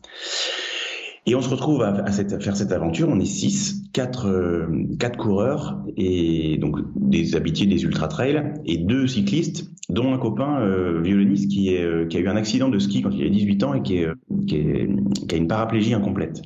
[1.26, 3.08] Et on se retrouve à, faire cette aventure.
[3.08, 4.66] On est six, quatre, euh,
[4.98, 10.60] quatre coureurs et donc des habitués des ultra trails et deux cyclistes, dont un copain
[10.60, 13.64] euh, violoniste qui, est, qui a eu un accident de ski quand il avait 18
[13.64, 16.42] ans et qui, a une paraplégie incomplète.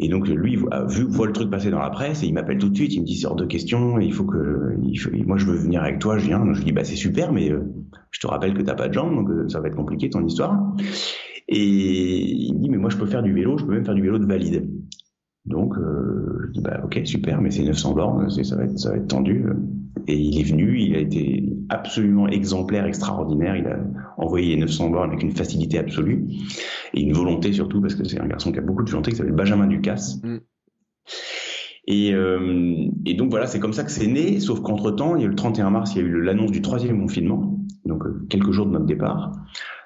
[0.00, 2.68] Et donc lui vu, voit le truc passer dans la presse et il m'appelle tout
[2.68, 4.76] de suite, il me dit sort de question, il faut que
[5.26, 6.40] moi je veux venir avec toi, je viens.
[6.52, 7.64] je lui dis bah c'est super, mais euh,
[8.12, 10.24] je te rappelle que t'as pas de jambes, donc euh, ça va être compliqué ton
[10.24, 10.56] histoire.
[11.48, 13.94] Et il me dit mais moi je peux faire du vélo, je peux même faire
[13.94, 14.70] du vélo de valide.
[15.46, 18.90] Donc euh, je dis bah ok super, mais c'est 900 bornes, ça va être ça
[18.90, 19.46] va être tendu.
[20.06, 23.56] Et il est venu, il a été absolument exemplaire, extraordinaire.
[23.56, 23.78] Il a
[24.16, 26.26] envoyé 900 bornes avec une facilité absolue
[26.94, 29.16] et une volonté surtout parce que c'est un garçon qui a beaucoup de volonté, qui
[29.16, 30.22] s'appelle Benjamin Ducasse.
[30.22, 30.38] Mm.
[31.90, 35.22] Et, euh, et, donc voilà, c'est comme ça que c'est né, sauf qu'entre temps, il
[35.22, 38.04] y a eu le 31 mars, il y a eu l'annonce du troisième confinement, donc
[38.04, 39.32] euh, quelques jours de notre départ,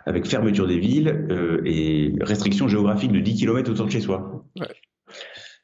[0.07, 4.45] avec fermeture des villes euh, et restriction géographique de 10 km autour de chez soi.
[4.59, 4.67] Ouais.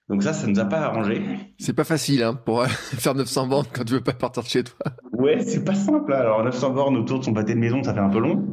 [0.09, 1.23] Donc ça, ça nous a pas arrangé.
[1.59, 4.65] C'est pas facile, hein, pour faire 900 bornes quand tu veux pas partir de chez
[4.65, 4.79] toi.
[5.13, 6.13] Ouais, c'est pas simple.
[6.13, 8.51] Alors 900 bornes autour de son pâté de maison, ça fait un peu long.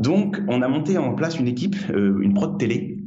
[0.00, 2.98] Donc, on a monté en place une équipe, euh, une prod télé,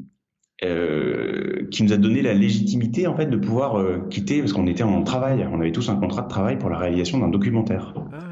[0.63, 4.65] euh, qui nous a donné la légitimité en fait de pouvoir euh, quitter parce qu'on
[4.65, 7.93] était en travail, on avait tous un contrat de travail pour la réalisation d'un documentaire.
[8.11, 8.26] Ah.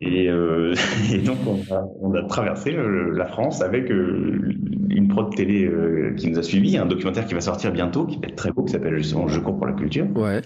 [0.00, 0.74] Et, euh,
[1.12, 4.54] et donc on a, on a traversé euh, la France avec euh,
[4.88, 8.16] une prod télé euh, qui nous a suivis, un documentaire qui va sortir bientôt, qui
[8.16, 10.06] va être très beau, qui s'appelle justement Je cours pour la culture.
[10.16, 10.40] Ouais.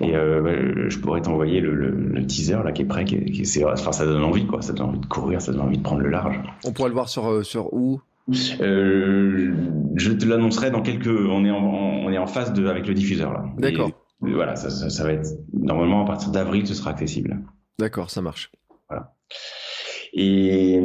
[0.00, 3.64] Et je pourrais t'envoyer le, le, le teaser là qui est prêt, qui, qui c'est,
[3.64, 6.00] enfin ça donne envie quoi, ça donne envie de courir, ça donne envie de prendre
[6.00, 6.40] le large.
[6.64, 8.00] On pourra le voir sur, sur où?
[8.28, 11.08] Je te l'annoncerai dans quelques.
[11.08, 13.44] On est en, on est en phase de avec le diffuseur là.
[13.58, 13.90] D'accord.
[14.26, 17.40] Et, voilà, ça, ça, ça va être normalement à partir d'avril, ce sera accessible.
[17.80, 18.52] D'accord, ça marche.
[20.14, 20.80] Et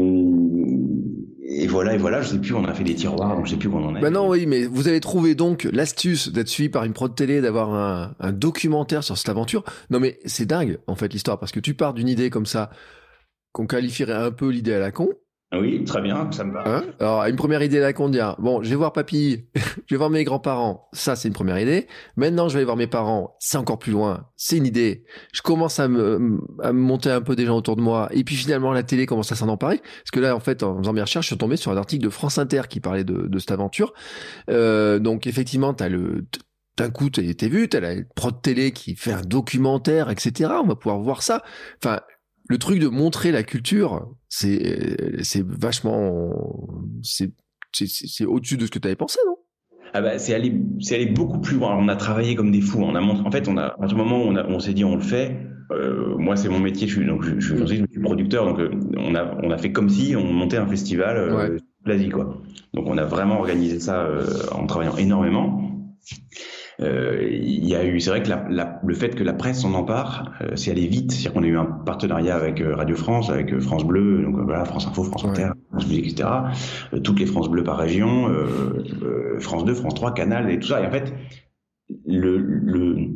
[1.67, 3.67] voilà, et voilà, je sais plus, on a fait des tiroirs, donc je sais plus
[3.67, 4.01] où on en est.
[4.01, 7.41] Bah non, oui, mais vous avez trouvé donc l'astuce d'être suivi par une prod télé,
[7.41, 9.63] d'avoir un, un documentaire sur cette aventure.
[9.89, 12.69] Non mais c'est dingue, en fait, l'histoire, parce que tu pars d'une idée comme ça,
[13.51, 15.09] qu'on qualifierait un peu l'idée à la con,
[15.53, 16.63] Oui, très bien, ça me va.
[16.65, 20.25] Hein Alors, une première idée ah, bon, je vais voir papy, je vais voir mes
[20.25, 21.87] grands-parents, ça c'est une première idée.
[22.17, 25.05] Maintenant, je vais aller voir mes parents, c'est encore plus loin, c'est une idée.
[25.31, 28.25] Je commence à me, à me monter un peu des gens autour de moi, et
[28.25, 29.77] puis finalement, la télé commence à s'en emparer.
[29.77, 32.03] Parce que là, en fait, en faisant mes recherches, je suis tombé sur un article
[32.03, 33.93] de France Inter qui parlait de, de cette aventure.
[34.49, 36.25] Euh, donc, effectivement, t'as le,
[36.77, 40.51] d'un coup, t'es t'es vu, t'as la prod télé qui fait un documentaire, etc.
[40.61, 41.41] On va pouvoir voir ça.
[41.81, 42.01] Enfin,
[42.47, 46.33] le truc de montrer la culture, c'est c'est vachement
[47.03, 47.31] c'est
[47.73, 49.35] c'est au-dessus de ce que tu avais pensé, non?
[49.93, 51.69] Ah bah, c'est aller, c'est aller beaucoup plus loin.
[51.69, 52.79] Alors, on a travaillé comme des fous.
[52.81, 54.59] On a montré, en fait, on a, à partir du moment où on, a- on
[54.59, 55.37] s'est dit on le fait,
[55.71, 58.69] euh, moi c'est mon métier, je suis, donc, je, je, je suis producteur, donc euh,
[58.97, 61.57] on, a, on a fait comme si on montait un festival euh, Ouais.
[61.85, 62.41] l'Asie, quoi.
[62.73, 65.71] Donc on a vraiment organisé ça euh, en travaillant énormément.
[66.79, 69.61] Euh, Il y a eu, c'est vrai que la, la- le fait que la presse
[69.61, 71.11] s'en empare, euh, c'est allé vite.
[71.11, 74.63] C'est-à-dire qu'on a eu un partenariat avec euh, Radio France, avec France Bleu, donc voilà,
[74.65, 75.29] France Info, France Ouais.
[75.31, 76.29] Inter, France Musique, etc.
[76.93, 78.29] Euh, toutes les France Bleues par région,
[79.39, 80.81] France 2, France 3, Canal et tout ça.
[80.81, 81.13] Et en fait,
[82.05, 83.15] le, le,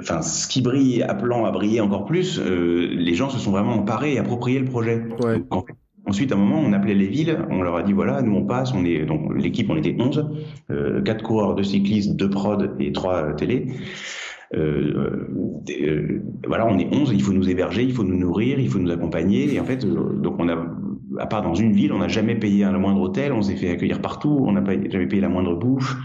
[0.00, 3.74] enfin, ce qui brille appelant à briller encore plus, euh, les gens se sont vraiment
[3.74, 5.04] emparés et approprié le projet.
[5.22, 5.38] Ouais.
[5.38, 5.74] Donc, en fait,
[6.08, 8.44] ensuite, à un moment, on appelait les villes, on leur a dit voilà, nous on
[8.44, 10.30] passe, on est donc l'équipe, on était 11,
[10.70, 13.68] euh, quatre coureurs, deux cyclistes, deux prod et trois euh, télé.
[14.54, 15.26] Euh,
[15.70, 18.78] euh, voilà, on est 11, il faut nous héberger, il faut nous nourrir, il faut
[18.78, 19.52] nous accompagner.
[19.52, 20.56] Et en fait, euh, donc on a,
[21.18, 23.70] à part dans une ville, on n'a jamais payé un moindre hôtel, on s'est fait
[23.70, 25.96] accueillir partout, on n'a jamais payé la moindre bouffe.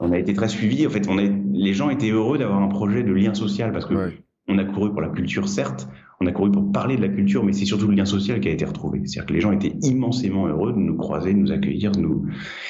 [0.00, 0.86] On a été très suivis.
[0.86, 4.12] En fait, on les gens étaient heureux d'avoir un projet de lien social parce que.
[4.48, 5.88] On a couru pour la culture, certes,
[6.20, 8.48] on a couru pour parler de la culture, mais c'est surtout le lien social qui
[8.48, 9.00] a été retrouvé.
[9.04, 12.26] C'est-à-dire que les gens étaient immensément heureux de nous croiser, de nous accueillir, de nous.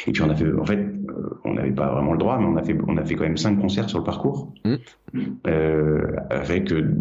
[0.06, 2.44] Et puis on a fait, en fait, euh, on n'avait pas vraiment le droit, mais
[2.46, 5.20] on a fait, on a fait quand même cinq concerts sur le parcours, Mmh.
[5.46, 6.70] euh, avec.
[6.72, 6.94] euh,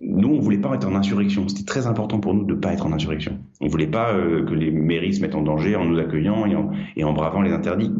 [0.00, 1.48] nous, on voulait pas être en insurrection.
[1.48, 3.38] C'était très important pour nous de pas être en insurrection.
[3.60, 6.54] On voulait pas euh, que les mairies se mettent en danger en nous accueillant et
[6.54, 7.90] en, et en bravant les interdits.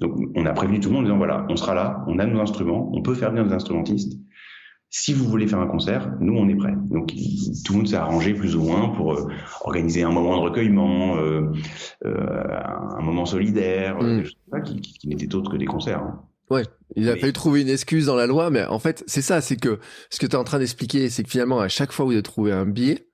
[0.00, 2.26] Donc, on a prévenu tout le monde en disant voilà, on sera là, on a
[2.26, 4.18] nos instruments, on peut faire venir des instrumentistes.
[4.96, 6.74] Si vous voulez faire un concert, nous on est prêts.
[6.88, 7.08] Donc
[7.64, 9.26] tout le monde s'est arrangé plus ou moins pour euh,
[9.62, 11.50] organiser un moment de recueillement, euh,
[12.04, 12.46] euh,
[12.96, 14.18] un moment solidaire, Mm.
[14.18, 15.98] des choses qui, qui, qui n'étaient autres que des concerts.
[16.00, 16.20] hein.
[16.94, 19.40] Il a Mais- fallu trouver une excuse dans la loi, mais en fait, c'est ça,
[19.40, 19.80] c'est que
[20.10, 22.14] ce que tu es en train d'expliquer, c'est que finalement, à chaque fois où vous
[22.14, 23.08] avez trouvé un biais,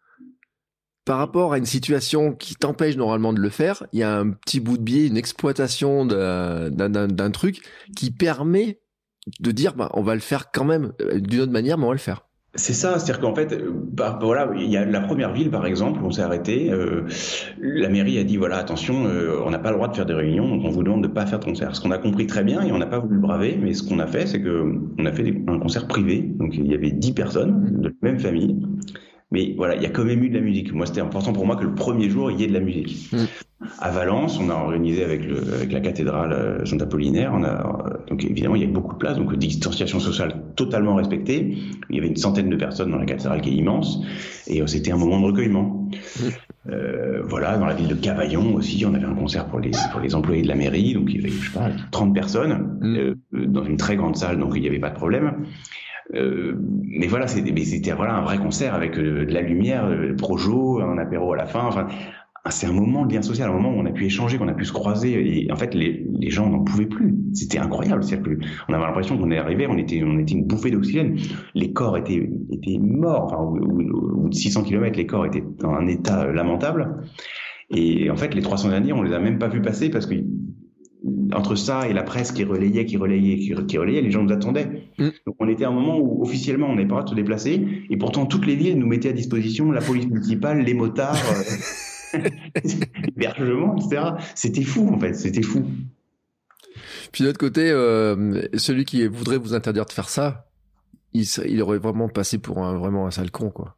[1.07, 4.33] par rapport à une situation qui t'empêche normalement de le faire, il y a un
[4.33, 7.62] petit bout de biais, une exploitation d'un truc
[7.97, 8.81] qui permet
[9.41, 11.89] de dire, bah, on va le faire quand même euh, d'une autre manière, mais on
[11.89, 12.27] va le faire.
[12.57, 15.66] C'est ça, c'est-à-dire qu'en fait, euh, bah, voilà, il y a la première ville par
[15.66, 16.73] exemple, on s'est arrêté.
[16.73, 17.07] euh,
[17.61, 20.49] la mairie a dit voilà, attention, on n'a pas le droit de faire des réunions,
[20.49, 21.77] donc on vous demande de pas faire de concert.
[21.77, 24.01] Ce qu'on a compris très bien et on n'a pas voulu braver, mais ce qu'on
[24.01, 24.64] a fait, c'est que
[24.99, 28.18] on a fait un concert privé, donc il y avait 10 personnes de la même
[28.18, 28.57] famille.
[29.33, 30.72] Mais voilà, il y a quand même eu de la musique.
[30.72, 33.12] Moi, c'était important pour moi que le premier jour, il y ait de la musique.
[33.12, 33.24] Mm.
[33.78, 37.33] À Valence, on a organisé avec, le, avec la cathédrale euh, Saint-Apollinaire.
[37.35, 40.95] On a, euh, donc évidemment, il y avait beaucoup de place, donc distanciation sociale totalement
[40.95, 41.57] respectée.
[41.91, 44.01] Il y avait une centaine de personnes dans la cathédrale qui est immense,
[44.47, 45.89] et euh, c'était un moment de recueillement.
[46.68, 50.01] Euh, voilà, dans la ville de Cavaillon aussi, on avait un concert pour les, pour
[50.01, 52.97] les employés de la mairie, donc il y avait, je sais pas, 30 personnes Mm.
[52.97, 55.47] euh, dans une très grande salle, donc il n'y avait pas de problème.
[56.15, 60.81] Euh, mais voilà, c'était, voilà un vrai concert avec euh, de la lumière, euh, projo,
[60.81, 61.65] un apéro à la fin.
[61.65, 61.87] Enfin,
[62.43, 64.49] ah, c'est un moment de lien social, un moment où on a pu échanger, qu'on
[64.49, 65.45] a pu se croiser.
[65.45, 67.15] Et en fait, les, gens n'en pouvaient plus.
[67.35, 68.03] C'était incroyable.
[68.03, 68.39] Que
[68.69, 71.19] on avait l'impression qu'on est arrivé, on était, on était une bouffée d'oxygène.
[71.55, 73.25] Les corps étaient, étaient morts.
[73.25, 77.03] Enfin, au bout de 600 km, les corps étaient dans un état euh, lamentable.
[77.69, 80.15] Et en fait, les 300 derniers, on les a même pas vus passer parce que
[81.33, 84.89] entre ça et la presse qui relayait, qui relayait, qui, relayait, les gens nous attendaient.
[84.99, 85.09] Mm.
[85.27, 87.15] Donc on était à un moment où officiellement on n'avait pas le droit de se
[87.15, 91.17] déplacer, et pourtant toutes les villes nous mettaient à disposition la police municipale, les motards,
[92.15, 92.19] euh,
[93.05, 94.03] l'hébergement, etc.
[94.35, 95.65] C'était fou en fait, c'était fou.
[97.13, 100.47] Puis de l'autre côté, euh, celui qui voudrait vous interdire de faire ça,
[101.13, 103.77] il, il aurait vraiment passé pour un, vraiment un sale con, quoi.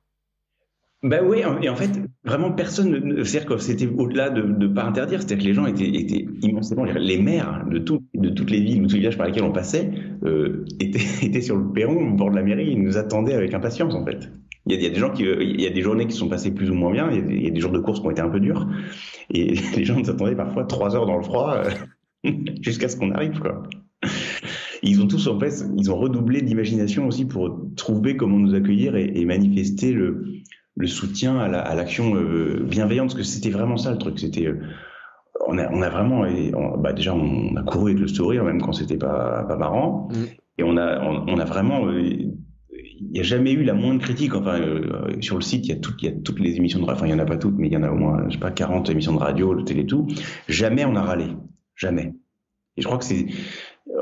[1.02, 1.90] Ben oui, et en fait,
[2.24, 5.88] vraiment personne, c'est-à-dire que c'était au-delà de ne pas interdire, c'est-à-dire que les gens étaient,
[5.88, 9.26] étaient immensément, les maires de, tout, de toutes les villes ou tous les villages par
[9.26, 9.90] lesquels on passait
[10.24, 13.52] euh, étaient, étaient sur le perron au bord de la mairie, ils nous attendaient avec
[13.52, 14.30] impatience en fait.
[14.66, 16.16] Il y, a, il y a des gens qui, il y a des journées qui
[16.16, 18.12] sont passées plus ou moins bien, il y a des, jours de course qui ont
[18.12, 18.68] été un peu durs,
[19.30, 21.64] et les gens nous attendaient parfois trois heures dans le froid
[22.24, 22.30] euh,
[22.60, 23.64] jusqu'à ce qu'on arrive quoi.
[24.84, 28.94] Ils ont tous en fait, ils ont redoublé d'imagination aussi pour trouver comment nous accueillir
[28.96, 30.42] et manifester le
[30.76, 34.18] le soutien à l'action euh, bienveillante, parce que c'était vraiment ça le truc.
[34.18, 34.60] C'était, euh,
[35.46, 36.24] on, a, on a vraiment,
[36.78, 40.08] bah déjà, on a couru avec le sourire, même quand c'était pas, pas marrant.
[40.10, 40.24] Mm.
[40.58, 44.34] Et on a, on, a vraiment, euh, il n'y a jamais eu la moindre critique.
[44.34, 44.60] Enfin,
[45.20, 46.98] sur le site, il y, a y a toutes les émissions de radio.
[46.98, 48.34] Enfin, il n'y en a pas toutes, mais il y en a au moins, je
[48.34, 50.06] sais pas, 40 émissions de radio, de télé, tout.
[50.48, 51.26] Jamais on a râlé.
[51.74, 52.14] Jamais.
[52.76, 53.26] Et je crois que c'est,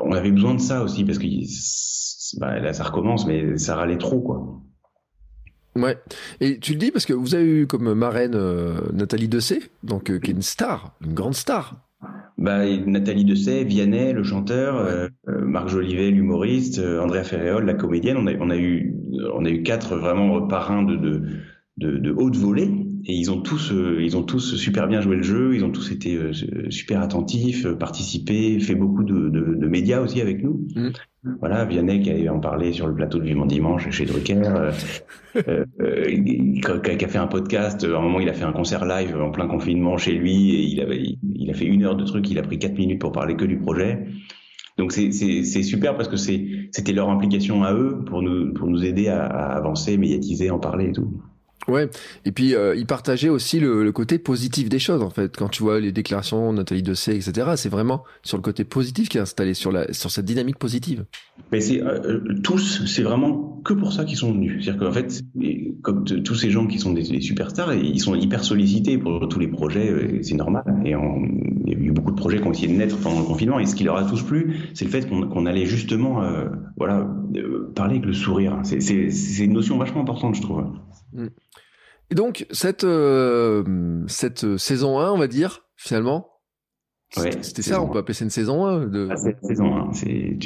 [0.04, 1.26] on avait besoin de ça aussi, parce que
[2.38, 4.60] bah, là, ça recommence, mais ça râlait trop, quoi.
[5.76, 5.98] Ouais.
[6.40, 10.10] Et tu le dis parce que vous avez eu comme marraine euh, Nathalie Dessay, donc
[10.10, 11.76] euh, qui est une star, une grande star.
[12.38, 18.16] Bah, Nathalie Dessay, Vianney, le chanteur, euh, Marc Jolivet, l'humoriste, Andrea Ferréol, la comédienne.
[18.16, 18.94] On a, on a eu,
[19.34, 21.22] on a eu quatre vraiment parrains de, de,
[21.76, 22.70] de, de haute volée
[23.04, 25.90] et ils ont tous ils ont tous super bien joué le jeu ils ont tous
[25.90, 26.18] été
[26.68, 30.90] super attentifs participé fait beaucoup de, de, de médias aussi avec nous mmh.
[31.40, 34.72] Voilà, Vianney qui a en parlé sur le plateau de Vivement Dimanche chez Drucker, euh,
[35.48, 37.84] euh, euh qui a fait un podcast.
[37.84, 40.62] À un moment, il a fait un concert live en plein confinement chez lui et
[40.62, 42.30] il, avait, il a fait une heure de truc.
[42.30, 44.06] Il a pris quatre minutes pour parler que du projet.
[44.78, 49.08] Donc c'est super parce que c'était leur implication à eux pour nous pour nous aider
[49.08, 51.20] à, à avancer, médiatiser, en parler et tout.
[51.68, 51.88] Ouais,
[52.24, 55.36] et puis euh, il partageait aussi le, côté positif des choses en fait.
[55.36, 59.18] Quand tu vois les déclarations Nathalie Dessay, etc., c'est vraiment sur le côté positif qui
[59.18, 61.04] est installé, sur, la, sur cette dynamique positive.
[61.52, 64.64] Mais c'est euh, euh, tous, c'est vraiment que pour ça qu'ils sont venus.
[64.64, 65.22] C'est-à-dire qu'en fait,
[65.82, 69.48] comme tous ces gens qui sont des, superstars, ils sont hyper sollicités pour tous les
[69.48, 70.64] projets, c'est normal.
[70.84, 73.26] Et il y a eu beaucoup de projets qui ont essayé de naître pendant le
[73.26, 76.22] confinement, et ce qui leur a tous plu, c'est le fait qu'on allait justement,
[76.76, 77.06] voilà,
[77.74, 78.60] parler avec le sourire.
[78.62, 80.64] C'est une notion vachement importante, je trouve.
[81.12, 81.26] Mm.
[82.10, 86.30] Et donc, cette, euh, cette saison 1, on va dire, finalement,
[87.12, 89.08] c'était ça, on peut appeler ça une saison 1 de...
[89.10, 89.92] Ah, c'est la saison 1.
[89.92, 90.38] C'est,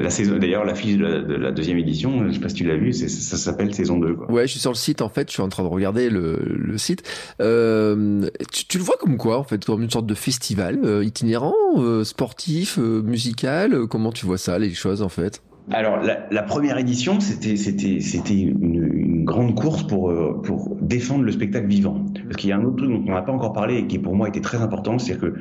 [0.00, 2.76] la saison, d'ailleurs, l'affiche de, de, la deuxième édition, je sais pas si tu l'as
[2.76, 4.14] vu, ça s'appelle saison 2.
[4.14, 4.30] Quoi.
[4.30, 6.38] Ouais, je suis sur le site, en fait, je suis en train de regarder le,
[6.42, 7.02] le site.
[7.40, 11.04] Euh, tu, tu, le vois comme quoi, en fait, comme une sorte de festival euh,
[11.04, 15.42] itinérant, euh, sportif, euh, musical Comment tu vois ça, les choses, en fait?
[15.70, 20.76] Alors la, la, première édition, c'était c'était c'était une, une, grande course pour euh, pour
[20.80, 22.04] défendre le spectacle vivant.
[22.24, 23.98] Parce qu'il y a un autre truc dont on n'a pas encore parlé et qui
[23.98, 25.34] pour moi était très important, c'est que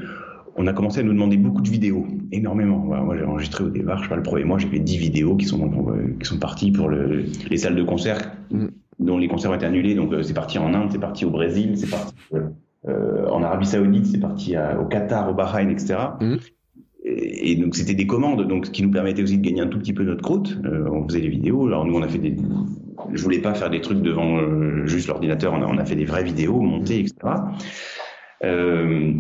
[0.56, 2.78] on a commencé à nous demander beaucoup de vidéos, énormément.
[2.78, 5.36] moi, j'ai enregistré au départ, je sais pas, le premier mois, j'ai fait 10 vidéos
[5.38, 8.68] qui sont euh, qui sont parties pour le, les salles de concert mm.
[9.00, 9.96] dont les concerts ont été annulés.
[9.96, 12.14] Donc euh, c'est parti en Inde, c'est parti au Brésil, c'est parti
[12.88, 15.98] euh, en Arabie Saoudite, c'est parti au Qatar, au Bahreïn, etc
[17.04, 19.80] et donc c'était des commandes, donc ce qui nous permettait aussi de gagner un tout
[19.80, 20.60] petit peu notre croûte.
[20.66, 21.68] Euh, on faisait des vidéos.
[21.68, 22.36] Alors nous on a fait des,
[23.12, 25.54] je voulais pas faire des trucs devant euh, juste l'ordinateur.
[25.54, 27.16] On a, on a fait des vraies vidéos montées, etc.
[28.44, 29.14] Euh,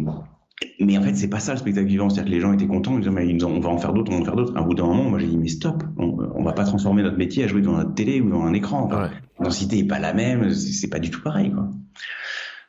[0.79, 2.09] mais en fait c'est pas ça le spectacle vivant.
[2.09, 2.93] C'est-à-dire que les gens étaient contents.
[2.93, 4.55] Ils disaient mais on va en faire d'autres, on va en faire d'autres.
[4.55, 7.01] À un bout d'un moment, moi j'ai dit mais stop, on, on va pas transformer
[7.01, 8.83] notre métier à jouer devant notre télé ou dans un écran.
[8.83, 9.09] Enfin,
[9.39, 11.67] L'intensité est pas la même, c'est pas du tout pareil quoi.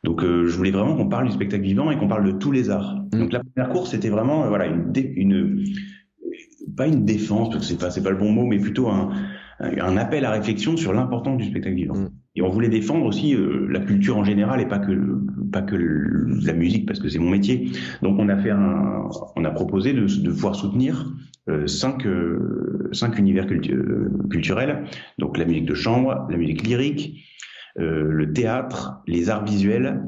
[0.03, 2.51] Donc euh, je voulais vraiment qu'on parle du spectacle vivant et qu'on parle de tous
[2.51, 2.95] les arts.
[3.13, 3.19] Mm.
[3.19, 5.63] Donc la première course c'était vraiment euh, voilà une, une
[6.75, 9.11] pas une défense parce que c'est pas c'est pas le bon mot mais plutôt un,
[9.59, 11.95] un appel à réflexion sur l'importance du spectacle vivant.
[11.95, 12.09] Mm.
[12.35, 15.75] Et on voulait défendre aussi euh, la culture en général et pas que pas que
[15.75, 17.71] la musique parce que c'est mon métier.
[18.01, 21.13] Donc on a fait un on a proposé de, de pouvoir soutenir
[21.65, 22.07] cinq
[22.93, 24.85] cinq univers culturels
[25.19, 27.32] donc la musique de chambre, la musique lyrique, euh,
[27.75, 30.01] le théâtre, les arts visuels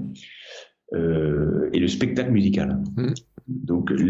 [0.93, 2.83] euh, et le spectacle musical.
[2.95, 3.13] Mmh.
[3.47, 4.07] Donc il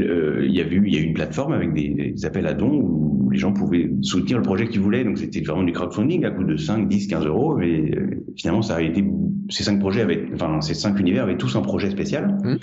[0.52, 3.38] y a eu il y a une plateforme avec des, appels à dons où les
[3.38, 5.04] gens pouvaient soutenir le projet qu'ils voulaient.
[5.04, 7.56] Donc c'était vraiment du crowdfunding à coût de 5, 10, 15 euros.
[7.56, 9.04] Mais euh, finalement ça a été
[9.50, 12.38] ces cinq projets avaient enfin ces cinq univers avaient tous un projet spécial.
[12.44, 12.56] Mmh.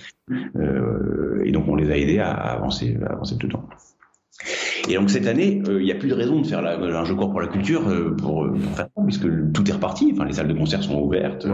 [0.57, 3.68] Euh, et donc on les a aidés à avancer à avancer tout le temps.
[4.88, 7.04] Et donc cette année, euh, il n'y a plus de raison de faire la, un
[7.04, 8.56] jeu court pour la culture euh, pour, euh,
[9.04, 10.10] puisque tout est reparti.
[10.12, 11.46] Enfin, les salles de concert sont ouvertes.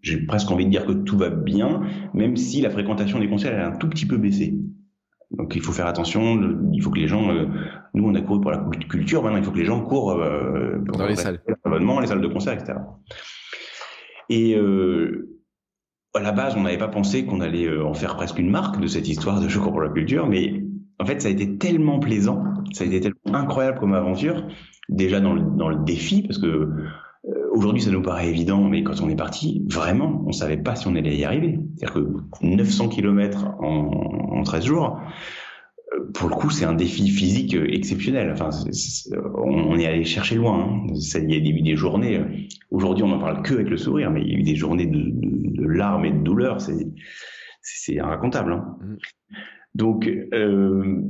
[0.00, 1.82] J'ai presque envie de dire que tout va bien,
[2.14, 4.54] même si la fréquentation des concerts a un tout petit peu baissé.
[5.30, 6.40] Donc il faut faire attention.
[6.72, 7.32] Il faut que les gens,
[7.94, 11.06] nous on a couru pour la culture, maintenant il faut que les gens courent dans
[11.06, 12.78] les salles, les salles de concert, etc.
[14.30, 14.56] Et
[16.14, 18.86] à la base, on n'avait pas pensé qu'on allait en faire presque une marque de
[18.86, 20.62] cette histoire de Je cours pour la culture, mais
[20.98, 22.42] en fait, ça a été tellement plaisant,
[22.72, 24.46] ça a été tellement incroyable comme aventure,
[24.88, 28.82] déjà dans le, dans le défi, parce que euh, aujourd'hui ça nous paraît évident, mais
[28.82, 31.58] quand on est parti, vraiment, on savait pas si on allait y arriver.
[31.76, 33.90] C'est-à-dire que 900 km en,
[34.38, 35.00] en 13 jours,
[35.94, 38.30] euh, pour le coup, c'est un défi physique exceptionnel.
[38.32, 38.50] Enfin,
[39.36, 40.64] on, est allé chercher loin.
[40.64, 40.86] Hein.
[41.14, 42.48] il y a eu des journées.
[42.70, 44.86] Aujourd'hui, on n'en parle que avec le sourire, mais il y a eu des journées
[44.86, 46.60] de, de, larmes et de douleurs.
[46.60, 46.88] C'est,
[47.62, 48.00] c'est.
[48.00, 48.18] Hein.
[48.22, 48.96] Mmh.
[49.74, 51.02] Donc euh,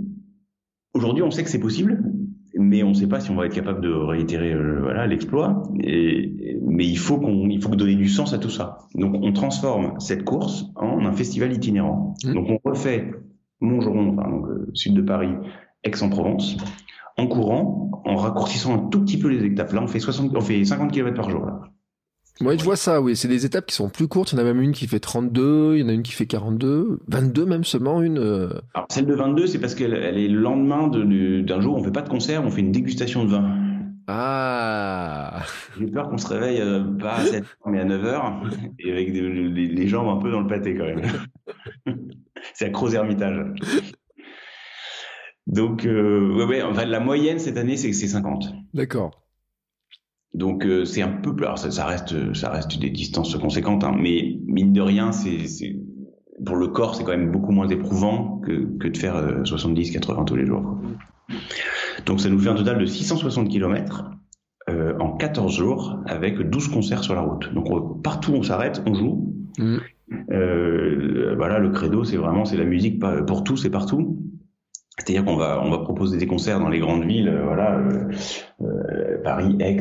[0.95, 2.03] aujourd'hui, on sait que c'est possible,
[2.55, 5.63] mais on ne sait pas si on va être capable de réitérer euh, voilà l'exploit.
[5.75, 8.79] Mais il faut qu'on, il faut donner du sens à tout ça.
[8.95, 12.15] Donc on transforme cette course en un festival itinérant.
[12.25, 12.35] Mmh.
[12.35, 13.11] Donc on refait
[13.61, 15.35] Montgeron, enfin donc, euh, sud de Paris,
[15.83, 16.57] Aix-en-Provence,
[17.17, 19.73] en courant, en raccourcissant un tout petit peu les étapes.
[19.73, 21.61] Là, on fait 60, on fait 50 km par jour là.
[22.41, 23.17] Oui, je vois ça, oui.
[23.17, 24.33] C'est des étapes qui sont plus courtes.
[24.33, 26.13] Il y en a même une qui fait 32, il y en a une qui
[26.13, 28.19] fait 42, 22 même seulement une.
[28.19, 28.51] Euh.
[28.75, 31.91] Alors, celle de 22, c'est parce qu'elle elle est le lendemain d'un jour, on fait
[31.91, 33.57] pas de concert, on fait une dégustation de vin.
[34.11, 35.43] Ah
[35.79, 38.91] J'ai peur qu'on se réveille euh, pas à 7 h mais à 9 h et
[38.91, 41.03] avec les, jambes un peu dans le pâté quand même.
[42.55, 43.45] c'est à Croz Hermitage.
[45.47, 48.47] Donc, euh, ouais, ouais, enfin, la moyenne cette année, c'est 50.
[48.73, 49.28] D'accord.
[50.39, 54.39] Donc euh, c'est un peu, alors ça, reste, ça reste des distances conséquentes, hein, mais
[54.47, 55.77] mine de rien, c'est
[56.47, 60.25] pour le corps, c'est quand même beaucoup moins éprouvant que, que de faire 70-80 euh,
[60.25, 60.79] tous les jours.
[62.07, 64.13] Donc ça nous fait un total de 660 km
[64.71, 67.53] euh, en 14 jours avec 12 concerts sur la route.
[67.53, 69.35] Donc partout on s'arrête, on joue.
[70.31, 74.23] Euh, voilà, le credo, c'est vraiment c'est la musique pour tous et partout.
[74.99, 78.11] C'est-à-dire qu'on va on va proposer des concerts dans les grandes villes, euh, voilà, euh,
[78.63, 79.79] euh, Paris, Aix,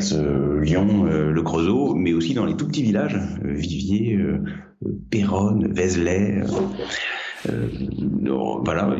[0.61, 4.19] Lyon, le Creusot, mais aussi dans les tout petits villages, Viviers,
[5.09, 6.43] Péronne, Vézelay.
[8.63, 8.95] voilà,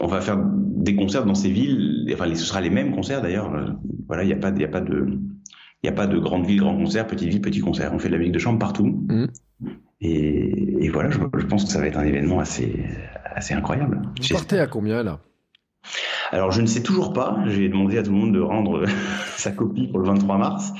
[0.00, 2.08] on va faire des concerts dans ces villes.
[2.12, 3.50] Enfin, ce sera les mêmes concerts d'ailleurs.
[4.08, 5.06] Voilà, il n'y a pas, il a pas de,
[5.82, 7.92] il y a pas de grande ville, grand concert, petite ville, petit concert.
[7.94, 9.06] On fait de la musique de chambre partout.
[9.08, 9.26] Mmh.
[10.00, 12.84] Et, et, voilà, je, je, pense que ça va être un événement assez,
[13.34, 14.02] assez incroyable.
[14.20, 15.20] Vous partez à combien là?
[16.32, 18.84] Alors je ne sais toujours pas, j'ai demandé à tout le monde de rendre
[19.36, 20.72] sa copie pour le 23 mars.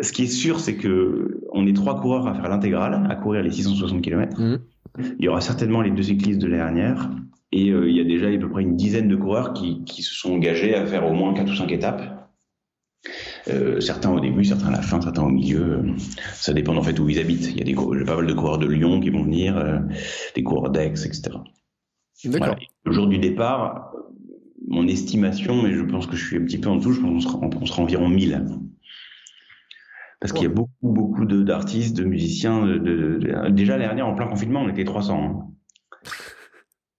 [0.00, 3.42] Ce qui est sûr, c'est que on est trois coureurs à faire l'intégrale, à courir
[3.42, 4.40] les 660 km.
[4.40, 4.58] Mmh.
[5.18, 7.10] Il y aura certainement les deux cyclistes de l'année dernière.
[7.50, 10.14] Et euh, il y a déjà à peu près une dizaine de coureurs qui, se
[10.14, 12.02] sont engagés à faire au moins quatre ou cinq étapes.
[13.48, 15.82] Euh, certains au début, certains à la fin, certains au milieu.
[16.34, 17.48] Ça dépend en fait où ils habitent.
[17.50, 17.74] Il y a des,
[18.04, 19.78] pas mal de coureurs de Lyon qui vont venir, euh,
[20.34, 21.30] des coureurs d'Aix, etc.
[22.24, 22.56] D'accord.
[22.84, 23.92] Le jour du départ,
[24.68, 27.26] mon estimation, mais je pense que je suis un petit peu en dessous, je pense
[27.26, 28.46] qu'on sera, environ 1000.
[30.20, 32.66] Parce qu'il y a beaucoup, beaucoup d'artistes, de, musiciens.
[32.66, 35.22] De, déjà, l'année dernière, en plein confinement, on était 300.
[35.22, 35.46] Hein.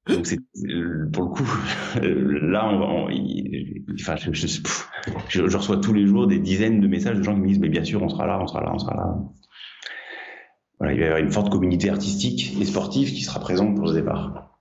[0.14, 0.40] Donc, c'est,
[1.14, 1.44] pour le coup,
[2.02, 3.10] là, on,
[3.94, 4.32] enfin, je,
[5.28, 7.70] je, reçois tous les jours des dizaines de messages de gens qui me disent, mais
[7.70, 9.18] bien sûr, on sera là, on sera là, on sera là.
[10.80, 13.90] Voilà, il va y avoir une forte communauté artistique et sportive qui sera présente pour
[13.90, 14.59] ce départ.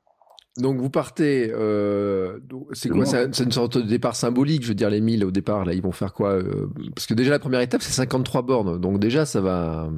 [0.59, 2.39] Donc vous partez, euh,
[2.73, 3.05] c'est quoi?
[3.07, 5.83] C'est une sorte de départ symbolique, je veux dire les 1000 au départ, là ils
[5.83, 9.25] vont faire quoi euh, Parce que déjà la première étape c'est 53 bornes, donc déjà
[9.25, 9.89] ça va...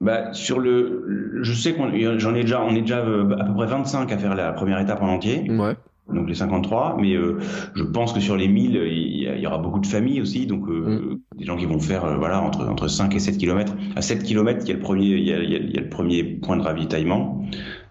[0.00, 3.54] Bah, sur le, je sais qu'on j'en ai déjà, on est déjà euh, à peu
[3.54, 5.50] près 25 à faire la première étape en entier.
[5.50, 5.74] Ouais.
[6.12, 9.86] Donc les 53, mais je pense que sur les 1000, il y, aura beaucoup de
[9.86, 11.16] familles aussi, donc mm.
[11.36, 13.74] des gens qui vont faire voilà entre entre 5 et 7 km.
[13.96, 15.88] À 7 km, il y a le premier il y a, il y a le
[15.88, 17.42] premier point de ravitaillement.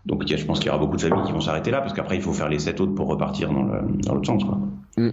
[0.05, 2.15] Donc je pense qu'il y aura beaucoup de familles qui vont s'arrêter là, parce qu'après
[2.15, 4.43] il faut faire les sept autres pour repartir dans l'autre sens.
[4.43, 4.59] Quoi.
[4.97, 5.09] Mm.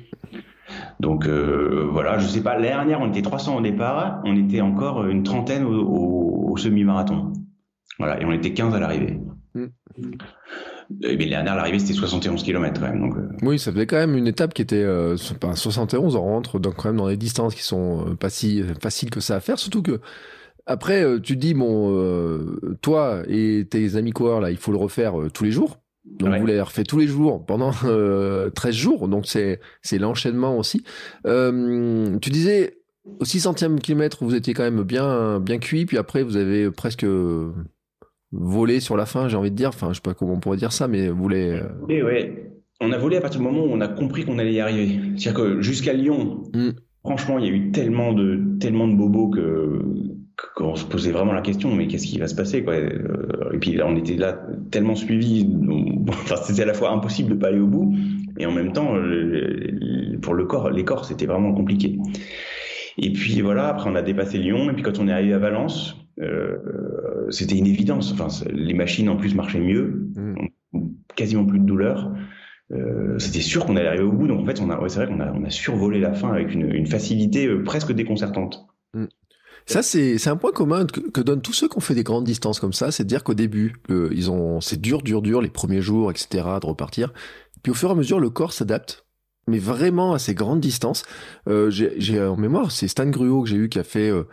[1.01, 4.61] Donc euh, voilà, je sais pas, l'année dernière on était 300 au départ, on était
[4.61, 7.33] encore une trentaine au, semi-marathon.
[7.99, 9.19] Voilà, et on était 15 à l'arrivée.
[9.55, 9.67] Mm.
[11.01, 13.01] Mais l'année dernière, l'arrivée, c'était 71 km quand même.
[13.01, 13.29] Donc, euh.
[13.43, 16.77] Oui, ça faisait quand même une étape qui était euh, pas 71, on rentre donc
[16.77, 19.59] quand même dans des distances qui sont euh, pas si faciles que ça à faire,
[19.59, 20.01] surtout que
[20.67, 24.79] après, euh, tu dis, bon, euh, toi et tes amis coureurs, là, il faut le
[24.79, 25.79] refaire euh, tous les jours.
[26.05, 27.71] Donc vous l'avez refait tous les jours pendant
[28.55, 30.83] 13 jours, donc c'est c'est l'enchaînement aussi.
[31.25, 32.79] tu disais
[33.21, 37.07] au 600e kilomètre, vous étiez quand même bien bien cuit, puis après vous avez presque
[38.33, 39.69] volé sur la fin, j'ai envie de dire.
[39.69, 41.61] Enfin, je sais pas comment on pourrait dire ça, mais vous voulez.
[41.89, 42.33] Oui, oui.
[42.81, 44.99] On a volé à partir du moment où on a compris qu'on allait y arriver.
[45.17, 46.71] C'est-à-dire que jusqu'à Lyon, hmm.
[47.05, 49.81] franchement, il y a eu tellement de tellement de bobos que
[50.55, 53.73] qu'on se posait vraiment la question, mais qu'est-ce qui va se passer quoi Et puis
[53.73, 55.49] là, on était là tellement suivis,
[56.09, 57.95] enfin, c'était à la fois impossible de pas aller au bout,
[58.39, 58.95] et en même temps,
[60.23, 61.99] pour le corps, les corps, c'était vraiment compliqué.
[62.99, 65.39] Et puis voilà, après on a dépassé Lyon, et puis quand on est arrivé à
[65.39, 66.59] Valence, euh,
[67.31, 68.13] c'était une évidence.
[68.13, 70.89] Enfin, les machines en plus marchaient mieux, mmh.
[71.15, 72.13] quasiment plus de douleur.
[72.73, 74.27] Euh, c'était sûr qu'on allait arriver au bout.
[74.27, 76.55] Donc en fait, on a, c'est vrai qu'on a, on a survolé la fin avec
[76.55, 78.67] une, une facilité euh, presque déconcertante.
[78.95, 79.07] Mmh.
[79.67, 82.25] Ça, c'est un point commun que, que, donnent tous ceux qui ont fait des grandes
[82.25, 85.51] distances comme ça, c'est de dire qu'au début, ils ont, c'est dur, dur, dur les
[85.51, 87.13] premiers jours, etc., de repartir.
[87.63, 89.07] Puis au fur et à mesure, le corps s'adapte,
[89.47, 91.05] mais vraiment à ces grandes distances.
[91.49, 94.25] Euh, j'ai en mémoire, c'est Stan Gruo que j'ai eu qui a fait euh,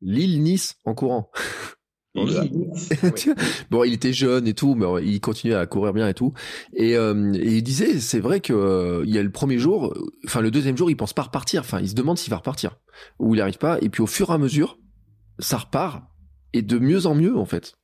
[0.00, 1.30] Lille-Nice en courant.
[3.70, 6.32] bon, il était jeune et tout, mais il continuait à courir bien et tout.
[6.74, 9.94] Et, euh, et il disait, c'est vrai que euh, il y a le premier jour,
[10.24, 11.60] enfin le deuxième jour, il pense pas repartir.
[11.60, 12.78] Enfin, il se demande s'il va repartir
[13.18, 13.78] ou il n'y arrive pas.
[13.80, 14.78] Et puis au fur et à mesure,
[15.38, 16.04] ça repart
[16.52, 17.74] et de mieux en mieux en fait.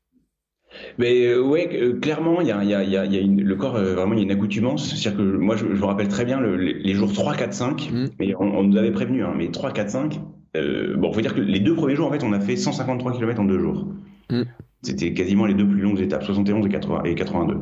[0.99, 3.77] Mais euh, ouais, euh, clairement, il y a, y a, y a une, le corps,
[3.77, 4.95] euh, vraiment, il y a une accoutumance.
[4.95, 7.91] C'est-à-dire que moi, je, je, me rappelle très bien le, les, jours 3, 4, 5,
[8.19, 10.21] mais on, on, nous avait prévenu, hein, mais 3, 4, 5,
[10.57, 13.13] euh, bon, faut dire que les deux premiers jours, en fait, on a fait 153
[13.13, 13.87] km en deux jours.
[14.31, 14.43] Mm.
[14.83, 17.59] C'était quasiment les deux plus longues étapes, 71 et, 80, et 82.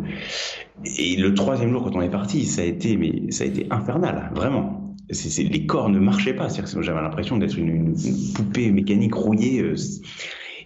[0.99, 3.67] Et le troisième jour, quand on est parti, ça a été, mais ça a été
[3.71, 4.95] infernal, vraiment.
[5.09, 6.49] les corps ne marchaient pas.
[6.49, 7.95] J'avais l'impression d'être une,
[8.35, 9.65] poupée mécanique rouillée.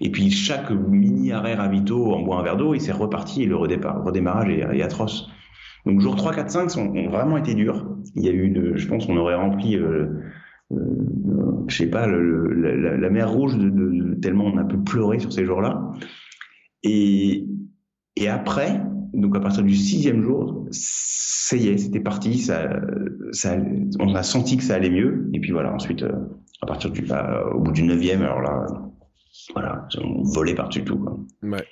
[0.01, 3.46] Et puis chaque mini arrêt ravito en boit un verre d'eau et c'est reparti et
[3.46, 5.28] le redémarrage est, atroce.
[5.86, 7.86] Donc jour 3, 4, 5 ont, vraiment été durs.
[8.14, 10.22] Il y a eu, je pense, qu'on aurait rempli, euh, euh,
[10.70, 15.18] je sais pas, le, la, la, mer rouge de, de, tellement on a pu pleurer
[15.18, 15.92] sur ces jours-là.
[16.82, 17.46] Et,
[18.16, 18.82] et après,
[19.14, 22.38] donc à partir du sixième jour, ça y est, c'était parti.
[22.38, 22.68] Ça,
[23.32, 23.56] ça,
[23.98, 25.30] on a senti que ça allait mieux.
[25.32, 26.12] Et puis voilà, ensuite, euh,
[26.60, 28.66] à partir du, bah, au bout du neuvième, alors là,
[29.54, 30.98] voilà, on volait par-dessus tout.
[30.98, 31.18] Quoi.
[31.42, 31.64] Ouais.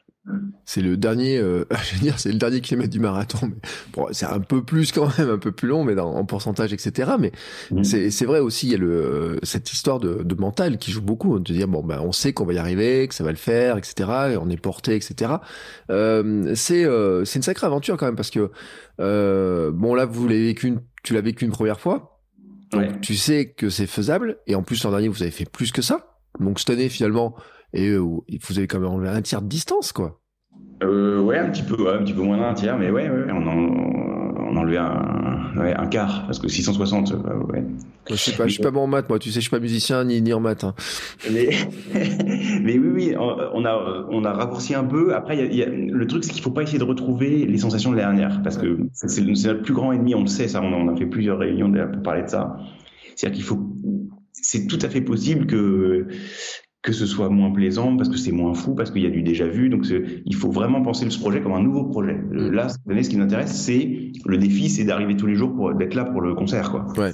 [0.65, 3.47] C'est le dernier, euh, je veux dire, c'est le dernier kilomètre du marathon.
[3.47, 6.25] Mais bon, c'est un peu plus quand même, un peu plus long, mais dans, en
[6.25, 7.13] pourcentage, etc.
[7.19, 7.33] Mais
[7.71, 7.85] mmh.
[7.85, 11.39] c'est vrai aussi, il y a le, cette histoire de, de mental qui joue beaucoup,
[11.39, 13.79] de dire bon ben on sait qu'on va y arriver, que ça va le faire,
[13.79, 14.11] etc.
[14.33, 15.35] Et on est porté, etc.
[15.91, 18.51] Euh, c'est euh, c'est une sacrée aventure quand même parce que
[19.01, 22.21] euh, bon là vous l'avez vécu, une, tu l'as vécu une première fois,
[22.73, 23.01] donc ouais.
[23.01, 24.39] tu sais que c'est faisable.
[24.47, 26.17] Et en plus l'an dernier vous avez fait plus que ça.
[26.41, 27.37] Donc cette année finalement
[27.77, 30.19] et euh, vous avez quand même enlevé un tiers de distance, quoi.
[30.83, 33.27] Euh, ouais, un petit peu, ouais, un petit peu moins d'un tiers, mais ouais, ouais
[33.31, 33.57] on, en,
[34.51, 37.65] on a enlevé un, ouais, un quart, parce que 660, euh, ouais.
[38.09, 39.59] Je sais pas, je suis pas bon en maths, moi, tu sais, je suis pas
[39.59, 40.65] musicien ni, ni en maths.
[40.65, 40.75] Hein.
[41.31, 41.51] Mais,
[42.63, 45.15] mais oui, oui, on a, on a raccourci un peu.
[45.15, 47.59] Après, y a, y a, le truc, c'est qu'il faut pas essayer de retrouver les
[47.59, 50.63] sensations de l'année dernière, parce que c'est notre plus grand ennemi, on le sait, ça,
[50.63, 52.57] on a, on a fait plusieurs réunions pour parler de ça.
[53.17, 53.61] C'est-à-dire qu'il faut,
[54.33, 56.07] c'est tout à fait possible que
[56.87, 59.23] que ce soit moins plaisant, parce que c'est moins fou, parce qu'il y a du
[59.23, 59.69] déjà vu.
[59.69, 59.85] Donc,
[60.25, 62.15] il faut vraiment penser ce projet comme un nouveau projet.
[62.15, 62.53] Mm.
[62.53, 65.75] Là, cette année, ce qui m'intéresse, c'est le défi, c'est d'arriver tous les jours pour
[65.75, 66.87] d'être là pour le concert, quoi.
[66.97, 67.11] Ouais.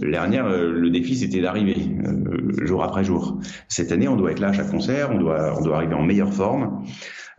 [0.00, 3.38] L'année dernière, euh, le défi, c'était d'arriver euh, jour après jour.
[3.68, 6.02] Cette année, on doit être là à chaque concert, on doit, on doit arriver en
[6.02, 6.82] meilleure forme,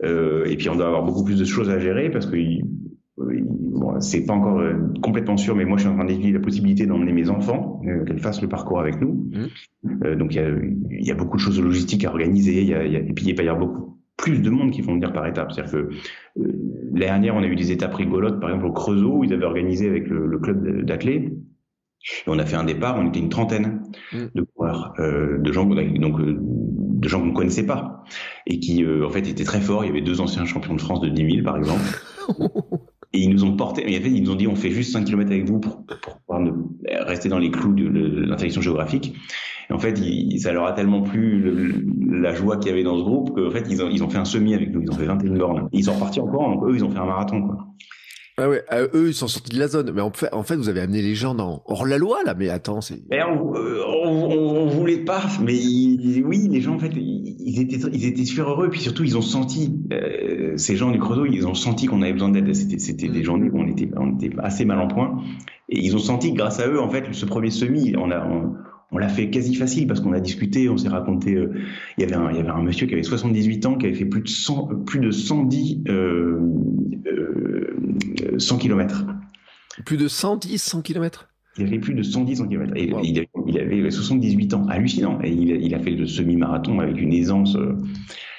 [0.04, 2.36] euh, et puis on doit avoir beaucoup plus de choses à gérer parce que
[3.16, 6.40] bon, c'est pas encore euh, complètement sûr, mais moi je suis en train d'étudier la
[6.40, 9.30] possibilité d'emmener mes enfants, euh, qu'elles fassent le parcours avec nous.
[9.32, 10.04] Mmh.
[10.04, 10.48] Euh, donc il y a,
[10.90, 13.36] y a, beaucoup de choses logistiques à organiser, y a, y a, et puis il
[13.36, 15.52] va y avoir beaucoup plus de monde qui vont venir par étapes.
[15.52, 16.52] C'est-à-dire que euh,
[16.92, 19.44] l'année dernière, on a eu des étapes rigolotes, par exemple au Creusot, où ils avaient
[19.44, 21.32] organisé avec le, le club d'athlètes.
[22.26, 24.18] Et on a fait un départ, on était une trentaine mmh.
[24.34, 28.04] de coureurs, de gens donc de gens qu'on ne connaissait pas
[28.46, 29.84] et qui en fait étaient très forts.
[29.84, 31.80] Il y avait deux anciens champions de France de 10 000 par exemple.
[33.14, 34.92] Et ils nous ont porté, mais en fait, ils nous ont dit on fait juste
[34.92, 36.52] 5 km avec vous pour, pour pouvoir
[37.06, 37.86] rester dans les clous de,
[38.26, 39.14] l'interdiction géographique.
[39.70, 42.82] Et en fait, il, ça leur a tellement plu le, la joie qu'il y avait
[42.82, 44.82] dans ce groupe qu'en fait, ils ont, ils ont fait un semi avec nous.
[44.82, 45.68] Ils ont fait 21 bornes.
[45.72, 47.40] ils sont repartis encore, donc eux, ils ont fait un marathon.
[47.40, 47.56] Quoi.
[48.36, 50.56] Ah ouais, euh, eux ils sont sortis de la zone, mais en fait, en fait
[50.56, 52.34] vous avez amené les gens dans hors la loi là.
[52.36, 53.00] Mais attends, c'est.
[53.12, 55.58] On, euh, on, on, on, voulait pas, mais
[56.24, 59.22] oui, les gens en fait, ils étaient ils étaient super heureux, puis surtout ils ont
[59.22, 62.54] senti euh, ces gens du Creusot, ils ont senti qu'on avait besoin d'aide.
[62.54, 65.22] C'était c'était des journées où on était on était assez mal en point,
[65.68, 68.26] et ils ont senti que grâce à eux en fait, ce premier semi, on a
[68.26, 68.54] on,
[68.94, 71.34] on l'a fait quasi facile parce qu'on a discuté, on s'est raconté.
[71.34, 71.52] Euh,
[71.98, 73.94] il y avait un, il y avait un monsieur qui avait 78 ans, qui avait
[73.94, 76.38] fait plus de 100, plus de 110, euh,
[77.06, 79.04] euh, 100 km.
[79.84, 81.28] Plus de 110, 100 km.
[81.56, 82.72] Il avait plus de 110 100 km.
[82.76, 83.00] Et wow.
[83.02, 85.18] il, avait, il, avait, 78 ans, hallucinant.
[85.22, 87.56] Et il, il a fait le semi-marathon avec une aisance.
[87.56, 87.76] Euh.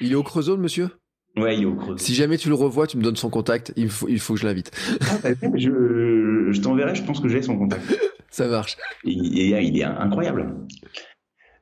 [0.02, 0.90] Il est au Creusot, le monsieur?
[1.38, 1.98] Ouais, il est au Creusot.
[1.98, 3.74] Si jamais tu le revois, tu me donnes son contact.
[3.78, 4.72] Il faut, il faut que je l'invite.
[5.02, 6.96] Ah, bah, je, je t'enverrai.
[6.96, 7.84] Je pense que j'ai son contact.
[8.30, 8.76] Ça marche.
[9.06, 10.54] Et, et, il est incroyable.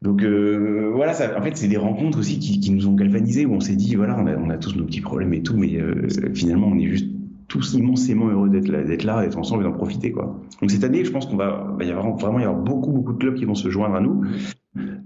[0.02, 3.46] Donc euh, voilà, ça, en fait, c'est des rencontres aussi qui, qui, nous ont galvanisés
[3.46, 5.56] où on s'est dit voilà, on a, on a, tous nos petits problèmes et tout,
[5.56, 7.08] mais euh, finalement, on est juste
[7.48, 10.40] tous immensément heureux d'être là, d'être là, d'être ensemble et d'en profiter quoi.
[10.62, 13.14] Donc cette année, je pense qu'on va, va y avoir vraiment y avoir beaucoup beaucoup
[13.14, 14.24] de clubs qui vont se joindre à nous.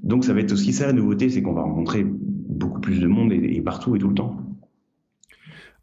[0.03, 3.07] Donc ça va être aussi ça la nouveauté, c'est qu'on va rencontrer beaucoup plus de
[3.07, 4.37] monde et, et partout et tout le temps.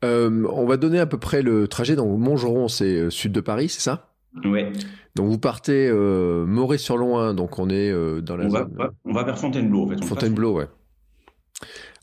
[0.04, 1.96] Euh, on va donner à peu près le trajet.
[1.96, 4.10] Donc Montgeron, c'est euh, sud de Paris, c'est ça?
[4.44, 4.72] Ouais.
[5.14, 8.74] Donc vous partez euh, Moret-sur-Loing, donc on est euh, dans la on zone.
[8.74, 10.04] Va, on va vers Fontainebleau en fait.
[10.04, 10.66] Fontainebleau, ouais.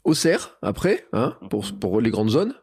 [0.03, 2.53] Auxerre, après, hein, pour, pour les grandes zones?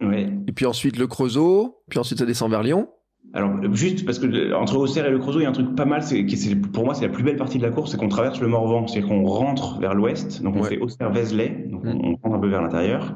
[0.00, 0.32] Ouais.
[0.48, 2.88] Et puis ensuite le Creusot, puis ensuite ça descend vers Lyon.
[3.34, 5.84] Alors juste parce que entre Auxerre et le Creusot, il y a un truc pas
[5.84, 6.24] mal, c'est
[6.72, 8.86] pour moi c'est la plus belle partie de la course, c'est qu'on traverse le Morvan,
[8.86, 10.68] c'est-à-dire qu'on rentre vers l'ouest, donc on Ouais.
[10.70, 11.88] fait Auxerre-Vézelay, donc Mm.
[12.02, 13.14] on, rentre un peu vers l'intérieur.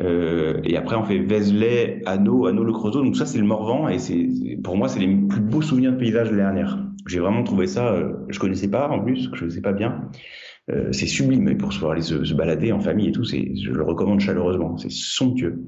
[0.00, 3.88] Euh, et après on fait Vézelay, Anneau, Anneau le Creusot, donc ça c'est le Morvan
[3.88, 6.78] et c'est c'est- pour moi c'est les plus beaux souvenirs de paysage de l'année dernière.
[7.06, 10.08] J'ai vraiment trouvé ça, euh, je connaissais pas en plus, que je sais pas bien.
[10.70, 13.24] Euh, c'est sublime et pour se pouvoir aller se, se balader en famille et tout,
[13.24, 15.62] c'est je le recommande chaleureusement, c'est somptueux.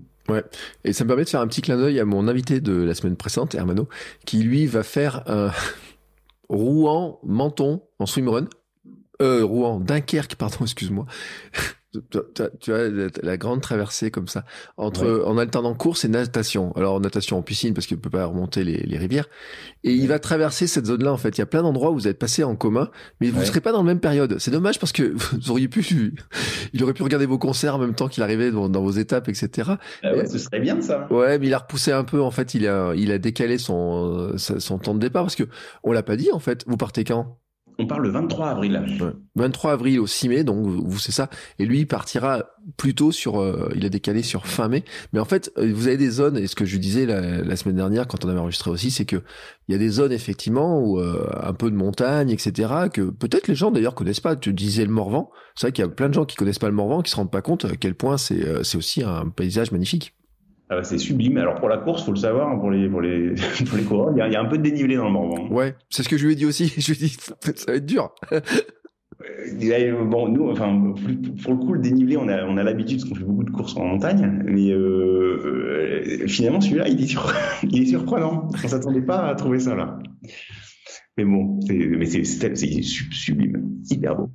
[0.85, 2.95] Et ça me permet de faire un petit clin d'œil à mon invité de la
[2.95, 3.89] semaine précédente, Hermano,
[4.27, 5.51] qui lui va faire un
[6.49, 8.49] Rouen-Menton en swimrun.
[9.21, 11.07] Euh, Rouen, Dunkerque, pardon, excuse-moi.
[12.11, 12.89] Tu as-
[13.23, 14.45] la, grande traversée comme ça,
[14.77, 16.73] entre en alternant course et natation.
[16.77, 19.27] Alors natation en piscine parce qu'il ne peut pas remonter les, les rivières.
[19.85, 21.39] Et il va traverser cette zone-là en fait.
[21.39, 23.47] Il y a plein d'endroits où vous êtes passé en commun, mais vous ne Ouais.
[23.47, 24.37] serez pas dans la même période.
[24.39, 26.15] C'est dommage parce que vous auriez pu,
[26.75, 29.29] il aurait pu regarder vos concerts en même temps qu'il arrivait dans, dans vos étapes,
[29.31, 29.71] etc.
[30.03, 31.07] Ah ouais, ce serait bien ça.
[31.11, 32.21] Ouais, mais il a repoussé un peu.
[32.21, 35.45] En fait, il a, il a décalé son, son temps de départ parce que
[35.85, 36.31] on l'a pas dit.
[36.33, 37.39] En fait, vous partez quand?
[37.81, 38.83] On parle le 23 avril.
[39.37, 41.31] 23 avril au 6 mai, donc vous c'est ça.
[41.61, 42.45] Et lui il partira
[42.77, 44.85] plutôt sur, euh, il a décalé sur fin mai.
[45.13, 46.37] Mais en fait, euh, vous avez des zones.
[46.37, 49.05] Et ce que je disais la, la semaine dernière quand on avait enregistré aussi, c'est
[49.05, 49.23] que
[49.69, 52.73] il y a des zones effectivement où euh, un peu de montagne, etc.
[52.93, 54.35] Que peut-être les gens d'ailleurs connaissent pas.
[54.35, 55.31] Tu disais le Morvan.
[55.55, 57.17] C'est vrai qu'il y a plein de gens qui connaissent pas le Morvan, qui se
[57.17, 60.18] rendent pas compte à quel point c'est, euh, c'est aussi un paysage magnifique.
[60.71, 61.39] Ah bah, c'est sublime.
[61.39, 63.35] Alors pour la course, faut le savoir, pour les pour les
[63.69, 65.49] pour les coureurs, il y, y a un peu de dénivelé dans le Morvan.
[65.51, 66.67] Ouais, c'est ce que je lui ai dit aussi.
[66.79, 67.35] Je lui ai dit, ça
[67.73, 68.15] va être dur.
[68.31, 70.95] Euh, bon, nous, enfin,
[71.43, 73.51] pour le coup, le dénivelé, on a on a l'habitude parce qu'on fait beaucoup de
[73.51, 75.43] courses en montagne, mais euh,
[76.23, 77.33] euh, finalement celui-là, il est sur-
[77.65, 78.49] il est surprenant.
[78.63, 79.99] On s'attendait pas à trouver ça là.
[81.17, 84.31] Mais bon, c'est mais c'est c'est c'est sub- sublime, hyper beau.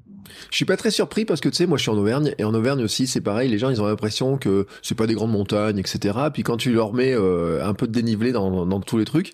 [0.49, 2.43] Je suis pas très surpris parce que tu sais, moi je suis en Auvergne et
[2.43, 5.31] en Auvergne aussi c'est pareil, les gens ils ont l'impression que c'est pas des grandes
[5.31, 6.17] montagnes, etc.
[6.33, 9.33] Puis quand tu leur mets euh, un peu de dénivelé dans, dans tous les trucs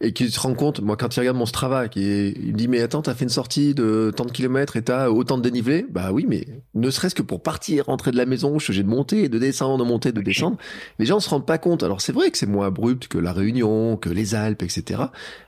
[0.00, 2.68] et qu'ils se rendent compte, moi quand ils regardent mon Strava, qui il me dit
[2.68, 5.86] mais attends t'as fait une sortie de tant de kilomètres et t'as autant de dénivelé,
[5.90, 8.82] bah oui mais ne serait-ce que pour partir, rentrer de la maison, je suis obligé
[8.82, 10.56] de monter, de descendre, de monter, de descendre.
[10.98, 11.82] Les gens se rendent pas compte.
[11.82, 15.04] Alors c'est vrai que c'est moins abrupt que la Réunion, que les Alpes, etc.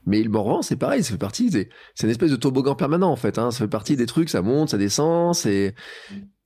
[0.06, 1.68] Mais le Morvan c'est pareil, ça fait partie c'est
[2.02, 3.38] une espèce de toboggan permanent en fait.
[3.38, 3.50] Hein.
[3.50, 5.34] Ça fait partie des trucs, ça monte, ça descend.
[5.34, 5.74] C'est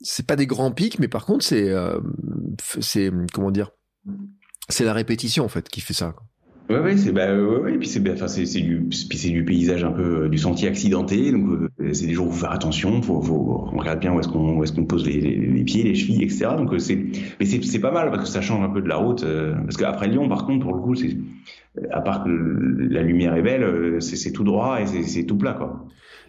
[0.01, 2.01] c'est pas des grands pics, mais par contre c'est euh,
[2.81, 3.71] c'est comment dire
[4.69, 6.13] c'est la répétition en fait qui fait ça.
[6.13, 6.25] quoi.
[6.71, 9.83] Ouais, ouais, c'est bah, ouais, puis c'est bah, enfin c'est du puis c'est du paysage
[9.83, 13.03] un peu euh, du sentier accidenté, donc euh, c'est des jours où faut faire attention,
[13.03, 15.95] faut, faut on regarde bien où est-ce qu'on est-ce qu'on pose les, les, pieds, les
[15.95, 16.51] chevilles, etc.
[16.57, 17.05] Donc euh, c'est
[17.41, 20.07] mais c'est pas mal parce que ça change un peu de la route, parce qu'après
[20.07, 21.17] Lyon, par contre, pour le coup, c'est
[21.91, 25.85] à part que la lumière est belle, c'est tout droit et c'est tout plat quoi.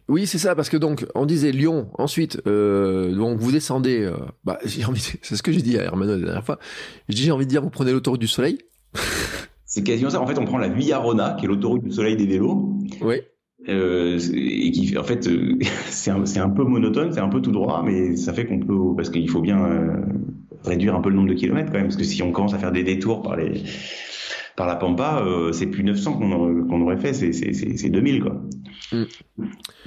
[0.09, 1.89] Oui, c'est ça parce que donc on disait Lyon.
[1.97, 4.11] Ensuite, donc vous descendez.
[4.43, 6.57] bah C'est ce que j'ai dit à Hermano la dernière fois.
[7.07, 8.57] J'ai envie de dire vous prenez l'autoroute du soleil.
[9.74, 10.21] C'est quasiment ça.
[10.21, 13.21] En fait, on prend la Via Rona, qui est l'autoroute du soleil des vélos, Oui.
[13.69, 15.57] euh, et qui en fait euh,
[15.89, 18.59] c'est un, c'est un peu monotone, c'est un peu tout droit, mais ça fait qu'on
[18.59, 19.95] peut parce qu'il faut bien euh,
[20.63, 22.59] réduire un peu le nombre de kilomètres quand même, parce que si on commence à
[22.59, 23.63] faire des détours par les
[24.56, 28.22] par la Pampa, euh, c'est plus 900 qu'on aurait, fait, c'est c'est c'est c'est 2000
[28.22, 28.41] quoi.
[28.91, 29.04] Mm.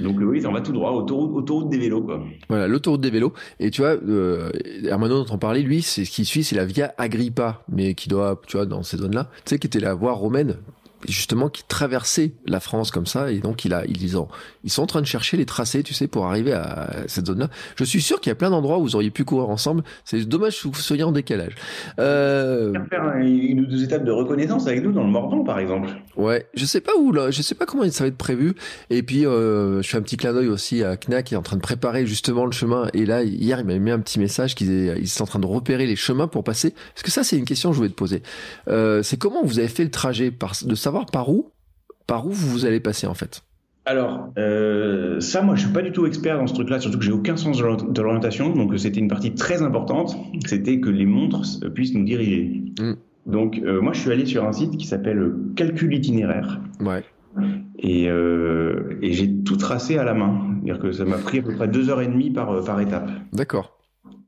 [0.00, 2.24] Donc euh, oui, on va tout droit, autoroute autoroute des vélos quoi.
[2.48, 3.32] Voilà, l'autoroute des vélos.
[3.60, 4.50] Et tu vois, euh,
[4.84, 8.08] Hermano dont on parlait, lui, c'est ce qui suit, c'est la Via Agrippa, mais qui
[8.08, 10.56] doit, tu vois, dans ces zones-là, tu sais, qui était la voie romaine,
[11.08, 14.28] justement, qui traversait la France comme ça, et donc il a, ils ont,
[14.64, 17.48] ils sont en train de chercher les tracés, tu sais, pour arriver à cette zone-là.
[17.76, 19.82] Je suis sûr qu'il y a plein d'endroits où vous auriez pu courir ensemble.
[20.04, 21.54] C'est dommage que vous soyez en décalage.
[21.98, 25.58] Euh, Faire un- une ou deux étapes de reconnaissance avec nous dans le Morvan par
[25.58, 25.88] exemple.
[26.16, 28.54] Ouais, je sais pas où là, je sais pas comment ça va être prévu.
[28.90, 31.42] Et puis euh, je fais un petit clin d'œil aussi à Knack qui est en
[31.42, 32.88] train de préparer justement le chemin.
[32.94, 35.46] Et là hier il m'a mis un petit message qu'ils ils sont en train de
[35.46, 36.74] repérer les chemins pour passer.
[36.94, 38.22] Parce que ça c'est une question que je voulais te poser.
[38.68, 41.50] Euh, c'est comment vous avez fait le trajet, par, de savoir par où,
[42.06, 43.42] par où vous allez passer en fait.
[43.88, 47.04] Alors, euh, ça, moi, je suis pas du tout expert dans ce truc-là, surtout que
[47.04, 48.50] j'ai aucun sens de l'ori- de l'orientation.
[48.50, 50.16] Donc, c'était une partie très importante.
[50.44, 51.42] C'était que les montres
[51.72, 52.64] puissent nous diriger.
[52.80, 52.94] Mm.
[53.26, 56.60] Donc, euh, moi, je suis allé sur un site qui s'appelle Calcul itinéraire.
[56.80, 57.04] Ouais.
[57.78, 60.40] Et, euh, et j'ai tout tracé à la main.
[60.64, 63.08] C'est-à-dire que ça m'a pris à peu près deux heures et demie par, par étape.
[63.32, 63.78] D'accord.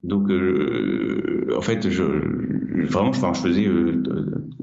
[0.05, 2.03] Donc, en fait, je,
[2.85, 4.03] vraiment, je, faisais euh,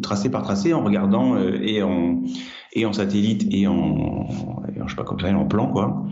[0.02, 2.22] tracé par tracé en regardant euh, et en
[2.74, 4.28] et en satellite et en,
[4.86, 6.06] je sais pas en plan quoi.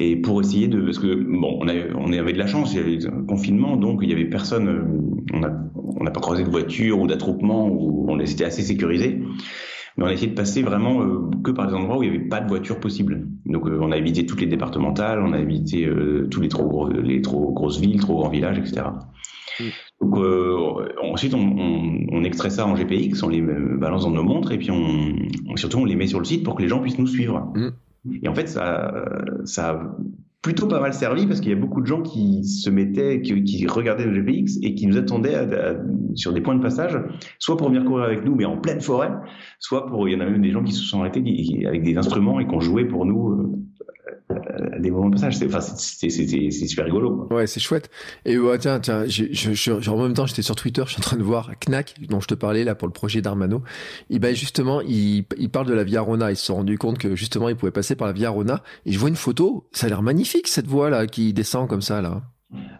[0.00, 2.76] Et pour essayer de parce que bon on, a, on avait de la chance il
[2.76, 6.50] y avait un confinement donc il y avait personne euh, on n'a pas croisé de
[6.50, 9.20] voiture ou d'attroupement on était assez sécurisé
[9.96, 12.16] mais on a essayé de passer vraiment euh, que par des endroits où il n'y
[12.16, 13.26] avait pas de voiture possible.
[13.46, 15.90] Donc euh, on a évité toutes les départementales on a évité
[16.30, 18.82] tous les trop gros les trop grosses villes trop grands villages etc.
[20.00, 20.16] donc
[21.02, 24.58] ensuite on, on, on, extrait ça en GPX on les balance dans nos montres et
[24.58, 27.06] puis on, surtout on les met sur le site pour que les gens puissent nous
[27.06, 27.70] suivre mmh.
[28.22, 29.04] Et en fait, ça,
[29.44, 29.96] ça a
[30.42, 33.42] plutôt pas mal servi parce qu'il y a beaucoup de gens qui se mettaient, qui,
[33.42, 35.36] qui regardaient le GPX et qui nous attendaient
[36.14, 36.98] sur des points de passage,
[37.38, 39.10] soit pour venir courir avec nous, mais en pleine forêt,
[39.58, 41.22] soit pour, il y en a même des gens qui se sont arrêtés
[41.66, 44.16] avec des instruments et qui ont joué pour nous euh,
[44.78, 45.36] des moments de passage.
[45.36, 47.28] C'est, enfin, super rigolo.
[47.30, 47.90] Ouais, c'est chouette.
[48.24, 51.02] Et ouais, tiens, tiens, je, je, en même temps, j'étais sur Twitter, je suis en
[51.02, 53.62] train de voir Knack, dont je te parlais là pour le projet d'Armano.
[54.10, 56.30] Et ben justement, il, il parle de la Via Rona.
[56.30, 58.62] Ils se sont rendus compte que justement, ils pouvaient passer par la Via Rona.
[58.86, 61.82] Et je vois une photo, ça a l'air magnifique cette voie là qui descend comme
[61.82, 62.22] ça là.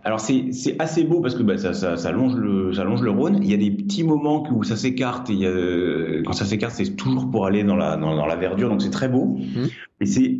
[0.02, 3.10] Alors c'est assez beau parce que bah, ça, ça, ça, longe le ça longe le
[3.10, 3.40] Rhône.
[3.42, 5.28] Il y a des petits moments où ça s'écarte.
[5.28, 8.36] Il y a, quand ça s'écarte, c'est toujours pour aller dans la dans, dans la
[8.36, 9.36] verdure, donc c'est très beau.
[9.36, 9.66] Mmh.
[10.00, 10.38] Et c'est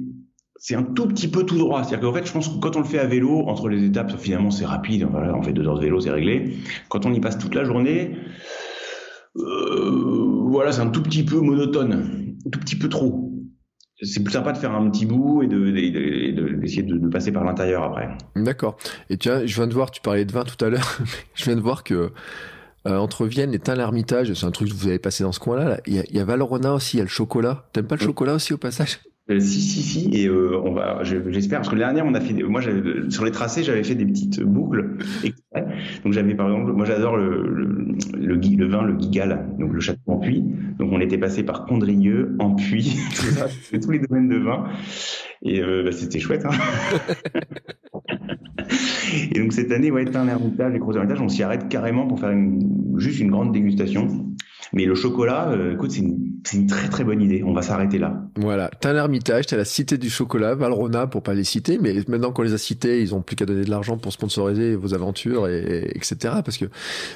[0.59, 1.85] c'est un tout petit peu tout droit.
[1.85, 4.17] C'est-à-dire qu'en fait, je pense que quand on le fait à vélo, entre les étapes,
[4.19, 5.07] finalement, c'est rapide.
[5.11, 6.57] Voilà, on fait deux heures de vélo, c'est réglé.
[6.89, 8.17] Quand on y passe toute la journée,
[9.37, 13.33] euh, voilà, c'est un tout petit peu monotone, un tout petit peu trop.
[14.01, 15.91] C'est plus sympa de faire un petit bout et d'essayer
[16.83, 18.09] de, de, de, passer par l'intérieur après.
[18.37, 18.77] D'accord.
[19.11, 20.99] Et tu vois, je viens de voir, tu parlais de vin tout à l'heure,
[21.35, 22.13] je viens de voir que
[22.87, 25.81] euh, entre Vienne et Tain-l'Hermitage, c'est un truc que vous avez passé dans ce coin-là,
[25.87, 27.69] il, y a, Valrona aussi, il y a le chocolat.
[27.73, 29.01] T'aimes pas le chocolat aussi au passage?
[29.31, 32.21] Euh, si, si, si, et euh, on va, j'espère, parce que l'année dernière, on a
[32.21, 32.63] fait, moi,
[33.11, 34.97] sur les tracés, j'avais fait des petites boucles.
[36.03, 40.01] Donc j'avais, par exemple, moi, j'adore le, le, le, vin, le Gigal, donc le château
[40.07, 40.45] en puits.
[40.79, 42.97] Donc on était passé par Condrieux, en puits,
[43.83, 44.65] tous les domaines de vin,
[45.43, 46.47] et euh, bah, c'était chouette.
[46.47, 46.57] Hein
[49.35, 52.19] et donc cette année, ouais, un Hermitage et Gros Hermitage, on s'y arrête carrément pour
[52.19, 54.09] faire une, juste une grande dégustation.
[54.73, 56.01] Mais le chocolat, euh, écoute, c'est
[56.57, 57.43] une, très très bonne idée.
[57.45, 58.23] On va s'arrêter là.
[58.37, 58.71] Voilà.
[58.81, 62.43] T'as l'Ermitage, t'as la Cité du Chocolat, Valrona pour pas les citer, mais maintenant qu'on
[62.43, 65.91] les a cités, ils ont plus qu'à donner de l'argent pour sponsoriser vos aventures et,
[65.95, 66.17] etc.
[66.45, 66.67] Parce que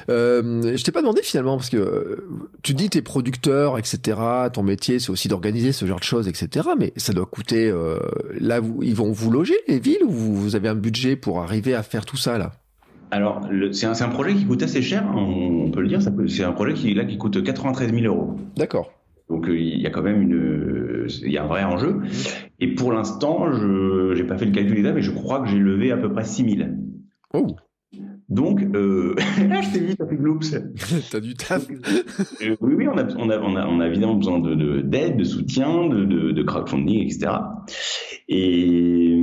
[0.08, 2.28] euh, je t'ai pas demandé finalement parce que euh,
[2.62, 4.18] tu dis t'es producteur, etc.
[4.52, 6.68] Ton métier c'est aussi d'organiser ce genre de choses, etc.
[6.78, 7.68] Mais ça doit coûter.
[7.68, 7.98] Euh,
[8.40, 11.82] là, ils vont vous loger les villes ou vous avez un budget pour arriver à
[11.82, 12.52] faire tout ça là?
[13.12, 13.42] Alors,
[13.72, 16.00] c'est un, un, projet qui coûte assez cher, hein, on, peut le dire.
[16.00, 18.36] C'est un projet qui, là, qui coûte 93 000 euros.
[18.56, 18.90] D'accord.
[19.28, 22.00] Donc, euh, il y a quand même une, il y a un vrai enjeu.
[22.58, 25.48] Et pour l'instant, je n'ai pas fait le calcul des dates, mais je crois que
[25.48, 26.70] j'ai levé à peu près 6 000.
[27.34, 27.48] Oh.
[28.30, 29.14] Donc, euh...
[29.36, 30.56] je t'ai vu, t'as fait gloops.
[31.10, 31.68] t'as du taf.
[31.68, 35.18] Euh, oui, oui, on a, on a, on a, on a évidemment besoin de, d'aide,
[35.18, 37.30] de, soutien, de, de, de crowdfunding, etc.
[38.28, 39.22] Et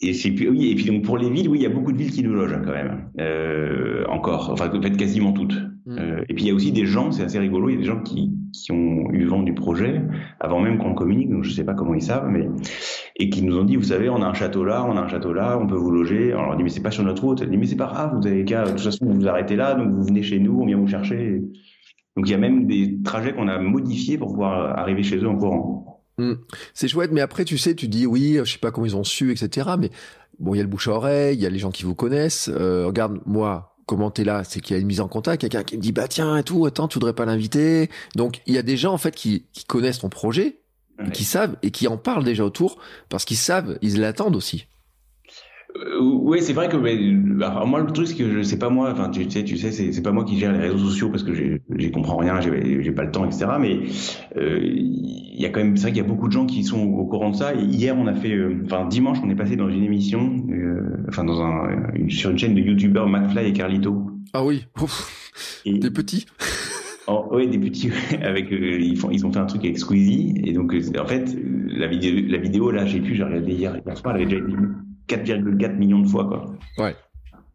[0.00, 1.98] et puis oui et puis donc pour les villes oui il y a beaucoup de
[1.98, 3.10] villes qui nous logent quand même.
[3.20, 4.50] Euh, encore.
[4.50, 5.54] Enfin en fait quasiment toutes.
[5.86, 5.98] Mm.
[5.98, 7.80] euh, et puis il y a aussi des gens c'est assez rigolo il y a
[7.80, 10.00] des gens qui qui ont eu vent du projet
[10.40, 12.48] avant même qu'on communique donc je sais pas comment ils savent mais
[13.16, 15.08] et qui nous ont dit vous savez on a un château là on a un
[15.08, 16.32] château là on peut vous loger.
[16.32, 17.42] Alors on leur dit mais c'est pas sur notre route.
[17.42, 19.56] On dit mais c'est pas grave vous avez qu'à de toute façon vous vous arrêtez
[19.56, 21.42] là donc vous venez chez nous on vient vous chercher.
[22.16, 25.28] Donc il y a même des trajets qu'on a modifiés pour pouvoir arriver chez eux
[25.28, 26.34] en courant Hmm.
[26.74, 29.04] C'est chouette, mais après, tu sais, tu dis oui, je sais pas comment ils ont
[29.04, 29.70] su, etc.
[29.78, 29.90] Mais
[30.38, 31.94] bon, il y a le bouche à oreille, il y a les gens qui vous
[31.94, 32.48] connaissent.
[32.52, 35.64] Euh, regarde, moi, comment t'es là, c'est qu'il y a une mise en contact, quelqu'un
[35.64, 37.90] qui me dit bah tiens et tout, attends, tu voudrais pas l'inviter.
[38.14, 40.60] Donc il y a des gens en fait qui, qui connaissent ton projet,
[41.12, 42.78] qui savent et qui en parlent déjà autour
[43.08, 44.66] parce qu'ils savent, ils l'attendent aussi.
[45.76, 46.96] Euh, oui, c'est vrai que mais,
[47.36, 49.72] bah, moi le truc c'est que je sais pas moi, enfin tu sais, tu sais,
[49.72, 53.02] c'est pas moi qui gère les réseaux sociaux parce que j'y comprends rien, j'ai pas
[53.02, 53.46] le temps, etc.
[53.60, 53.80] Mais
[54.36, 56.62] euh, il y a quand même, c'est vrai qu'il y a beaucoup de gens qui
[56.62, 57.54] sont au courant de ça.
[57.54, 60.36] Et hier, on a fait, euh, enfin dimanche, on est passé dans une émission,
[61.08, 61.66] enfin dans un
[62.08, 64.10] sur une chaîne de youtubeurs McFly et Carlito.
[64.32, 64.66] Ah oui,
[65.64, 66.26] et, des petits.
[67.06, 67.90] Oh, oui, des petits.
[68.22, 71.36] Avec ils font, ils ont fait un truc avec Squeezie et donc en fait
[71.66, 74.42] la vidéo, la vidéo là, j'ai pu, j'ai regardé hier, hier soir, elle avait déjà
[74.42, 74.56] été
[75.08, 76.54] 4,4 millions de fois, quoi.
[76.78, 76.94] Ouais.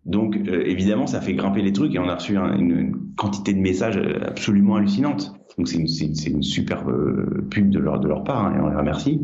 [0.06, 3.60] Donc, euh, évidemment, ça fait grimper les trucs et on a reçu une, quantité de
[3.60, 5.34] messages absolument hallucinante.
[5.58, 8.62] Donc, c'est une, c'est, une super euh, pub de leur, de leur part hein, et
[8.62, 9.20] on les remercie.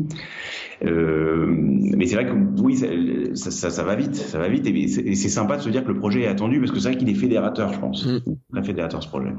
[0.84, 4.86] Euh, mais c'est vrai que oui, ça, ça, ça, va vite, ça va vite et
[4.88, 7.08] c'est, sympa de se dire que le projet est attendu parce que c'est vrai qu'il
[7.08, 8.06] est fédérateur, je pense.
[8.06, 8.20] Mm.
[8.52, 9.30] Très fédérateur ce projet.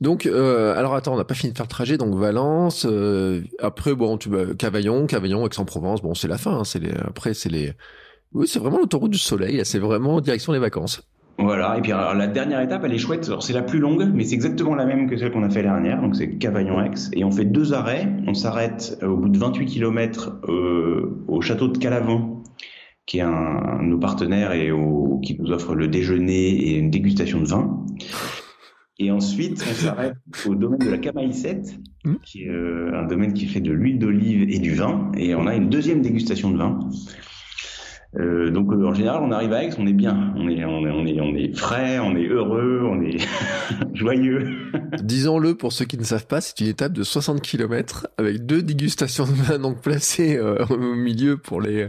[0.00, 2.86] Donc, euh, alors attends, on n'a pas fini de faire le trajet, donc Valence.
[2.88, 6.02] euh, après, bon, tu vas Cavaillon, Cavaillon, Aix-en-Provence.
[6.02, 6.58] Bon, c'est la fin.
[6.58, 7.72] hein, c'est les, après, c'est les.
[8.32, 9.60] Oui, c'est vraiment l'autoroute du soleil.
[9.64, 11.02] C'est vraiment direction des vacances.
[11.40, 13.30] Voilà, et puis alors, la dernière étape, elle est chouette.
[13.40, 15.88] C'est la plus longue, mais c'est exactement la même que celle qu'on a fait l'année
[15.88, 16.02] dernière.
[16.02, 17.10] Donc, c'est Cavaillon-Aix.
[17.12, 18.08] Et on fait deux arrêts.
[18.26, 22.42] On s'arrête euh, au bout de 28 km euh, au château de Calavant,
[23.06, 26.76] qui est un, un de nos partenaires et au- qui nous offre le déjeuner et
[26.76, 27.84] une dégustation de vin.
[28.98, 30.14] Et ensuite, on s'arrête
[30.46, 32.14] au domaine de la Camaïsette, Mm.
[32.22, 35.10] qui est euh, un domaine qui fait de l'huile d'olive et du vin.
[35.16, 36.78] Et on a une deuxième dégustation de vin.
[38.18, 40.86] Euh, donc euh, en général, on arrive à Aix, on est bien, on est, on
[40.86, 43.18] est, on est, on est frais, on est heureux, on est
[43.94, 44.48] joyeux.
[45.02, 48.62] Disons-le pour ceux qui ne savent pas, c'est une étape de 60 km avec deux
[48.62, 51.88] dégustations de vin donc placées euh, au milieu pour les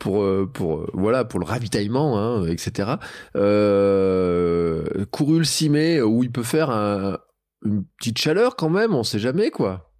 [0.00, 2.94] pour euh, pour euh, voilà pour le ravitaillement hein, etc.
[3.36, 4.82] Euh,
[5.12, 7.18] couru le 6 mai où il peut faire un-
[7.64, 9.92] une petite chaleur quand même, on sait jamais quoi.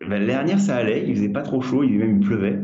[0.00, 2.56] Ben, L'année dernière, ça allait, il faisait pas trop chaud, il même il pleuvait.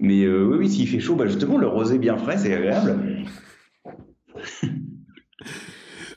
[0.00, 2.96] Mais euh, oui, oui, s'il fait chaud, bah, justement, le rosé bien frais, c'est agréable.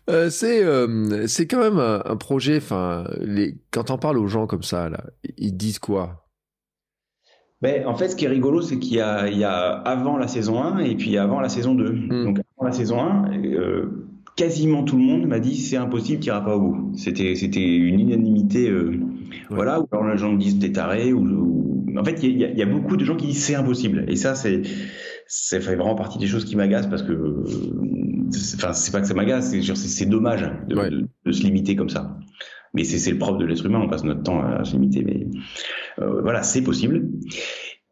[0.10, 2.58] Euh, c'est euh, c'est quand même un, un projet.
[2.58, 3.06] Enfin,
[3.70, 5.04] quand on parle aux gens comme ça là,
[5.38, 6.28] ils disent quoi?
[7.62, 10.62] Ben, en fait, ce qui est rigolo, c'est qu'il y y a avant la saison
[10.64, 11.90] 1 et puis avant la saison 2.
[12.26, 16.30] Donc, avant la saison 1, euh, quasiment tout le monde m'a dit c'est impossible, tu
[16.30, 16.92] n'iras pas au bout.
[16.98, 19.00] C'était, c'était une unanimité, euh,
[19.50, 22.46] voilà, ou alors les gens me disent t'es taré, ou, ou- en fait, il y,
[22.46, 24.06] a, il y a beaucoup de gens qui disent c'est impossible.
[24.08, 24.62] Et ça, c'est,
[25.28, 27.44] ça fait vraiment partie des choses qui m'agacent parce que, euh,
[28.32, 30.90] c'est- enfin, c'est pas que ça m'agace, c'est, dommage de, Ouais.
[30.90, 32.18] de- de se limiter comme ça.
[32.74, 35.04] Mais c'est, le propre de l'être humain, on passe notre temps à se limiter.
[35.04, 35.28] Mais
[36.00, 37.10] euh, voilà, c'est possible.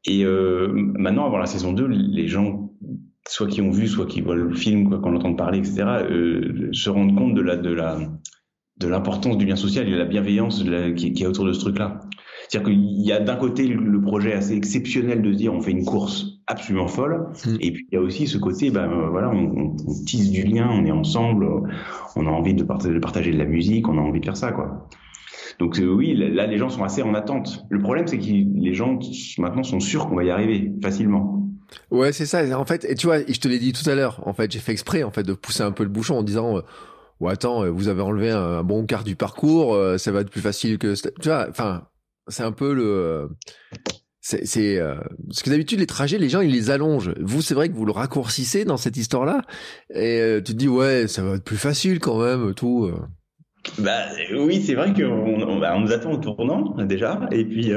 [0.06, 2.74] Et euh, maintenant, avant la saison 2, les gens,
[3.28, 6.70] soit qui ont vu, soit qui voient le film, quoi, qu'on entend parler, etc., euh,
[6.72, 8.00] se rendent compte de la, de la,
[8.78, 10.64] de l'importance du lien social et de la bienveillance
[10.96, 12.00] qui, qui est autour de ce truc-là.
[12.48, 15.72] C'est-à-dire qu'il y a d'un côté le projet assez exceptionnel de se dire on fait
[15.72, 17.56] une course absolument folle, Mm.
[17.62, 20.30] et puis il y a aussi ce côté, ben euh, voilà, on, on- on tisse
[20.32, 21.48] du lien, on est ensemble,
[22.16, 24.36] on a envie de partager, de partager de la musique, on a envie de faire
[24.38, 24.90] ça, quoi.
[25.60, 27.64] Donc euh, oui, là les gens sont assez en attente.
[27.70, 29.00] Le problème c'est que les gens
[29.38, 31.48] maintenant sont sûrs qu'on va y arriver facilement.
[31.92, 32.42] Ouais, c'est ça.
[32.60, 34.22] En fait, et tu vois, je te l'ai dit tout à l'heure.
[34.26, 36.58] En fait, j'ai fait exprès en fait de pousser un peu le bouchon en disant.
[36.58, 36.62] euh,
[37.20, 40.30] Ouais, attends, vous avez enlevé un, un bon quart du parcours, euh, ça va être
[40.32, 40.94] plus facile que...
[41.20, 41.84] Tu vois, enfin,
[42.30, 43.30] c'est un peu le...
[44.38, 44.96] C'est, euh,
[45.28, 47.14] parce que d'habitude les trajets, les gens ils les allongent.
[47.20, 49.42] Vous, c'est vrai que vous le raccourcissez dans cette histoire-là,
[49.94, 52.86] et euh, tu te dis ouais, ça va être plus facile quand même, tout.
[52.86, 53.00] euh.
[53.80, 54.04] Bah
[54.38, 57.72] oui, c'est vrai qu'on on, bah, on nous attend au tournant déjà, et puis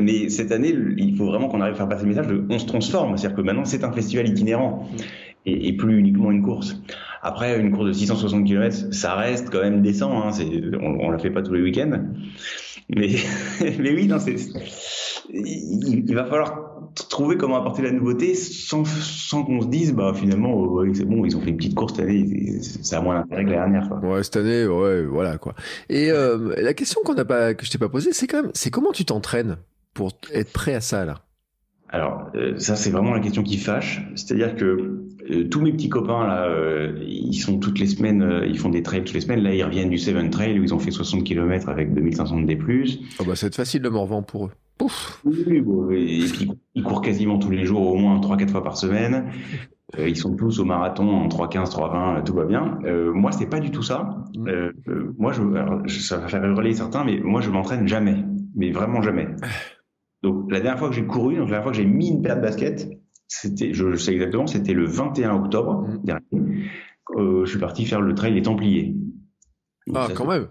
[0.00, 2.58] mais cette année, il faut vraiment qu'on arrive à faire passer le message de on
[2.58, 4.88] se transforme, c'est-à-dire que maintenant c'est un festival itinérant
[5.46, 6.80] et, plus uniquement une course.
[7.22, 10.30] Après, une course de 660 km, ça reste quand même décent, hein,
[10.80, 12.00] on, on la fait pas tous les week-ends,
[12.88, 13.10] mais
[13.78, 14.36] mais oui, non, c'est
[15.32, 16.74] il, il va falloir
[17.08, 21.24] trouver comment apporter la nouveauté sans, sans qu'on se dise bah finalement ouais, c'est bon
[21.24, 23.88] ils ont fait une petite course cette année ça a moins d'intérêt que la dernière
[23.88, 23.98] quoi.
[23.98, 25.54] Ouais, cette année, ouais, voilà quoi.
[25.88, 28.50] Et euh, la question qu'on n'a pas, que je t'ai pas posée, c'est quand même,
[28.54, 29.56] c'est comment tu t'entraînes
[29.92, 31.22] pour être prêt à ça là?
[31.88, 35.88] Alors euh, ça c'est vraiment la question qui fâche, c'est-à-dire que euh, tous mes petits
[35.88, 39.20] copains là, euh, ils sont toutes les semaines, euh, ils font des trails toutes les
[39.20, 39.42] semaines.
[39.42, 42.46] Là ils reviennent du Seven Trail où ils ont fait 60 km avec 2500 de
[42.46, 42.58] D+.
[43.20, 44.50] Oh bah, c'est facile de Morvan pour eux.
[45.24, 48.76] Oui, bon, et puis ils courent quasiment tous les jours, au moins 3-4 fois par
[48.76, 49.30] semaine.
[49.98, 52.78] Euh, ils sont tous au marathon en 3-15, 3-20, euh, tout va bien.
[52.84, 54.24] Euh, moi, c'est pas du tout ça.
[54.36, 54.48] Mm.
[54.48, 54.72] Euh,
[55.18, 58.24] moi, je, alors, je- ça va faire hurler certains, mais moi, je m'entraîne jamais,
[58.56, 59.28] mais vraiment jamais.
[60.22, 62.22] Donc, la dernière fois que j'ai couru, donc la dernière fois que j'ai mis une
[62.22, 62.88] paire de baskets,
[63.28, 65.98] c'était, je, je sais exactement, c'était le 21 octobre Mm.
[66.04, 66.64] dernier.
[67.16, 68.96] Je suis parti faire le trail des Templiers.
[69.86, 70.48] Donc, Ah, ça, quand même.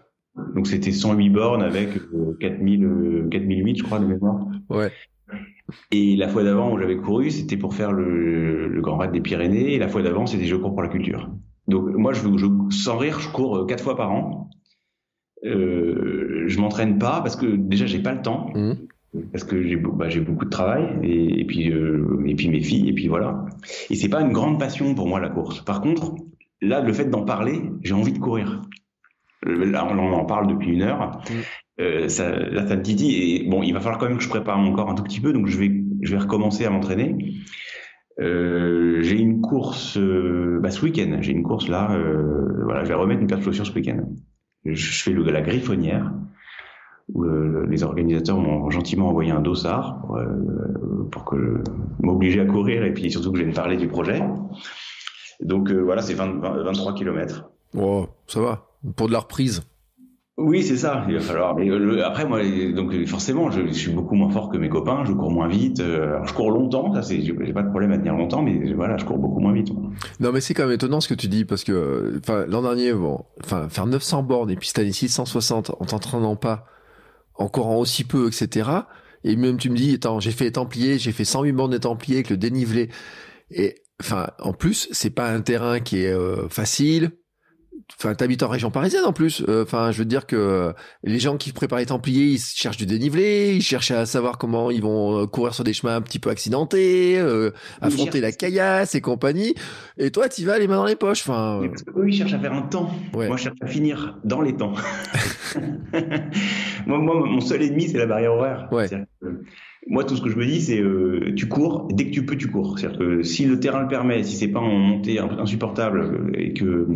[0.56, 4.48] Donc c'était 108 bornes avec euh, 4000, euh, 4008, je crois, de mémoire.
[4.70, 4.92] Ouais.
[5.92, 9.22] Et la fois d'avant où j'avais couru, c'était pour faire le, le Grand Raid des
[9.22, 9.74] Pyrénées.
[9.74, 11.30] Et la fois d'avant, c'était je cours pour la culture.
[11.68, 14.50] Donc moi, je, je, sans rire, je cours euh, quatre fois par an.
[15.46, 18.50] Euh, je m'entraîne pas parce que déjà j'ai pas le temps.
[18.56, 18.88] Mhm.
[19.32, 22.90] Parce que j'ai bah, beaucoup de travail et, et puis euh, et puis mes filles
[22.90, 23.46] et puis voilà.
[23.92, 25.62] Et c'est pas une grande passion pour moi la course.
[25.62, 26.16] Par contre,
[26.62, 28.62] là, le fait d'en parler, j'ai envie de courir.
[29.48, 31.22] Euh, Là, on en parle depuis une heure.
[31.80, 33.16] Euh, ça, là, ça me titille.
[33.36, 35.20] Et bon, il va falloir quand même que je prépare mon corps un tout petit
[35.20, 35.72] peu, donc je vais,
[36.02, 37.16] je vais recommencer à m'entraîner.
[38.20, 41.18] Euh, j'ai une course euh, bah, ce week-end.
[41.22, 41.92] J'ai une course là.
[41.94, 44.08] Euh, voilà, je vais remettre une paire de chaussures ce week-end.
[44.66, 46.12] Je, je fais le, la griffonnière
[47.14, 47.26] où
[47.68, 51.62] les organisateurs m'ont gentiment envoyé un dossard pour, euh, pour que
[52.02, 54.24] m'obliger à courir et puis surtout que je vienne parler du projet.
[55.42, 57.50] Donc euh, voilà, c'est 20 20 23 kilomètres.
[57.78, 58.68] Oh, ça va.
[58.96, 59.64] Pour de la reprise.
[60.36, 61.06] Oui, c'est ça.
[61.08, 61.56] Il va falloir.
[61.56, 61.70] Mais
[62.02, 62.42] après, moi,
[62.74, 65.04] donc forcément, je, suis beaucoup moins fort que mes copains.
[65.06, 65.80] Je cours moins vite.
[65.80, 66.92] alors, je cours longtemps.
[66.94, 69.54] Ça, c'est, j'ai pas de problème à tenir longtemps, mais voilà, je cours beaucoup moins
[69.54, 69.70] vite.
[70.20, 72.94] Non, mais c'est quand même étonnant ce que tu dis parce que, enfin, l'an dernier,
[72.94, 76.66] bon, enfin, faire 900 bornes et puis cette année 660 en t'entraînant pas,
[77.36, 78.70] en courant aussi peu, etc.
[79.24, 82.18] Et même tu me dis, attends, j'ai fait Templier, j'ai fait 108 bornes de Templier
[82.18, 82.90] avec le dénivelé.
[83.52, 87.12] Et enfin, en plus, c'est pas un terrain qui est euh, facile.
[87.98, 89.44] Enfin, t'habites en région parisienne en plus.
[89.48, 90.74] Euh, enfin, je veux dire que
[91.04, 94.72] les gens qui préparent les Templiers, ils cherchent du dénivelé, ils cherchent à savoir comment
[94.72, 97.20] ils vont euh, courir sur des chemins un petit peu accidentés,
[97.82, 99.56] affronter la caillasse et compagnie.
[99.98, 101.22] Et toi, tu vas les mains dans les poches.
[101.22, 102.92] Enfin, eux, ils cherchent à faire un temps.
[103.14, 104.74] Moi, je cherche à finir dans les temps.
[106.88, 108.68] moi, moi, mon seul ennemi, c'est la barrière horaire.
[108.72, 108.88] Ouais
[109.88, 112.38] moi, tout ce que je me dis, c'est euh, tu cours dès que tu peux,
[112.38, 112.80] tu cours.
[112.80, 116.54] C'est-à-dire que si le terrain le permet, si c'est pas en montée insupportable euh, et
[116.54, 116.88] que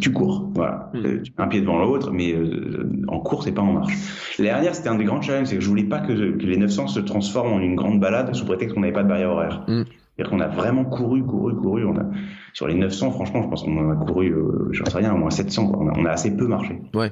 [0.00, 1.06] tu cours, voilà, mm.
[1.06, 2.34] euh, un pied devant l'autre, mais
[3.08, 3.94] en cours, c'est pas en marche.
[4.38, 6.88] La dernière, c'était un des grands challenges, c'est que je voulais pas que, les 900
[6.88, 9.64] se transforment en une grande balade sous prétexte qu'on n'avait pas de barrière horaire.
[9.66, 9.82] Mm.
[10.16, 11.84] C'est-à-dire qu'on a vraiment couru, couru, couru.
[11.84, 12.04] On a,
[12.52, 14.34] sur les 900, franchement, je pense qu'on en a couru,
[14.70, 15.72] j'en sais rien, au moins 700.
[15.76, 16.80] On, a, on a assez peu marché.
[16.94, 17.10] Ouais.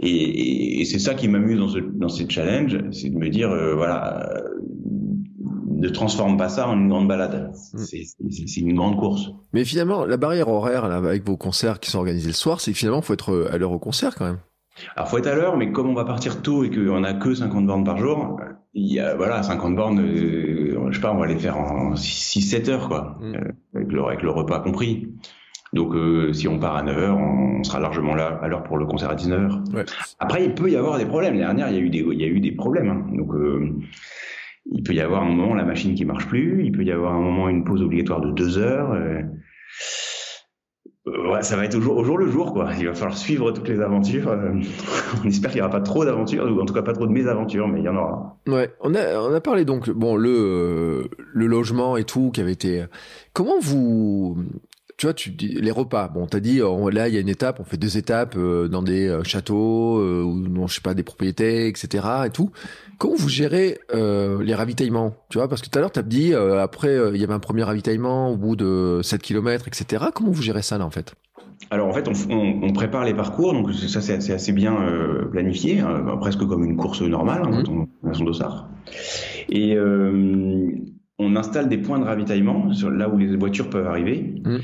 [0.00, 3.50] Et, et c'est ça qui m'amuse dans, ce, dans ces challenges, c'est de me dire,
[3.50, 4.48] euh, voilà, euh,
[5.82, 7.52] ne transforme pas ça en une grande balade.
[7.74, 7.78] Mm.
[8.30, 9.30] C'est une grande course.
[9.52, 12.72] Mais finalement, la barrière horaire là, avec vos concerts qui sont organisés le soir, c'est
[12.72, 14.38] finalement faut être à l'heure au concert quand même.
[14.96, 17.34] Alors faut être à l'heure, mais comme on va partir tôt et qu'on a que
[17.34, 18.40] 50 bornes par jour,
[18.74, 21.92] il y a voilà 50 bornes, euh, je sais pas, on va les faire en
[21.94, 23.34] 6-7 heures quoi, mm.
[23.74, 25.08] avec, le, avec le repas compris.
[25.72, 28.84] Donc euh, si on part à 9h, on sera largement là à l'heure pour le
[28.84, 29.74] concert à 19h.
[29.74, 29.84] Ouais.
[30.18, 31.34] Après, il peut y avoir des problèmes.
[31.34, 32.90] L'année dernière, il y a eu des, il y a eu des problèmes.
[32.90, 33.06] Hein.
[33.16, 33.70] Donc euh,
[34.70, 37.14] il peut y avoir un moment la machine qui marche plus, il peut y avoir
[37.14, 38.92] un moment une pause obligatoire de 2 heures.
[38.92, 39.22] Euh,
[41.06, 42.68] ouais, ça va être au jour, au jour, le jour, quoi.
[42.78, 44.30] Il va falloir suivre toutes les aventures.
[45.24, 47.12] on espère qu'il n'y aura pas trop d'aventures, ou en tout cas pas trop de
[47.12, 48.36] mésaventures, mais il y en aura.
[48.46, 52.52] Ouais, on a, on a parlé donc, bon, le, le logement et tout qui avait
[52.52, 52.84] été.
[53.32, 54.36] Comment vous,
[55.02, 56.06] tu vois, tu dis les repas.
[56.06, 56.60] Bon, t'as dit
[56.92, 59.98] là il y a une étape, on fait deux étapes euh, dans des euh, châteaux
[59.98, 62.06] euh, ou non, je sais pas des propriétés, etc.
[62.26, 62.52] et tout.
[62.98, 66.96] Comment vous gérez les ravitaillements Tu vois, parce que tout à l'heure t'as dit après
[67.12, 70.04] il y avait un premier ravitaillement au bout de 7 km, etc.
[70.14, 71.16] Comment vous gérez ça là en fait?
[71.70, 74.76] Alors en fait, on, prépare les parcours, donc ça c'est assez, bien
[75.32, 77.64] planifié, hein, presque comme une course normale hein, mmh.
[77.64, 78.68] quand on a son dossard.
[79.48, 79.76] Et
[81.22, 84.34] on installe des points de ravitaillement sur là où les voitures peuvent arriver.
[84.44, 84.58] Mm.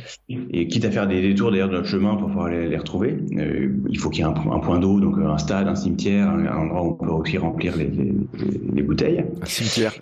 [0.51, 3.72] Et quitte à faire des détours d'ailleurs de notre chemin pour pouvoir les, retrouver, euh,
[3.89, 6.82] il faut qu'il y ait un, point d'eau, donc un stade, un cimetière, un, endroit
[6.82, 9.24] où on peut aussi remplir les, bouteilles.
[9.43, 9.94] Un cimetière.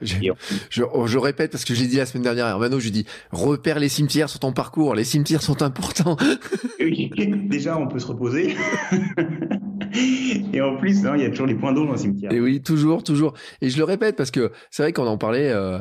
[0.70, 3.88] Je, répète parce que j'ai dit la semaine dernière à Hermano, je dis repère les
[3.88, 4.94] cimetières sur ton parcours.
[4.94, 6.16] Les cimetières sont importants.
[6.78, 8.54] déjà, on peut se reposer.
[10.52, 12.32] Et en plus, hein, il y a toujours les points d'eau dans le cimetière.
[12.32, 13.35] Et oui, toujours, toujours.
[13.60, 15.51] Et je le répète parce que c'est vrai qu'on en parlait.
[15.51, 15.78] Euh,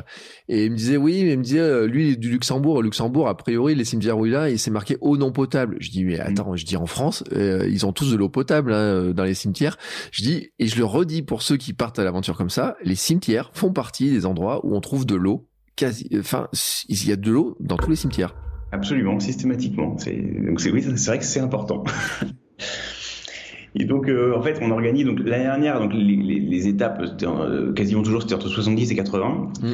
[0.48, 3.36] et il me disait oui, mais il me disait euh, lui du Luxembourg, Luxembourg a
[3.36, 5.76] priori les cimetières où il a, il s'est marqué eau non potable.
[5.80, 8.72] Je dis mais attends, je dis en France, euh, ils ont tous de l'eau potable
[8.72, 9.78] hein, dans les cimetières.
[10.12, 12.96] Je dis et je le redis pour ceux qui partent à l'aventure comme ça, les
[12.96, 16.48] cimetières font partie des endroits où on trouve de l'eau quasi enfin
[16.88, 18.34] il y a de l'eau dans tous les cimetières.
[18.72, 19.96] Absolument, systématiquement.
[19.98, 21.84] C'est donc c'est oui, c'est vrai que c'est important.
[23.78, 27.02] Et donc, euh, en fait, on organise donc l'année dernière, donc les, les, les étapes,
[27.22, 29.52] euh, quasiment toujours, c'était entre 70 et 80.
[29.62, 29.72] Mm.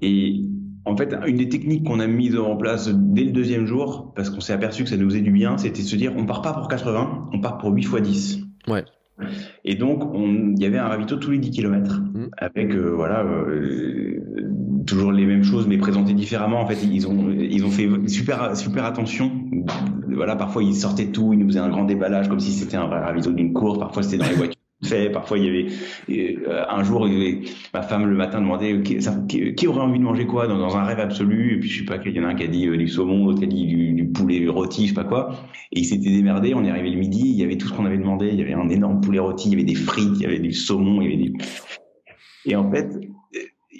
[0.00, 0.42] Et
[0.86, 4.30] en fait, une des techniques qu'on a mises en place dès le deuxième jour, parce
[4.30, 6.40] qu'on s'est aperçu que ça nous faisait du bien, c'était de se dire, on part
[6.40, 8.40] pas pour 80, on part pour 8 x 10.
[8.68, 8.84] Ouais.
[9.64, 12.26] Et donc, il y avait un ravito tous les 10 km, mm.
[12.36, 13.24] avec, euh, voilà,
[14.86, 16.60] toujours les mêmes choses, mais présentées différemment.
[16.60, 19.30] En fait, ils ont, ils ont fait super, super attention
[20.14, 22.86] voilà, parfois ils sortaient tout, ils nous faisaient un grand déballage comme si c'était un
[22.86, 23.78] vrai ravito d'une course.
[23.78, 24.63] Parfois c'était dans les voitures.
[24.82, 25.10] Fait.
[25.10, 25.66] Parfois, il y avait
[26.10, 27.08] euh, un jour,
[27.72, 31.54] ma femme le matin demandait qui, aurait envie de manger quoi dans, un rêve absolu?
[31.54, 32.88] Et puis je sais pas, il y en a un qui a dit euh, du
[32.88, 35.36] saumon, l'autre qui a dit du, poulet rôti, je sais pas quoi.
[35.72, 36.54] Et il s'était démerdé.
[36.54, 38.28] On est arrivé le midi, il y avait tout ce qu'on avait demandé.
[38.28, 40.38] Il y avait un énorme poulet rôti, il y avait des frites, il y avait
[40.38, 41.32] du saumon, il y avait des.
[42.46, 42.90] Et en fait,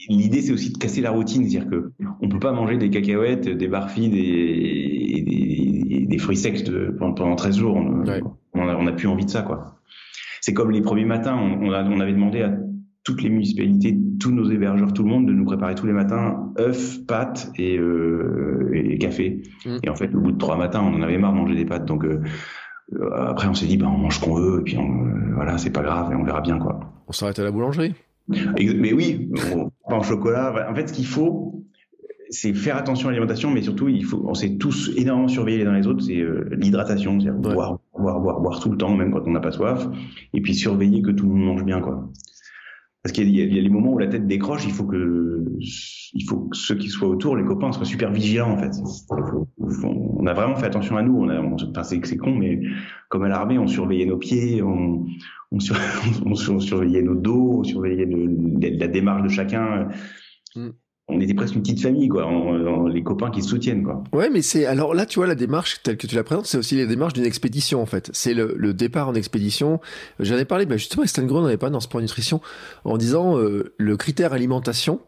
[0.09, 3.49] l'idée c'est aussi de casser la routine, c'est-à-dire que on peut pas manger des cacahuètes,
[3.49, 7.77] des barfis, des, des, des fruits secs de, pendant, 13 jours.
[7.77, 8.05] On,
[8.55, 9.77] on, a, plus envie de ça, quoi.
[10.45, 12.53] C'est comme les premiers matins, on, on, avait demandé à
[13.03, 16.53] toutes les municipalités, tous nos hébergeurs, tout le monde, de nous préparer tous les matins
[16.59, 19.41] œufs, pâtes et, euh, et café.
[19.65, 19.77] Mm.
[19.85, 21.65] Et en fait, au bout de trois matins, on en avait marre de manger des
[21.65, 21.87] pâtes.
[21.87, 22.21] Donc euh,
[23.15, 24.77] après, on s'est dit, bah, on mange ce qu'on veut, et puis
[25.35, 26.79] voilà, c'est pas grave, et on verra bien, quoi.
[27.09, 27.95] On s'arrête à la boulangerie?
[28.29, 29.31] Mais oui,
[29.89, 30.69] pas en chocolat.
[30.71, 31.65] En fait, ce qu'il faut,
[32.31, 35.67] c'est faire attention à l'alimentation, mais surtout, il faut, on s'est tous énormément surveillés les
[35.67, 39.13] uns les autres, c'est euh, l'hydratation, c'est-à-dire boire boire, boire, boire tout le temps, même
[39.13, 39.87] quand on n'a pas soif,
[40.33, 42.11] et puis surveiller que tout le monde mange bien, quoi.
[43.03, 46.25] Parce qu'il y, y, a les moments où la tête décroche, il faut que, il
[46.27, 48.73] faut que ceux qui soient autour, les copains, soient super vigilants en fait.
[49.61, 51.15] on a vraiment fait attention à nous.
[51.15, 52.63] On a, enfin c'est, c'est con, mais
[53.11, 55.05] comme à l'armée, on surveillait nos pieds, on,
[55.53, 55.77] on, sur,
[56.25, 59.89] on surveillait nos dos, on surveillait le, la, démarche de chacun.
[60.57, 60.71] Mm
[61.09, 62.27] on était presque une petite famille, quoi,
[62.89, 64.03] les copains qui se soutiennent, quoi.
[64.13, 66.57] Ouais, mais c'est alors là, tu vois, la démarche telle que tu la présentes, c'est
[66.57, 68.11] aussi la démarche d'une expédition, en fait.
[68.15, 69.81] C'est le, départ en expédition.
[70.19, 72.41] J'en ai parlé, bah, justement, avec Stan Grun, on avait pas dans Sport Nutrition,
[72.85, 75.01] en disant euh, le critère alimentation,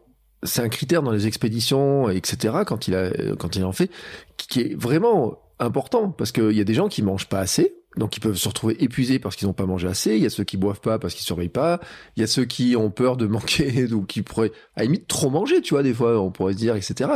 [0.43, 2.59] c'est un critère dans les expéditions, etc.
[2.65, 3.09] Quand il a,
[3.39, 3.89] quand il en fait,
[4.37, 8.15] qui est vraiment important parce qu'il y a des gens qui mangent pas assez donc
[8.15, 10.15] ils peuvent se retrouver épuisés parce qu'ils n'ont pas mangé assez.
[10.15, 11.79] Il y a ceux qui boivent pas parce qu'ils surveillent pas.
[12.15, 15.07] Il y a ceux qui ont peur de manquer ou qui pourraient à la limite
[15.07, 17.09] trop manger, tu vois, des fois on pourrait se dire, etc.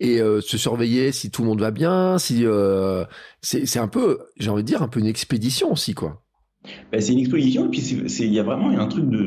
[0.00, 3.04] Et euh, se surveiller si tout le monde va bien, si euh,
[3.40, 6.22] c'est un peu, j'ai envie de dire, un peu une expédition aussi, quoi.
[6.92, 9.26] Ben, c'est une expédition et puis il y a vraiment un truc de,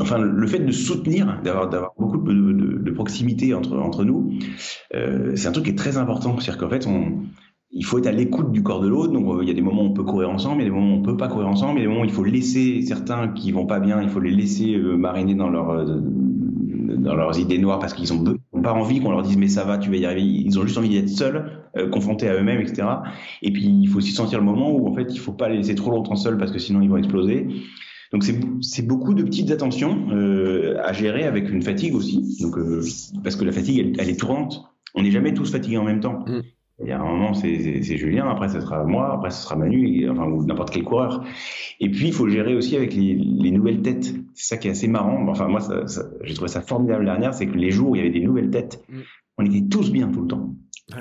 [0.00, 4.32] enfin le fait de soutenir, d'avoir d'avoir beaucoup de, proximité entre entre nous,
[4.94, 6.38] euh, c'est un truc qui est très important.
[6.38, 7.24] C'est-à-dire qu'en fait on
[7.74, 9.12] il faut être à l'écoute du corps de l'autre.
[9.12, 10.70] Donc, euh, il y a des moments où on peut courir ensemble, il y a
[10.70, 12.12] des moments où on peut pas courir ensemble, il y a des moments où il
[12.12, 15.70] faut laisser certains qui vont pas bien, il faut les laisser euh, mariner dans leur
[15.70, 16.00] euh,
[16.96, 19.64] dans leurs idées noires parce qu'ils ont, ont, pas envie qu'on leur dise mais ça
[19.64, 20.42] va, tu vas y arriver.
[20.46, 22.86] Ils ont juste envie d'être seuls, confrontés à eux-mêmes, etc.
[23.42, 25.56] Et puis il faut aussi sentir le moment où en fait il faut pas les
[25.56, 27.46] laisser trop longtemps seuls parce que sinon ils vont exploser.
[28.12, 32.38] Donc c'est beaucoup de petites attentions euh, à gérer avec une fatigue aussi.
[32.40, 32.56] Donc
[33.22, 34.64] parce que la fatigue elle, elle est tournante.
[34.94, 36.24] On n'est jamais tous fatigués en même temps.
[36.26, 36.40] Mm.
[36.82, 40.08] Il y a un moment, c'est Julien, après ce sera moi, après ce sera Manu,
[40.10, 41.24] enfin ou n'importe quel coureur.
[41.78, 44.12] Et puis il faut gérer aussi avec les, les nouvelles têtes.
[44.34, 45.24] C'est ça qui est assez marrant.
[45.28, 47.98] Enfin moi, ça, ça, j'ai trouvé ça formidable dernière, c'est que les jours où il
[47.98, 49.00] y avait des nouvelles têtes, mm.
[49.38, 50.54] on était tous bien tout le temps.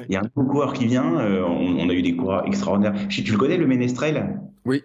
[0.08, 2.48] Il y a un nouveau coureur qui vient, euh, on, on, a eu des coureurs
[2.48, 3.08] extraordinaires.
[3.10, 4.42] Tu le connais, le Ménestrel?
[4.66, 4.84] Oui.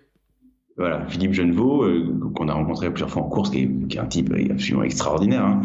[0.77, 4.01] Voilà, Philippe Genevaux, euh, qu'on a rencontré plusieurs fois en course, qui est, qui est
[4.01, 5.45] un type absolument extraordinaire.
[5.45, 5.63] Hein.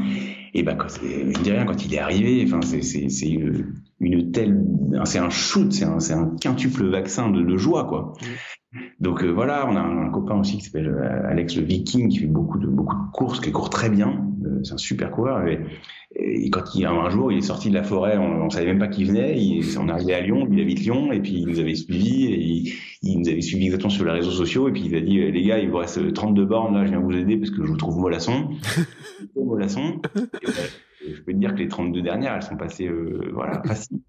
[0.53, 4.63] Et ben, quand, rien, quand il est arrivé, enfin, c'est une, une telle,
[5.05, 8.13] c'est un shoot, c'est un, c'est un quintuple vaccin de, de joie, quoi.
[8.99, 12.19] Donc euh, voilà, on a un, copain aussi qui s'appelle euh, Alex le Viking, qui
[12.19, 14.25] fait beaucoup de beaucoup de courses, qui court très bien.
[14.45, 15.43] Euh, c'est un super coureur.
[16.15, 18.79] Et, quand il un jour, il est sorti de la forêt, on, on savait même
[18.79, 19.39] pas qui venait.
[19.39, 22.39] Il, on arrivé à Lyon, il habite Lyon, et puis il nous avait suivi, et
[22.39, 25.19] il, il, nous avait suivi exactement sur les réseaux sociaux, et puis il a dit
[25.31, 27.67] les gars, il vous reste 32 bornes là, je viens vous aider parce que je
[27.67, 28.49] vous trouve mollasson.
[29.35, 30.01] mollasson.
[30.15, 32.89] je peux te dire que les 32 dernières, elles sont passées
[33.33, 33.99] voilà faciles.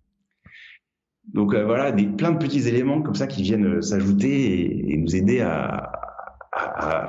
[1.33, 4.97] Donc euh, voilà, des, plein de petits éléments comme ça qui viennent euh, s'ajouter et,
[4.97, 5.91] nous aider à,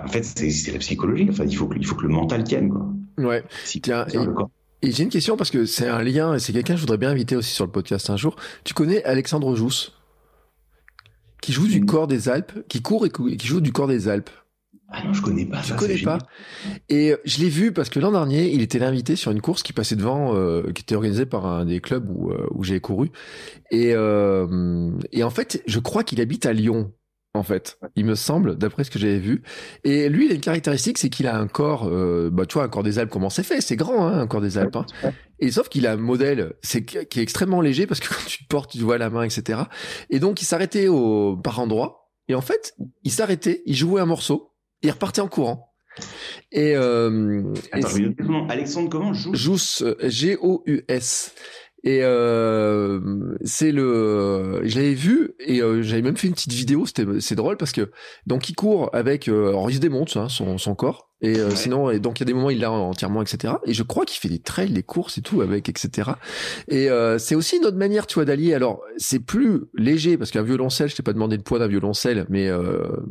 [0.04, 1.28] en fait, c'est la psychologie.
[1.30, 2.88] Enfin, il faut que, il faut que le mental tienne, quoi.
[3.18, 3.44] Ouais.
[3.82, 4.18] Tiens, et,
[4.92, 7.12] j'ai une question parce que c'est un lien et c'est quelqu'un que je voudrais bien
[7.12, 8.36] inviter aussi sur le podcast un jour.
[8.64, 9.94] Tu connais Alexandre Jousse,
[11.42, 14.30] qui joue du corps des Alpes, qui court et qui joue du corps des Alpes?
[14.90, 15.62] Ah non, je connais pas.
[15.64, 16.20] Je connais pas?
[16.90, 19.64] Et euh, je l'ai vu parce que l'an dernier, il était l'invité sur une course
[19.64, 22.80] qui passait devant, euh, qui était organisée par un des clubs où, euh, où j'ai
[22.80, 23.10] couru.
[23.72, 26.92] Et, et en fait, je crois qu'il habite à Lyon.
[27.36, 29.44] En fait, il me semble, d'après ce que j'avais vu.
[29.84, 31.90] Et lui, il a une caractéristique, c'est qu'il a un corps,
[32.32, 33.62] bah tu vois, un corps des Alpes, comment c'est fait?
[33.62, 34.78] C'est grand, hein, un corps des Alpes.
[34.78, 34.86] Hein.
[35.40, 38.46] Et sauf qu'il a un modèle, c'est qui est extrêmement léger parce que quand tu
[38.46, 39.64] portes, tu vois la main, etc.
[40.10, 42.10] Et donc, il s'arrêtait au par endroit.
[42.28, 44.56] Et en fait, il s'arrêtait, il jouait un morceau
[44.86, 45.74] il repartait en courant.
[46.52, 49.14] Et, euh, Alexandre comment?
[49.14, 51.34] Jousse G-O-U-S.
[51.88, 53.00] Et euh,
[53.44, 56.88] c'est le, je l'avais vu et euh, j'avais même fait une petite vidéo.
[56.88, 57.92] C'était c'est drôle parce que
[58.26, 61.52] donc il court avec, euh, alors il se démonte hein, son, son corps et euh,
[61.52, 63.54] sinon et donc il y a des moments il l'a entièrement etc.
[63.66, 66.14] Et je crois qu'il fait des trails, des courses et tout avec etc.
[66.70, 68.56] Et euh, c'est aussi une autre manière tu vois d'allier.
[68.56, 72.26] Alors c'est plus léger parce qu'un violoncelle, je t'ai pas demandé le poids d'un violoncelle,
[72.30, 72.50] mais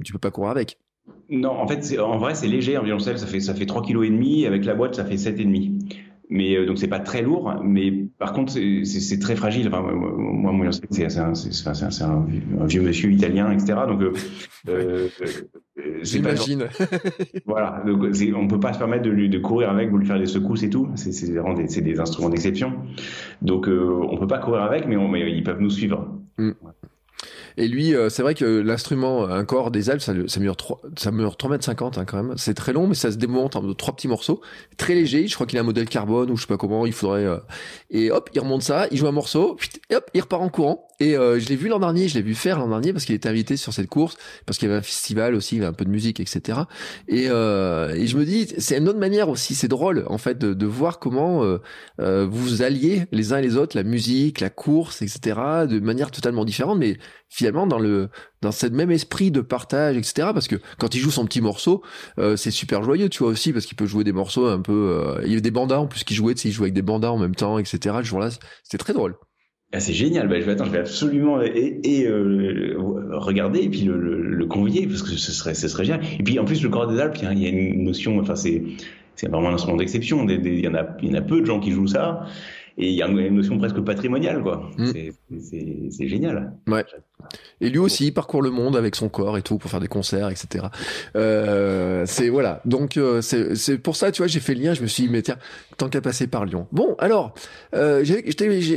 [0.05, 0.79] tu peux pas courir avec.
[1.31, 4.07] Non, en fait, en vrai, c'est léger un violoncelle, ça fait ça fait trois kilos
[4.07, 4.47] et demi.
[4.47, 5.79] Avec la boîte, ça fait sept et demi.
[6.35, 9.69] Mais euh, donc c'est pas très lourd, mais par contre c'est très fragile.
[9.69, 12.27] Enfin, moi, violoncelle, c'est un, un,
[12.61, 13.79] un, vieux monsieur italien, etc.
[13.87, 14.13] Donc euh,
[14.69, 15.09] euh,
[15.79, 16.67] euh j'imagine.
[17.47, 20.19] voilà, donc on peut pas se permettre de, lui, de courir avec, vous lui faire
[20.19, 20.89] des secousses et tout.
[20.97, 22.73] C'est vraiment des, des instruments d'exception.
[23.41, 26.19] Donc on peut pas courir avec, mais, on, mais ils peuvent nous suivre.
[26.37, 26.51] Mm.
[27.57, 30.81] Et lui, euh, c'est vrai que l'instrument, un corps des Alpes, ça, ça mesure 3,
[30.97, 32.37] ça mesure 3 mètres 50 hein, quand même.
[32.37, 34.41] C'est très long, mais ça se démonte en trois petits morceaux.
[34.77, 35.27] Très léger.
[35.27, 36.87] Je crois qu'il a un modèle carbone ou je sais pas comment.
[36.87, 37.25] Il faudrait.
[37.25, 37.39] Euh,
[37.91, 39.57] et hop, il remonte ça, il joue un morceau,
[39.91, 40.89] et hop, il repart en courant.
[41.01, 43.15] Et euh, je l'ai vu l'an dernier, je l'ai vu faire l'an dernier parce qu'il
[43.15, 44.17] était invité sur cette course,
[44.47, 46.61] parce qu'il y avait un festival aussi, il y avait un peu de musique, etc.
[47.09, 50.39] Et, euh, et je me dis, c'est une autre manière aussi, c'est drôle en fait
[50.39, 51.59] de, de voir comment euh,
[52.01, 55.67] euh, vous alliez les uns et les autres, la musique, la course, etc.
[55.69, 56.99] de manière totalement différente, mais
[57.29, 58.11] finalement dans le
[58.43, 60.29] dans ce même esprit de partage, etc.
[60.33, 61.83] Parce que quand il joue son petit morceau,
[62.19, 64.73] euh, c'est super joyeux, tu vois aussi, parce qu'il peut jouer des morceaux un peu.
[64.73, 66.75] Euh, il y avait des bandas en plus qui jouaient, tu sais, il jouait avec
[66.75, 67.97] des bandas en même temps, etc.
[67.99, 68.31] Le jour-là,
[68.63, 69.17] c'était très drôle.
[69.73, 70.29] Ah, c'est génial.
[70.29, 72.75] Bah, je vais attendre, je vais absolument et, et euh,
[73.13, 76.05] regarder et puis le, le, le, convier parce que ce serait, ce serait génial.
[76.19, 78.63] Et puis en plus le corps des Alpes, il y a une notion, enfin c'est,
[79.17, 80.27] c'est vraiment un instrument d'exception.
[80.29, 82.27] Il y en a, il y en a peu de gens qui jouent ça
[82.77, 84.71] et il y a une notion presque patrimoniale, quoi.
[84.79, 84.91] Mm.
[85.91, 86.53] C'est génial.
[86.67, 86.85] Ouais.
[87.61, 89.89] Et lui aussi, il parcourt le monde avec son corps et tout pour faire des
[89.89, 90.67] concerts, etc.
[91.17, 92.61] Euh, c'est voilà.
[92.65, 94.75] Donc euh, c'est pour ça, tu vois, j'ai fait le lien.
[94.75, 95.37] Je me suis dit, mais tiens,
[95.77, 96.67] tant qu'à passer par Lyon.
[96.73, 97.35] Bon, alors,
[97.75, 98.21] euh, j'ai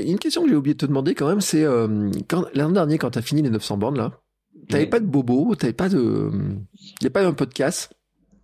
[0.09, 1.41] une question que j'ai oublié de te demander quand même.
[1.41, 2.09] C'est euh,
[2.53, 4.11] l'an dernier, quand t'as fini les 900 bornes là,
[4.69, 6.31] t'avais pas de bobo, t'avais pas de,
[7.01, 7.91] y a pas un podcast?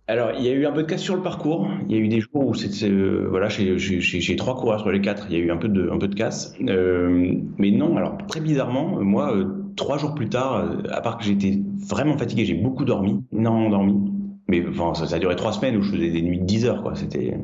[0.06, 1.66] Alors, il y a eu un cas sur le parcours.
[1.88, 5.00] Il y a eu des jours où c'était, euh, voilà, j'ai trois coureurs sur les
[5.00, 5.26] quatre.
[5.30, 6.54] Il y a eu un peu de, un peu de casse.
[6.68, 11.18] Euh, mais non, alors très bizarrement, moi, euh, trois jours plus tard, euh, à part
[11.18, 14.12] que j'étais vraiment fatigué, j'ai beaucoup dormi, énormément dormi.
[14.48, 16.66] Mais enfin, ça, ça, a duré trois semaines où je faisais des nuits de 10
[16.66, 16.94] heures, quoi.
[16.94, 17.38] C'était.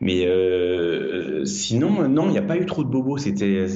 [0.00, 3.18] Mais euh, sinon, non, il n'y a pas eu trop de bobos.
[3.18, 3.66] C'était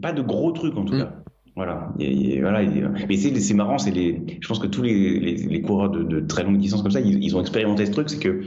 [0.00, 0.98] pas de gros trucs en tout mmh.
[0.98, 1.14] cas.
[1.58, 1.92] Voilà.
[1.98, 2.62] Et, voilà.
[3.08, 4.38] mais c'est marrant, c'est les.
[4.40, 7.00] Je pense que tous les, les, les coureurs de, de, très longue distance comme ça,
[7.00, 8.42] ils, ils ont expérimenté ce truc, c'est que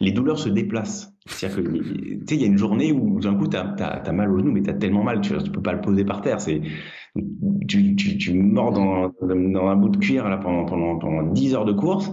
[0.00, 1.12] les douleurs se déplacent.
[1.26, 4.12] C'est-à-dire que tu sais, il y a une journée où d'un coup t'as as, as,
[4.12, 6.40] mal au genou, mais t'as tellement mal, tu, tu peux pas le poser par terre.
[6.40, 6.62] C'est
[7.68, 11.54] tu, tu, tu mords dans, dans un bout de cuir là pendant pendant pendant 10
[11.54, 12.12] heures de course.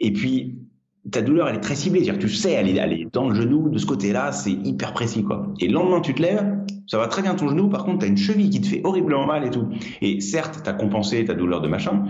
[0.00, 0.58] Et puis
[1.10, 2.04] ta douleur, elle est très ciblée.
[2.04, 4.92] C'est-à-dire, tu sais, elle est, elle est dans le genou, de ce côté-là, c'est hyper
[4.92, 5.52] précis, quoi.
[5.60, 7.68] Et le lendemain, tu te lèves, ça va très bien ton genou.
[7.68, 9.68] Par contre, tu as une cheville qui te fait horriblement mal et tout.
[10.02, 12.04] Et certes, tu as compensé ta douleur de machin.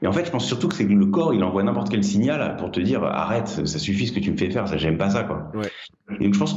[0.00, 2.04] Mais en fait, je pense surtout que c'est que le corps, il envoie n'importe quel
[2.04, 4.98] signal pour te dire, arrête, ça suffit ce que tu me fais faire, ça, j'aime
[4.98, 5.50] pas ça, quoi.
[5.54, 6.18] Ouais.
[6.20, 6.56] Donc, je pense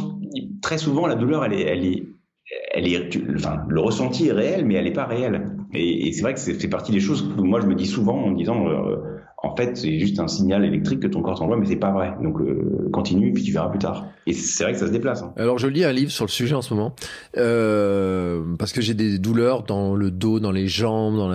[0.62, 2.04] très souvent, la douleur, elle est, elle est,
[2.74, 5.48] elle est, enfin, le ressenti est réel, mais elle n'est pas réelle.
[5.74, 8.32] Et, c'est vrai que c'est partie des choses que moi je me dis souvent en
[8.32, 8.98] disant, euh,
[9.42, 12.14] en fait, c'est juste un signal électrique que ton corps t'envoie, mais c'est pas vrai.
[12.22, 14.08] Donc euh, continue, puis tu verras plus tard.
[14.28, 15.24] Et c'est vrai que ça se déplace.
[15.24, 15.34] Hein.
[15.38, 16.96] Alors je lis un livre sur le sujet en ce moment,
[17.38, 21.34] euh, parce que j'ai des douleurs dans le dos, dans les jambes,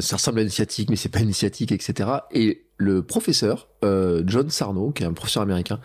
[0.00, 2.10] ça ressemble à une sciatique, mais c'est pas une sciatique, etc.
[2.32, 5.80] Et le professeur John Sarno, qui est un professeur américain,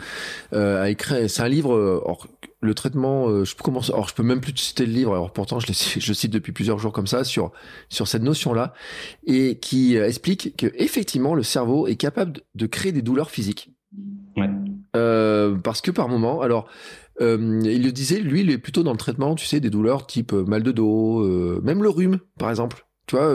[0.52, 1.30] a écrit.
[1.30, 2.04] C'est un livre.
[2.66, 3.92] Le traitement, euh, je peux commencer.
[3.92, 5.14] Alors, je peux même plus citer le livre.
[5.14, 7.52] Alors, pourtant, je, je le cite depuis plusieurs jours comme ça sur
[7.90, 8.74] sur cette notion-là,
[9.26, 13.72] et qui euh, explique que effectivement, le cerveau est capable de créer des douleurs physiques.
[14.36, 14.50] Ouais.
[14.96, 16.68] Euh, parce que par moment, alors.
[17.22, 20.34] Il le disait, lui, il est plutôt dans le traitement, tu sais, des douleurs type
[20.34, 21.24] mal de dos,
[21.62, 22.86] même le rhume, par exemple.
[23.08, 23.34] Tu vois,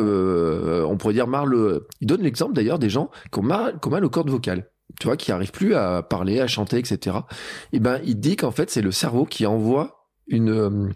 [0.86, 1.80] on pourrait dire marle.
[2.02, 4.70] Il donne l'exemple d'ailleurs des gens qui ont mal, qui ont mal aux cordes vocales.
[5.00, 7.16] Tu vois, qui arrivent plus à parler, à chanter, etc.
[7.72, 10.94] Et ben, il dit qu'en fait, c'est le cerveau qui envoie une,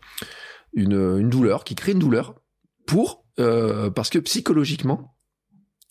[0.75, 2.35] une, une douleur, qui crée une douleur
[2.87, 5.17] pour euh, parce que psychologiquement,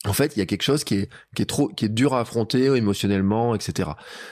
[0.06, 2.14] en fait, il y a quelque chose qui est qui est trop qui est dur
[2.14, 3.90] à affronter émotionnellement, etc.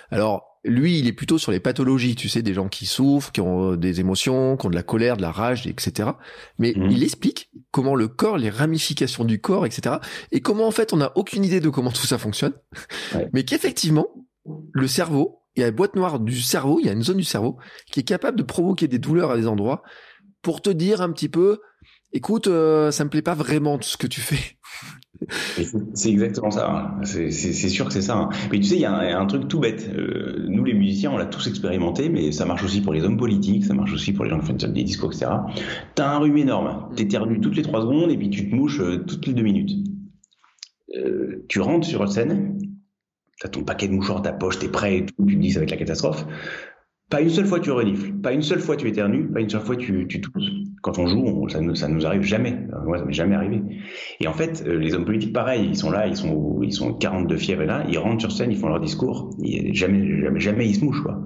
[0.09, 3.41] Alors lui, il est plutôt sur les pathologies, tu sais, des gens qui souffrent, qui
[3.41, 6.11] ont des émotions, qui ont de la colère, de la rage, etc.
[6.59, 6.91] Mais mmh.
[6.91, 9.95] il explique comment le corps, les ramifications du corps, etc.
[10.31, 12.53] Et comment en fait on n'a aucune idée de comment tout ça fonctionne,
[13.15, 13.29] ouais.
[13.33, 14.07] mais qu'effectivement
[14.73, 17.17] le cerveau, il y a la boîte noire du cerveau, il y a une zone
[17.17, 17.57] du cerveau
[17.91, 19.83] qui est capable de provoquer des douleurs à des endroits
[20.41, 21.59] pour te dire un petit peu,
[22.13, 24.57] écoute, euh, ça me plaît pas vraiment tout ce que tu fais.
[25.93, 26.69] C'est exactement ça.
[26.69, 27.03] Hein.
[27.03, 27.29] C'est
[27.69, 28.17] sûr que c'est ça.
[28.17, 28.29] Hein.
[28.51, 29.89] Mais tu sais, il y, a un truc tout bête.
[29.95, 33.17] Euh, nous, les musiciens, on l'a tous expérimenté, mais ça marche aussi pour les hommes
[33.17, 35.31] politiques, ça marche aussi pour les gens qui font des discours, etc.
[35.95, 36.89] T'as un rhume énorme.
[36.95, 39.71] T'éternues toutes les trois secondes et puis tu te mouches euh, toutes les deux minutes.
[40.95, 42.57] Euh, tu rentres sur scène,
[43.39, 45.51] t'as ton paquet de mouchoirs dans ta poche, t'es prêt et tout, tu te dis
[45.51, 46.25] ça va être la catastrophe.
[47.09, 49.61] Pas une seule fois tu renifles, pas une seule fois tu éternues, pas une seule
[49.61, 50.49] fois tu, tu tousses.
[50.81, 52.57] Quand on joue, ça, ne, ça nous arrive jamais.
[52.85, 53.61] Moi, ça m'est jamais arrivé.
[54.19, 56.93] Et en fait, euh, les hommes politiques, pareil, ils sont là, ils sont, ils sont
[56.93, 59.29] 42 fièvres là, ils rentrent sur scène, ils font leur discours,
[59.73, 61.21] jamais, jamais, jamais ils se mouchent, quoi.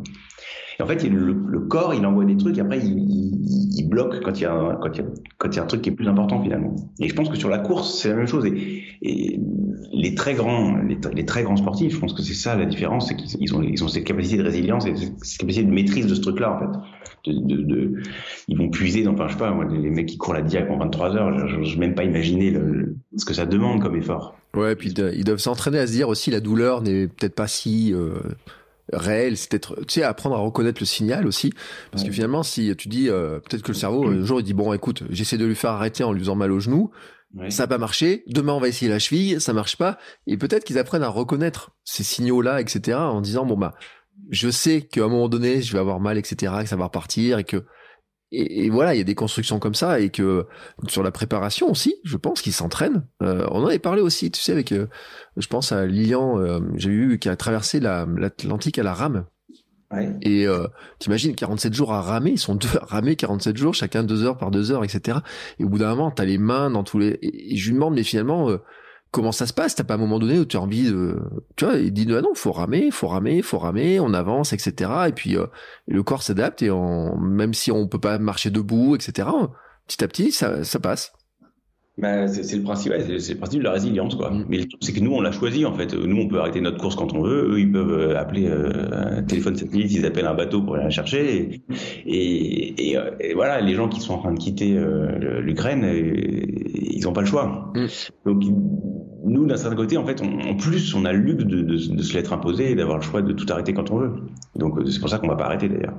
[0.80, 4.44] Et en fait, le, corps, il envoie des trucs, et après, il, bloque quand il,
[4.44, 5.08] y a un, quand, il y a,
[5.38, 6.76] quand il y a un truc qui est plus important, finalement.
[7.00, 8.46] Et je pense que sur la course, c'est la même chose.
[8.46, 9.40] Et, et
[9.94, 13.16] les très grands, les, très grands sportifs, je pense que c'est ça la différence, c'est
[13.16, 16.22] qu'ils ont, ils ont cette capacité de résilience et cette capacité de maîtrise de ce
[16.22, 16.80] truc-là, en fait.
[17.28, 20.70] Ils vont puiser dans, enfin, je sais pas, moi, les mecs qui courent la diac
[20.70, 22.54] en 23 heures, je n'ose même pas imaginer
[23.16, 24.36] ce que ça demande comme effort.
[24.56, 27.48] Ouais, puis de, ils doivent s'entraîner à se dire aussi la douleur n'est peut-être pas
[27.48, 28.14] si, euh
[28.96, 31.54] réel, c'est être, tu sais, apprendre à reconnaître le signal aussi,
[31.92, 34.54] parce que finalement, si tu dis, euh, peut-être que le cerveau un jour il dit
[34.54, 36.92] bon, écoute, j'essaie de lui faire arrêter en lui faisant mal au genou,
[37.50, 40.64] ça n'a pas marché, demain on va essayer la cheville, ça marche pas, et peut-être
[40.64, 43.74] qu'ils apprennent à reconnaître ces signaux-là, etc., en disant bon bah,
[44.30, 47.40] je sais qu'à un moment donné, je vais avoir mal, etc., que ça va repartir,
[47.40, 47.66] et que
[48.38, 50.46] et, voilà, il y a des constructions comme ça et que
[50.88, 53.06] sur la préparation aussi, je pense qu'ils s'entraînent.
[53.22, 54.88] Euh, on en avait parlé aussi, tu sais, avec, euh,
[55.38, 59.26] je pense à Lilian, euh, j'ai vu qui a traversé l'Atlantique à la rame.
[59.92, 60.14] Ouais.
[60.22, 60.68] Et euh,
[61.00, 64.38] t'imagines 47 jours à ramer, ils sont deux à ramer 47 jours, chacun deux heures
[64.38, 65.20] par deux heures, etc.
[65.60, 67.20] Et au bout d'un moment, t'as les mains dans tous les.
[67.22, 68.50] Et, je lui demande, mais finalement,
[69.16, 69.76] comment ça se passe?
[69.76, 71.18] T'as pas un moment donné où tu as envie de,
[71.56, 74.92] tu vois, il dit ah non, faut ramer, faut ramer, faut ramer, on avance, etc.
[75.08, 75.46] Et puis euh,
[75.88, 79.30] le corps s'adapte et on, même si on peut pas marcher debout, etc.
[79.88, 81.14] Petit à petit, ça, ça passe.
[81.98, 84.30] Bah, c'est le principe, c'est le principe de la résilience, quoi.
[84.30, 84.46] Mm.
[84.50, 85.94] Mais le truc, c'est que nous, on l'a choisi, en fait.
[85.94, 87.54] Nous, on peut arrêter notre course quand on veut.
[87.54, 90.84] Eux, ils peuvent euh, appeler euh, un téléphone satellite, ils appellent un bateau pour aller
[90.84, 91.64] la chercher.
[92.06, 94.78] Et, et, et, voilà, les gens qui sont en train de quitter
[95.40, 97.72] l'Ukraine, ils n'ont pas le choix.
[97.76, 97.86] Mm.
[98.26, 98.44] Donc,
[99.26, 102.32] nous, d'un certain côté, en fait, en plus, on a le luxe de, se l'être
[102.32, 104.14] imposé et d'avoir le choix de tout arrêter quand on veut.
[104.56, 105.96] Donc, euh, c'est pour ça qu'on va pas arrêter d'ailleurs.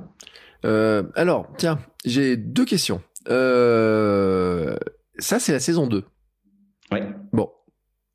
[0.65, 3.01] Euh, alors, tiens, j'ai deux questions.
[3.29, 4.77] Euh,
[5.19, 6.03] ça, c'est la saison 2.
[6.91, 7.05] Ouais.
[7.33, 7.51] Bon,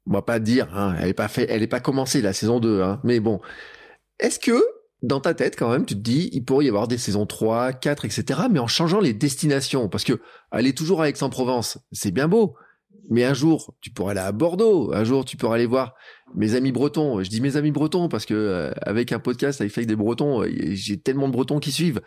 [0.06, 2.59] on va pas dire, hein, elle est pas fait, elle est pas commencée la saison
[2.59, 3.40] 2, hein, mais bon.
[4.18, 4.59] Est-ce que
[5.02, 7.72] dans ta tête, quand même, tu te dis, il pourrait y avoir des saisons 3,
[7.74, 10.20] 4, etc., mais en changeant les destinations, parce que
[10.51, 12.55] aller toujours à Aix-en-Provence, c'est bien beau,
[13.10, 14.92] mais un jour, tu pourrais aller à Bordeaux.
[14.92, 15.94] Un jour, tu pourrais aller voir
[16.34, 17.22] mes amis bretons.
[17.22, 20.48] Je dis mes amis bretons parce que euh, avec un podcast avec des bretons, euh,
[20.72, 22.00] j'ai tellement de bretons qui suivent.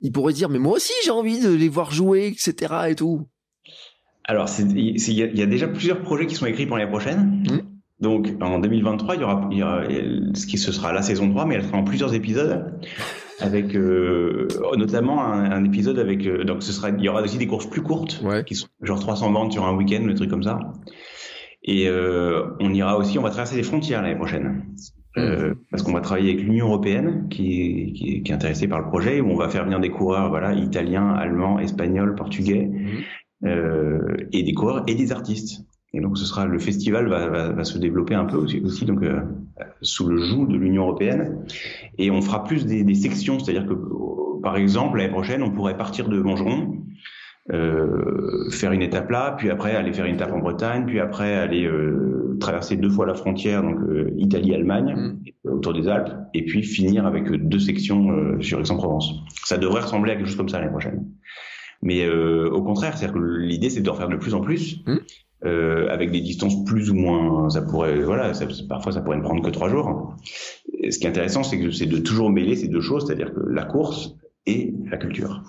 [0.00, 2.74] Ils pourraient dire, mais moi aussi, j'ai envie de les voir jouer, etc.
[2.88, 3.28] et tout.
[4.24, 7.44] Alors, il y, a déjà plusieurs projets qui sont écrits pour l'année prochaine.
[7.48, 7.60] Mmh.
[8.00, 9.82] Donc, en 2023, il y, aura, y aura,
[10.34, 12.80] ce qui ce sera la saison 3, mais elle sera en plusieurs épisodes
[13.40, 17.46] avec euh, notamment un, épisode avec euh, donc ce sera il y aura aussi des
[17.46, 20.58] courses plus courtes qui sont genre 300 bandes sur un week-end, le truc comme ça.
[21.62, 24.64] Et euh, on ira aussi, on va traverser les frontières l'année prochaine.
[25.16, 28.86] Euh, parce qu'on va travailler avec l'Union européenne qui, qui, qui, est intéressée par le
[28.86, 33.48] projet où on va faire venir des coureurs voilà italiens, allemands, espagnols, portugais mmh.
[33.48, 35.64] euh, et des coureurs et des artistes.
[35.92, 38.84] Et donc ce sera le festival va, va, va se développer un peu aussi, aussi
[38.84, 39.20] donc euh,
[39.82, 41.44] sous le joug de l'Union européenne
[41.98, 43.74] et on fera plus des, des sections, c'est-à-dire que
[44.40, 46.84] par exemple l'année prochaine on pourrait partir de Montgeron,
[47.52, 51.34] euh, faire une étape là, puis après aller faire une étape en Bretagne, puis après
[51.34, 54.94] aller euh, traverser deux fois la frontière donc euh, Italie-Allemagne
[55.44, 55.50] mmh.
[55.50, 59.14] autour des Alpes et puis finir avec deux sections sur Aix-en-Provence.
[59.44, 61.06] Ça devrait ressembler à quelque chose comme ça l'année prochaine.
[61.82, 64.84] Mais au contraire, c'est-à-dire que l'idée c'est de en faire de plus en plus.
[64.86, 64.96] Mmh
[65.44, 69.22] euh, avec des distances plus ou moins, ça pourrait, voilà, ça, parfois ça pourrait ne
[69.22, 70.16] prendre que trois jours.
[70.88, 73.40] ce qui est intéressant, c'est que c'est de toujours mêler ces deux choses, c'est-à-dire que
[73.40, 74.14] la course
[74.46, 75.42] et la culture.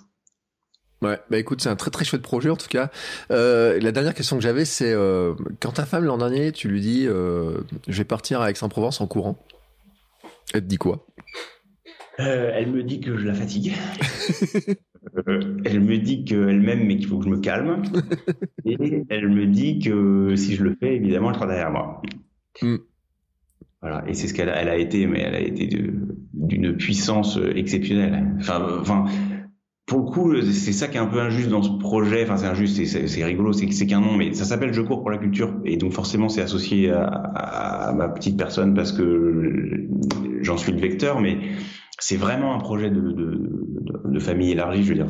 [1.02, 2.92] Ouais, bah écoute, c'est un très très chouette projet en tout cas.
[3.32, 6.80] Euh, la dernière question que j'avais, c'est euh, quand ta femme l'an dernier, tu lui
[6.80, 7.58] dis, euh,
[7.88, 9.44] je vais partir à Aix-en-Provence en courant.
[10.54, 11.08] Elle te dit quoi?
[12.20, 13.74] Euh, Elle me dit que je la fatigue.
[15.28, 17.82] Euh, elle me dit qu'elle m'aime mais qu'il faut que je me calme.
[18.66, 22.02] et elle me dit que si je le fais, évidemment, elle sera derrière moi.
[22.62, 22.78] Hmm.
[23.82, 24.04] Voilà.
[24.08, 25.68] Et c'est ce qu'elle a, elle a été, mais elle a été
[26.34, 28.36] d'une puissance exceptionnelle.
[28.40, 29.06] Enfin, enfin,
[29.88, 32.24] pour le coup, c'est ça qui est un peu injuste dans ce projet.
[32.24, 35.18] Enfin, c'est injuste, c'est rigolo, c'est qu'un nom, mais ça s'appelle Je cours pour la
[35.18, 35.60] culture.
[35.66, 39.88] Et donc, forcément, c'est associé à, à, ma petite personne parce que
[40.42, 41.40] j'en suis le vecteur, mais
[42.00, 45.08] c'est vraiment un projet de, de, famille élargie, je veux dire.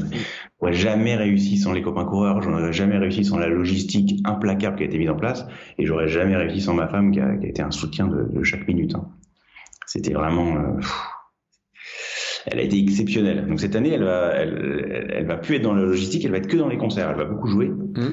[0.59, 4.83] J'aurais jamais réussi sans les copains coureurs, j'aurais jamais réussi sans la logistique implacable qui
[4.83, 5.45] a été mise en place,
[5.77, 8.95] et j'aurais jamais réussi sans ma femme qui a, été un soutien de, chaque minute.
[8.95, 9.07] Hein.
[9.85, 10.55] C'était vraiment...
[10.55, 10.79] Euh,
[12.47, 13.45] elle a été exceptionnelle.
[13.47, 16.47] Donc cette année, elle va, elle, va plus être dans la logistique, elle va être
[16.47, 17.09] que dans les concerts.
[17.11, 17.69] Elle va beaucoup jouer.
[17.69, 18.11] Mmh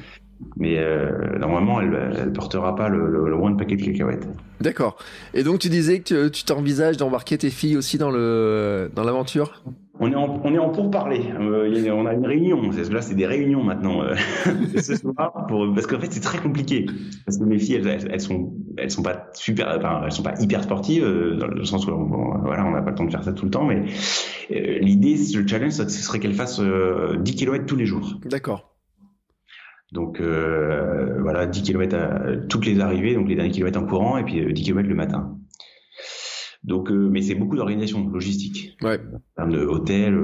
[0.57, 4.27] mais euh, normalement, elle, elle portera pas le, le, one paquet de cacahuètes.
[4.61, 4.97] D'accord.
[5.33, 9.63] Et donc, tu disais que tu t'envisages d'embarquer tes filles aussi dans le dans l'aventure?
[10.01, 11.21] On est en, on est en pourparler.
[11.37, 12.61] Euh, on a une réunion.
[12.89, 14.15] Là, c'est des réunions maintenant euh,
[14.81, 16.85] ce soir pour, parce qu'en fait, c'est très compliqué.
[17.25, 20.35] Parce que mes filles, elles, elles, sont, elles sont pas super, enfin, elles sont pas
[20.39, 21.91] hyper sportives euh, dans le sens où,
[22.43, 23.65] voilà, on n'a pas le temps de faire ça tout le temps.
[23.65, 23.83] Mais
[24.51, 28.19] euh, l'idée, le challenge, ce serait qu'elles fassent 10 km tous les jours.
[28.23, 28.68] D'accord.
[29.91, 34.17] Donc euh, voilà, 10 km à, toutes les arrivées, donc les derniers kilomètres en courant,
[34.17, 35.35] et puis 10 euh, km le matin.
[36.63, 38.77] Donc, euh, mais c'est beaucoup d'organisation logistique.
[38.81, 38.99] Ouais.
[38.99, 40.19] En termes de hôtel,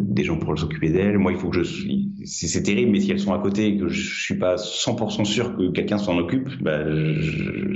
[0.00, 1.16] des gens pour s'occuper d'elles.
[1.16, 2.12] Moi, il faut que je suis.
[2.24, 5.56] C'est terrible, mais si elles sont à côté et que je suis pas 100% sûr
[5.56, 6.80] que quelqu'un s'en occupe, bah,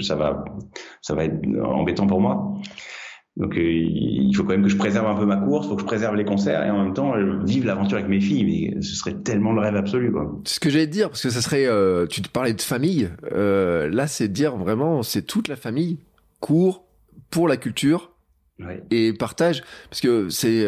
[0.00, 0.44] ça va,
[1.00, 2.54] ça va être embêtant pour moi.
[3.40, 5.80] Donc euh, il faut quand même que je préserve un peu ma course, faut que
[5.80, 8.44] je préserve les concerts et en même temps euh, vivre l'aventure avec mes filles.
[8.74, 10.12] Mais ce serait tellement le rêve absolu.
[10.12, 10.38] Quoi.
[10.44, 11.66] C'est ce que j'allais te dire parce que ça serait.
[11.66, 13.08] Euh, tu te parlais de famille.
[13.32, 15.98] Euh, là, c'est dire vraiment, c'est toute la famille
[16.40, 16.84] court
[17.30, 18.12] pour la culture
[18.58, 18.82] Ouais.
[18.90, 20.66] et partage parce que c'est.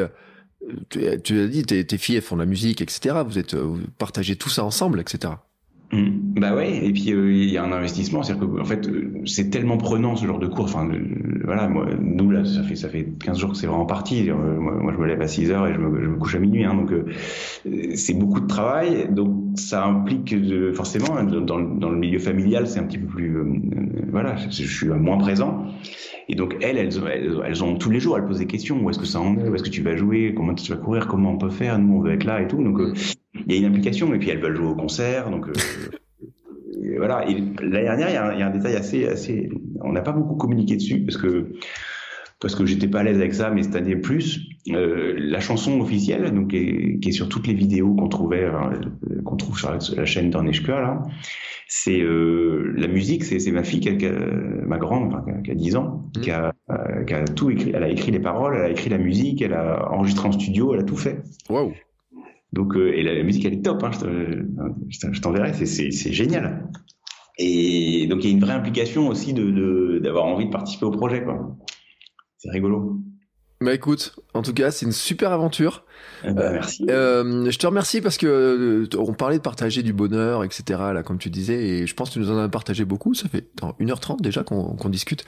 [0.89, 3.17] Tu, tu l'as dit, tes, tes filles font de la musique, etc.
[3.27, 5.35] Vous êtes, vous partagez tout ça ensemble, etc.
[5.93, 6.23] Mm.
[6.41, 9.13] Bah ouais, et puis euh, il y a un investissement, c'est-à-dire que en fait euh,
[9.27, 10.65] c'est tellement prenant ce genre de cours.
[10.65, 10.89] Enfin,
[11.45, 14.31] voilà, moi, nous là, ça fait ça fait 15 jours que c'est vraiment parti.
[14.31, 16.39] Euh, moi, je me lève à 6 heures et je me, je me couche à
[16.39, 16.93] minuit, hein, donc
[17.95, 19.09] c'est beaucoup de travail.
[19.11, 23.37] Donc ça implique de, forcément dans, dans le milieu familial, c'est un petit peu plus,
[24.11, 25.67] voilà, je, suis moins présent.
[26.29, 26.91] Et donc elles, elles,
[27.45, 28.83] elles, ont tous les jours, elles posent des questions.
[28.83, 30.79] Où est-ce que ça en est Où est-ce que tu vas jouer Comment tu vas
[30.79, 32.63] courir Comment on peut faire Nous, on veut être là et tout.
[32.63, 32.81] Donc
[33.35, 34.13] il y a une implication.
[34.15, 35.31] Et puis elles veulent jouer au concert.
[35.31, 35.53] Donc euh,
[36.85, 37.29] et voilà.
[37.29, 39.49] Et l'année dernière, il y, a un, il y a un détail assez, assez.
[39.81, 41.53] On n'a pas beaucoup communiqué dessus parce que
[42.41, 44.41] parce que j'étais pas à l'aise avec ça, mais cette année plus.
[44.71, 48.45] Euh, la chanson officielle, donc qui est, qui est sur toutes les vidéos qu'on trouvait,
[48.45, 51.03] euh, qu'on trouve sur la, sur la chaîne d'Orneshka là,
[51.69, 54.13] c'est euh, la musique, c'est c'est ma fille qui a, qui a-
[54.67, 56.53] ma grande, enfin, qui a- qui a 10 ans, qui a,
[57.07, 57.73] qui a tout écrit.
[57.75, 60.75] Elle a écrit les paroles, elle a écrit la musique, elle a enregistré en studio,
[60.75, 61.23] elle a tout fait.
[61.49, 61.73] Waouh.
[62.53, 64.45] Donc, euh, et la, musique, elle est top, hein, je te-
[64.91, 66.71] je te- je t'enverrai, c'est- génial.
[67.39, 70.85] Et donc, il y a une vraie implication aussi de de- d'avoir envie de participer
[70.85, 71.57] au projet, quoi.
[72.39, 73.01] C'est rigolo.
[73.63, 75.85] Bah écoute, en tout cas, c'est une super aventure.
[76.25, 76.85] Eh ben, merci.
[76.89, 80.81] Euh, je te remercie parce que euh, on parlait de partager du bonheur, etc.
[80.93, 83.15] Là, comme tu disais, et je pense que tu nous en as partagé beaucoup.
[83.15, 85.25] Ça fait attends, 1h30 déjà qu'on discute.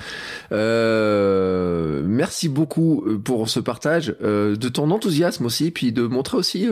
[0.52, 6.36] Euh, merci beaucoup euh, pour ce partage, euh, de ton enthousiasme aussi, puis de montrer
[6.36, 6.68] aussi.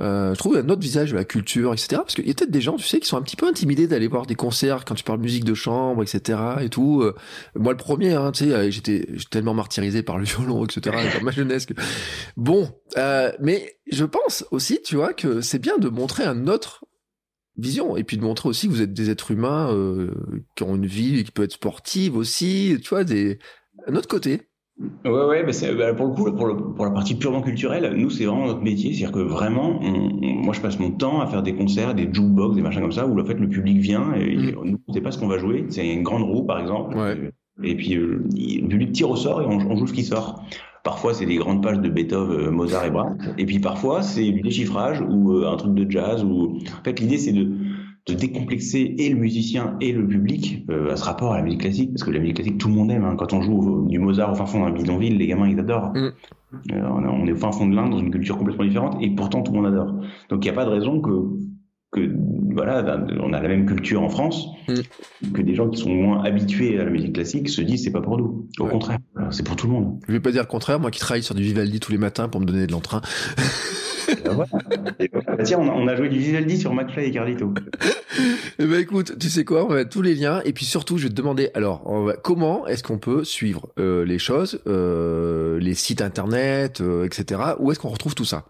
[0.00, 1.88] Euh, je trouve un autre visage de la culture, etc.
[1.96, 3.86] Parce qu'il y a peut-être des gens, tu sais, qui sont un petit peu intimidés
[3.86, 6.38] d'aller voir des concerts quand tu parles musique de chambre, etc.
[6.62, 7.02] Et tout.
[7.02, 7.14] Euh,
[7.54, 10.96] moi, le premier, hein, tu sais, euh, j'étais tellement martyrisé par le violon, etc.
[11.18, 11.66] dans ma jeunesse.
[11.66, 11.74] Que...
[12.36, 12.70] Bon,
[13.40, 16.84] mais je pense aussi, tu vois, que c'est bien de montrer un autre
[17.60, 20.10] vision et puis de montrer aussi que vous êtes des êtres humains euh,
[20.56, 23.38] qui ont une vie qui peut être sportive aussi, tu vois, des
[23.86, 24.49] un autre côté.
[25.04, 28.08] Ouais, ouais, bah bah pour le coup, pour, le- pour la partie purement culturelle, nous,
[28.10, 28.92] c'est vraiment notre métier.
[28.94, 32.08] C'est-à-dire que vraiment, on- on- moi, je passe mon temps à faire des concerts, des
[32.12, 34.52] jukebox, des machins comme ça, où en fait, le public vient et Mm.
[34.64, 35.66] nous, on sait pas ce qu'on va jouer.
[35.68, 36.96] C'est une grande roue, par exemple.
[36.96, 37.30] Ouais.
[37.62, 40.42] Et puis, euh, le public tire au sort et on, on joue ce qui sort.
[40.82, 43.18] Parfois, c'est des grandes pages de Beethoven, euh, Mozart et Brahms.
[43.36, 46.24] Et puis, parfois, c'est du déchiffrage ou euh, un truc de jazz.
[46.24, 46.56] Ou...
[46.80, 47.50] En fait, l'idée, c'est de,
[48.10, 51.60] de décomplexer et le musicien et le public euh, à ce rapport à la musique
[51.62, 51.90] classique.
[51.92, 53.04] Parce que la musique classique, tout le monde aime.
[53.04, 53.14] hein.
[53.18, 55.92] Quand on joue au- du Mozart au fin fond d'un bidonville, les gamins, ils adorent.
[55.94, 56.10] Mm.
[56.72, 58.96] Euh, on est- au fin fond de l'Inde, dans une culture complètement différente.
[59.00, 59.92] Et pourtant, tout le monde adore.
[60.30, 61.10] Donc, il n'y a pas de raison que
[61.92, 62.08] que
[62.54, 64.46] voilà, on a la même culture en France,
[65.34, 68.00] que des gens qui sont moins habitués à la musique classique se disent c'est pas
[68.00, 68.46] pour nous.
[68.60, 68.70] Au Ouais.
[68.70, 68.98] contraire,
[69.30, 69.98] c'est pour tout le monde.
[70.06, 72.28] Je vais pas dire le contraire, moi qui travaille sur du Vivaldi tous les matins
[72.28, 73.00] pour me donner de l'entrain.
[74.34, 77.52] Bah, tiens, on a, on a joué du Vivaldi sur McFly et Carlito.
[78.58, 80.98] Eh ben écoute, tu sais quoi, on va mettre tous les liens et puis surtout
[80.98, 85.58] je vais te demander alors va- comment est-ce qu'on peut suivre euh, les choses, euh,
[85.60, 87.40] les sites internet, euh, etc.
[87.58, 88.46] Où est-ce qu'on retrouve tout ça?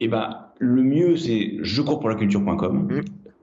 [0.00, 2.88] Et ben, le mieux c'est je cours pour la culture.com.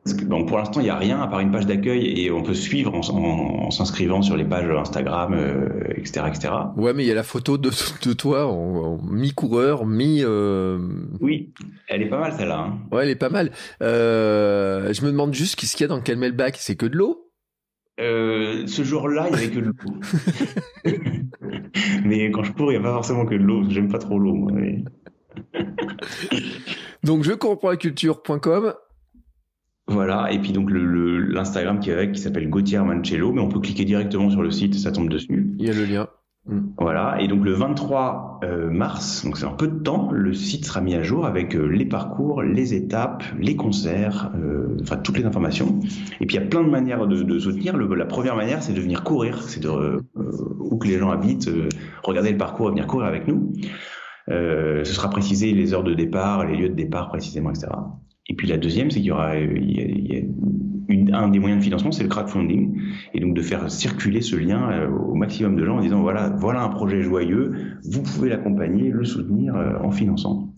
[0.05, 2.53] Que, pour l'instant, il n'y a rien à part une page d'accueil et on peut
[2.55, 6.53] suivre en, en- en s'inscrivant sur les pages Instagram, euh, etc., etc.
[6.77, 10.21] Ouais, mais il y a la photo de, de toi en, en mi-coureur, mi.
[10.23, 10.79] euh,
[11.19, 11.53] Oui,
[11.87, 12.59] elle est pas mal celle-là.
[12.59, 12.79] hein.
[12.91, 13.51] Ouais, elle est pas mal.
[13.83, 16.55] Euh, je me demande juste qu'est-ce qu'il y a dans le camelback.
[16.57, 17.25] C'est que de l'eau?
[17.99, 19.73] Ce jour-là, il n'y avait que de l'eau.
[22.05, 23.63] mais quand je cours, il n'y a pas forcément que de l'eau.
[23.69, 24.33] J'aime pas trop l'eau.
[24.33, 24.83] moi, mais-
[27.03, 28.73] Donc je cours pour la culture.com.
[29.89, 33.41] Voilà, et puis donc le- le- l'Instagram qui est avec, qui s'appelle Gauthier Mancello, mais
[33.41, 35.51] on peut cliquer directement sur le site, ça tombe dessus.
[35.57, 36.07] Il y a le lien.
[36.79, 40.65] Voilà, et donc le 23 euh, mars, donc c'est un peu de temps, le site
[40.65, 45.17] sera mis à jour avec euh, les parcours, les étapes, les concerts, euh, enfin toutes
[45.17, 45.79] les informations.
[46.21, 47.75] Et puis il y a plein de manières de, de soutenir.
[47.77, 49.99] Le- la première manière, c'est de venir courir, c'est de euh,
[50.59, 51.67] où que les gens habitent, euh,
[52.03, 53.51] regarder le parcours et venir courir avec nous.
[54.29, 57.67] Euh, ce sera précisé les heures de départ, les lieux de départ précisément, etc.
[58.29, 62.09] Et puis la deuxième, c'est qu'il y aura, un des moyens de financement, c'est le
[62.09, 62.79] crowdfunding,
[63.13, 66.29] et donc de faire circuler ce lien euh, au maximum de gens en disant voilà,
[66.29, 70.53] voilà un projet joyeux, vous pouvez l'accompagner, le soutenir euh, en finançant.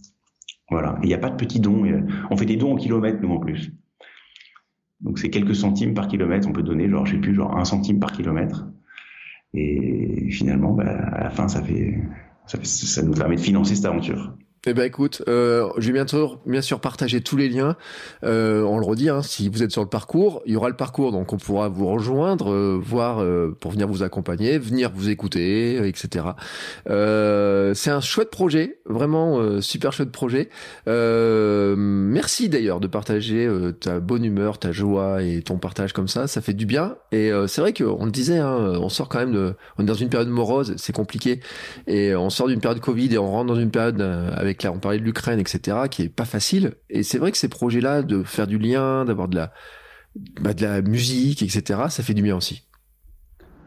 [0.69, 1.83] Voilà, il n'y a pas de petits dons,
[2.29, 3.73] on fait des dons en kilomètres nous en plus.
[5.01, 7.65] Donc c'est quelques centimes par kilomètre, on peut donner genre je sais plus genre un
[7.65, 8.67] centime par kilomètre,
[9.53, 11.61] et finalement bah, à la fin ça
[13.03, 14.37] nous permet de financer cette aventure.
[14.67, 17.75] Eh ben écoute, euh, je vais bientôt bien sûr partager tous les liens.
[18.23, 20.75] Euh, on le redit, hein, si vous êtes sur le parcours, il y aura le
[20.75, 25.09] parcours, donc on pourra vous rejoindre, euh, voir euh, pour venir vous accompagner, venir vous
[25.09, 26.25] écouter, etc.
[26.85, 30.49] c'est un chouette projet, vraiment super chouette projet.
[30.85, 36.39] merci d'ailleurs de partager ta bonne humeur, ta joie et ton partage comme ça, ça
[36.39, 36.97] fait du bien.
[37.11, 39.95] Et c'est vrai qu'on le disait, hein, on sort quand même de, on est dans
[39.95, 41.39] une période morose, c'est compliqué,
[41.87, 44.99] et on sort d'une période Covid et on rentre dans une période avec on parlait
[44.99, 46.75] de l'Ukraine, etc., qui est pas facile.
[46.89, 49.53] Et c'est vrai que ces projets-là, de faire du lien, d'avoir de la,
[50.41, 52.63] bah, de la musique, etc., ça fait du bien aussi.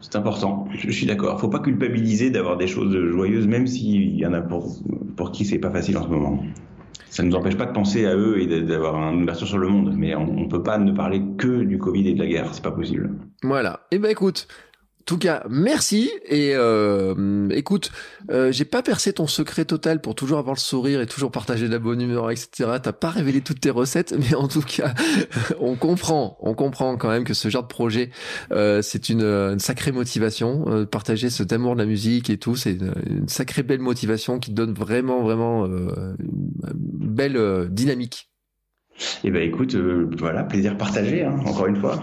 [0.01, 1.39] C'est important, je suis d'accord.
[1.39, 4.77] Faut pas culpabiliser d'avoir des choses joyeuses, même s'il y en a pour,
[5.15, 6.43] pour qui c'est pas facile en ce moment.
[7.09, 9.67] Ça ne nous empêche pas de penser à eux et d'avoir une ouverture sur le
[9.67, 12.49] monde, mais on, ne peut pas ne parler que du Covid et de la guerre,
[12.53, 13.15] c'est pas possible.
[13.41, 13.87] Voilà.
[13.89, 14.47] Et eh ben écoute,
[15.05, 17.91] tout cas, merci et euh, écoute,
[18.31, 21.67] euh, j'ai pas percé ton secret total pour toujours avoir le sourire et toujours partager
[21.67, 22.49] de la bonne humeur, etc.
[22.81, 24.95] T'as pas révélé toutes tes recettes, mais en tout cas,
[25.59, 28.09] on comprend, on comprend quand même que ce genre de projet,
[28.51, 30.65] euh, c'est une, sacrée motivation.
[30.67, 34.51] Euh, partager cet amour de la musique et tout, c'est une, sacrée belle motivation qui
[34.51, 36.15] donne vraiment, vraiment une
[36.99, 38.29] belle dynamique
[39.23, 42.01] eh ben écoute, euh, voilà, plaisir partagé, hein, encore une fois.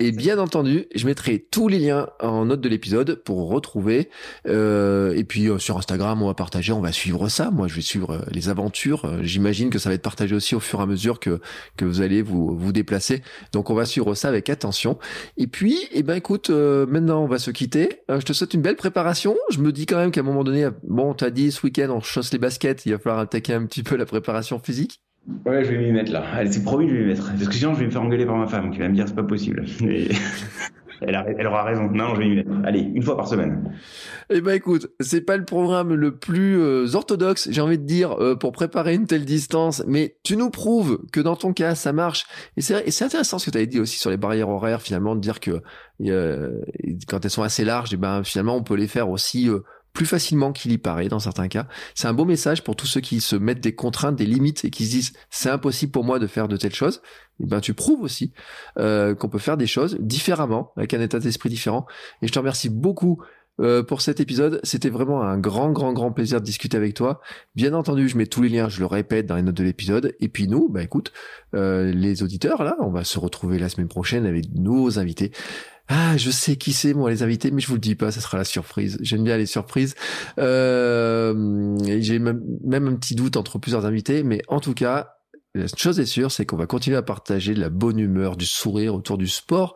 [0.00, 4.10] Et bien entendu, je mettrai tous les liens en note de l'épisode pour retrouver.
[4.48, 7.50] Euh, et puis euh, sur Instagram, on va partager, on va suivre ça.
[7.50, 9.22] Moi, je vais suivre les aventures.
[9.22, 11.40] J'imagine que ça va être partagé aussi au fur et à mesure que
[11.76, 13.22] que vous allez vous vous déplacer.
[13.52, 14.98] Donc on va suivre ça avec attention.
[15.36, 18.00] Et puis, eh ben écoute, maintenant on va se quitter.
[18.08, 19.36] je te souhaite une belle préparation.
[19.50, 22.00] Je me dis quand même qu'à un moment donné, bon, t'as dit ce week-end on
[22.00, 25.00] chausse les baskets, il va falloir attaquer un petit peu la préparation physique.
[25.46, 26.24] Ouais, je vais m'y mettre là.
[26.32, 27.30] Allez, c'est promis, je vais m'y mettre.
[27.30, 29.06] Parce que sinon, je vais me faire engueuler par ma femme qui va me dire
[29.06, 29.64] c'est pas possible.
[31.00, 31.88] elle, aura raison.
[31.90, 32.50] Non, je vais m'y mettre.
[32.64, 33.72] Allez, une fois par semaine.
[34.30, 38.12] Eh ben écoute, c'est pas le programme le plus euh, orthodoxe, j'ai envie de dire,
[38.20, 41.92] euh, pour préparer une telle distance, mais tu nous prouves que dans ton cas, ça
[41.92, 42.26] marche.
[42.56, 45.20] Et c'est intéressant ce que tu avais dit aussi sur les barrières horaires, finalement, de
[45.20, 45.62] dire que
[46.00, 46.60] euh,
[47.06, 49.48] quand elles sont assez larges, et eh ben finalement, on peut les faire aussi
[49.92, 51.66] plus facilement qu'il y paraît dans certains cas.
[51.94, 54.70] C'est un beau message pour tous ceux qui se mettent des contraintes, des limites et
[54.70, 57.02] qui se disent c'est impossible pour moi de faire de telles choses.
[57.40, 58.32] Et eh ben tu prouves aussi
[58.78, 61.86] euh, qu'on peut faire des choses différemment, avec un état d'esprit différent.
[62.20, 63.22] Et je te remercie beaucoup
[63.60, 64.60] euh, pour cet épisode.
[64.62, 67.20] C'était vraiment un grand, grand, grand plaisir de discuter avec toi.
[67.54, 70.14] Bien entendu, je mets tous les liens, je le répète dans les notes de l'épisode.
[70.20, 71.12] Et puis nous, bah écoute,
[71.54, 75.32] euh, les auditeurs, là, on va se retrouver la semaine prochaine avec nos invités.
[75.88, 78.20] Ah, je sais qui c'est moi les invités, mais je vous le dis pas, ça
[78.20, 78.98] sera la surprise.
[79.02, 79.94] J'aime bien les surprises.
[80.38, 85.16] Euh, J'ai même, même un petit doute entre plusieurs invités, mais en tout cas,
[85.54, 88.46] la chose est sûre, c'est qu'on va continuer à partager de la bonne humeur, du
[88.46, 89.74] sourire autour du sport,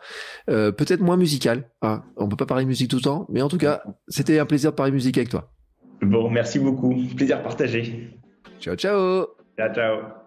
[0.48, 1.68] euh, peut-être moins musical.
[1.82, 2.02] Hein.
[2.16, 4.70] On peut pas parler musique tout le temps, mais en tout cas, c'était un plaisir
[4.70, 5.52] de parler musique avec toi.
[6.00, 6.94] Bon, merci beaucoup.
[7.14, 8.10] Plaisir partagé.
[8.60, 9.26] Ciao, ciao.
[9.58, 10.26] Ciao, ciao.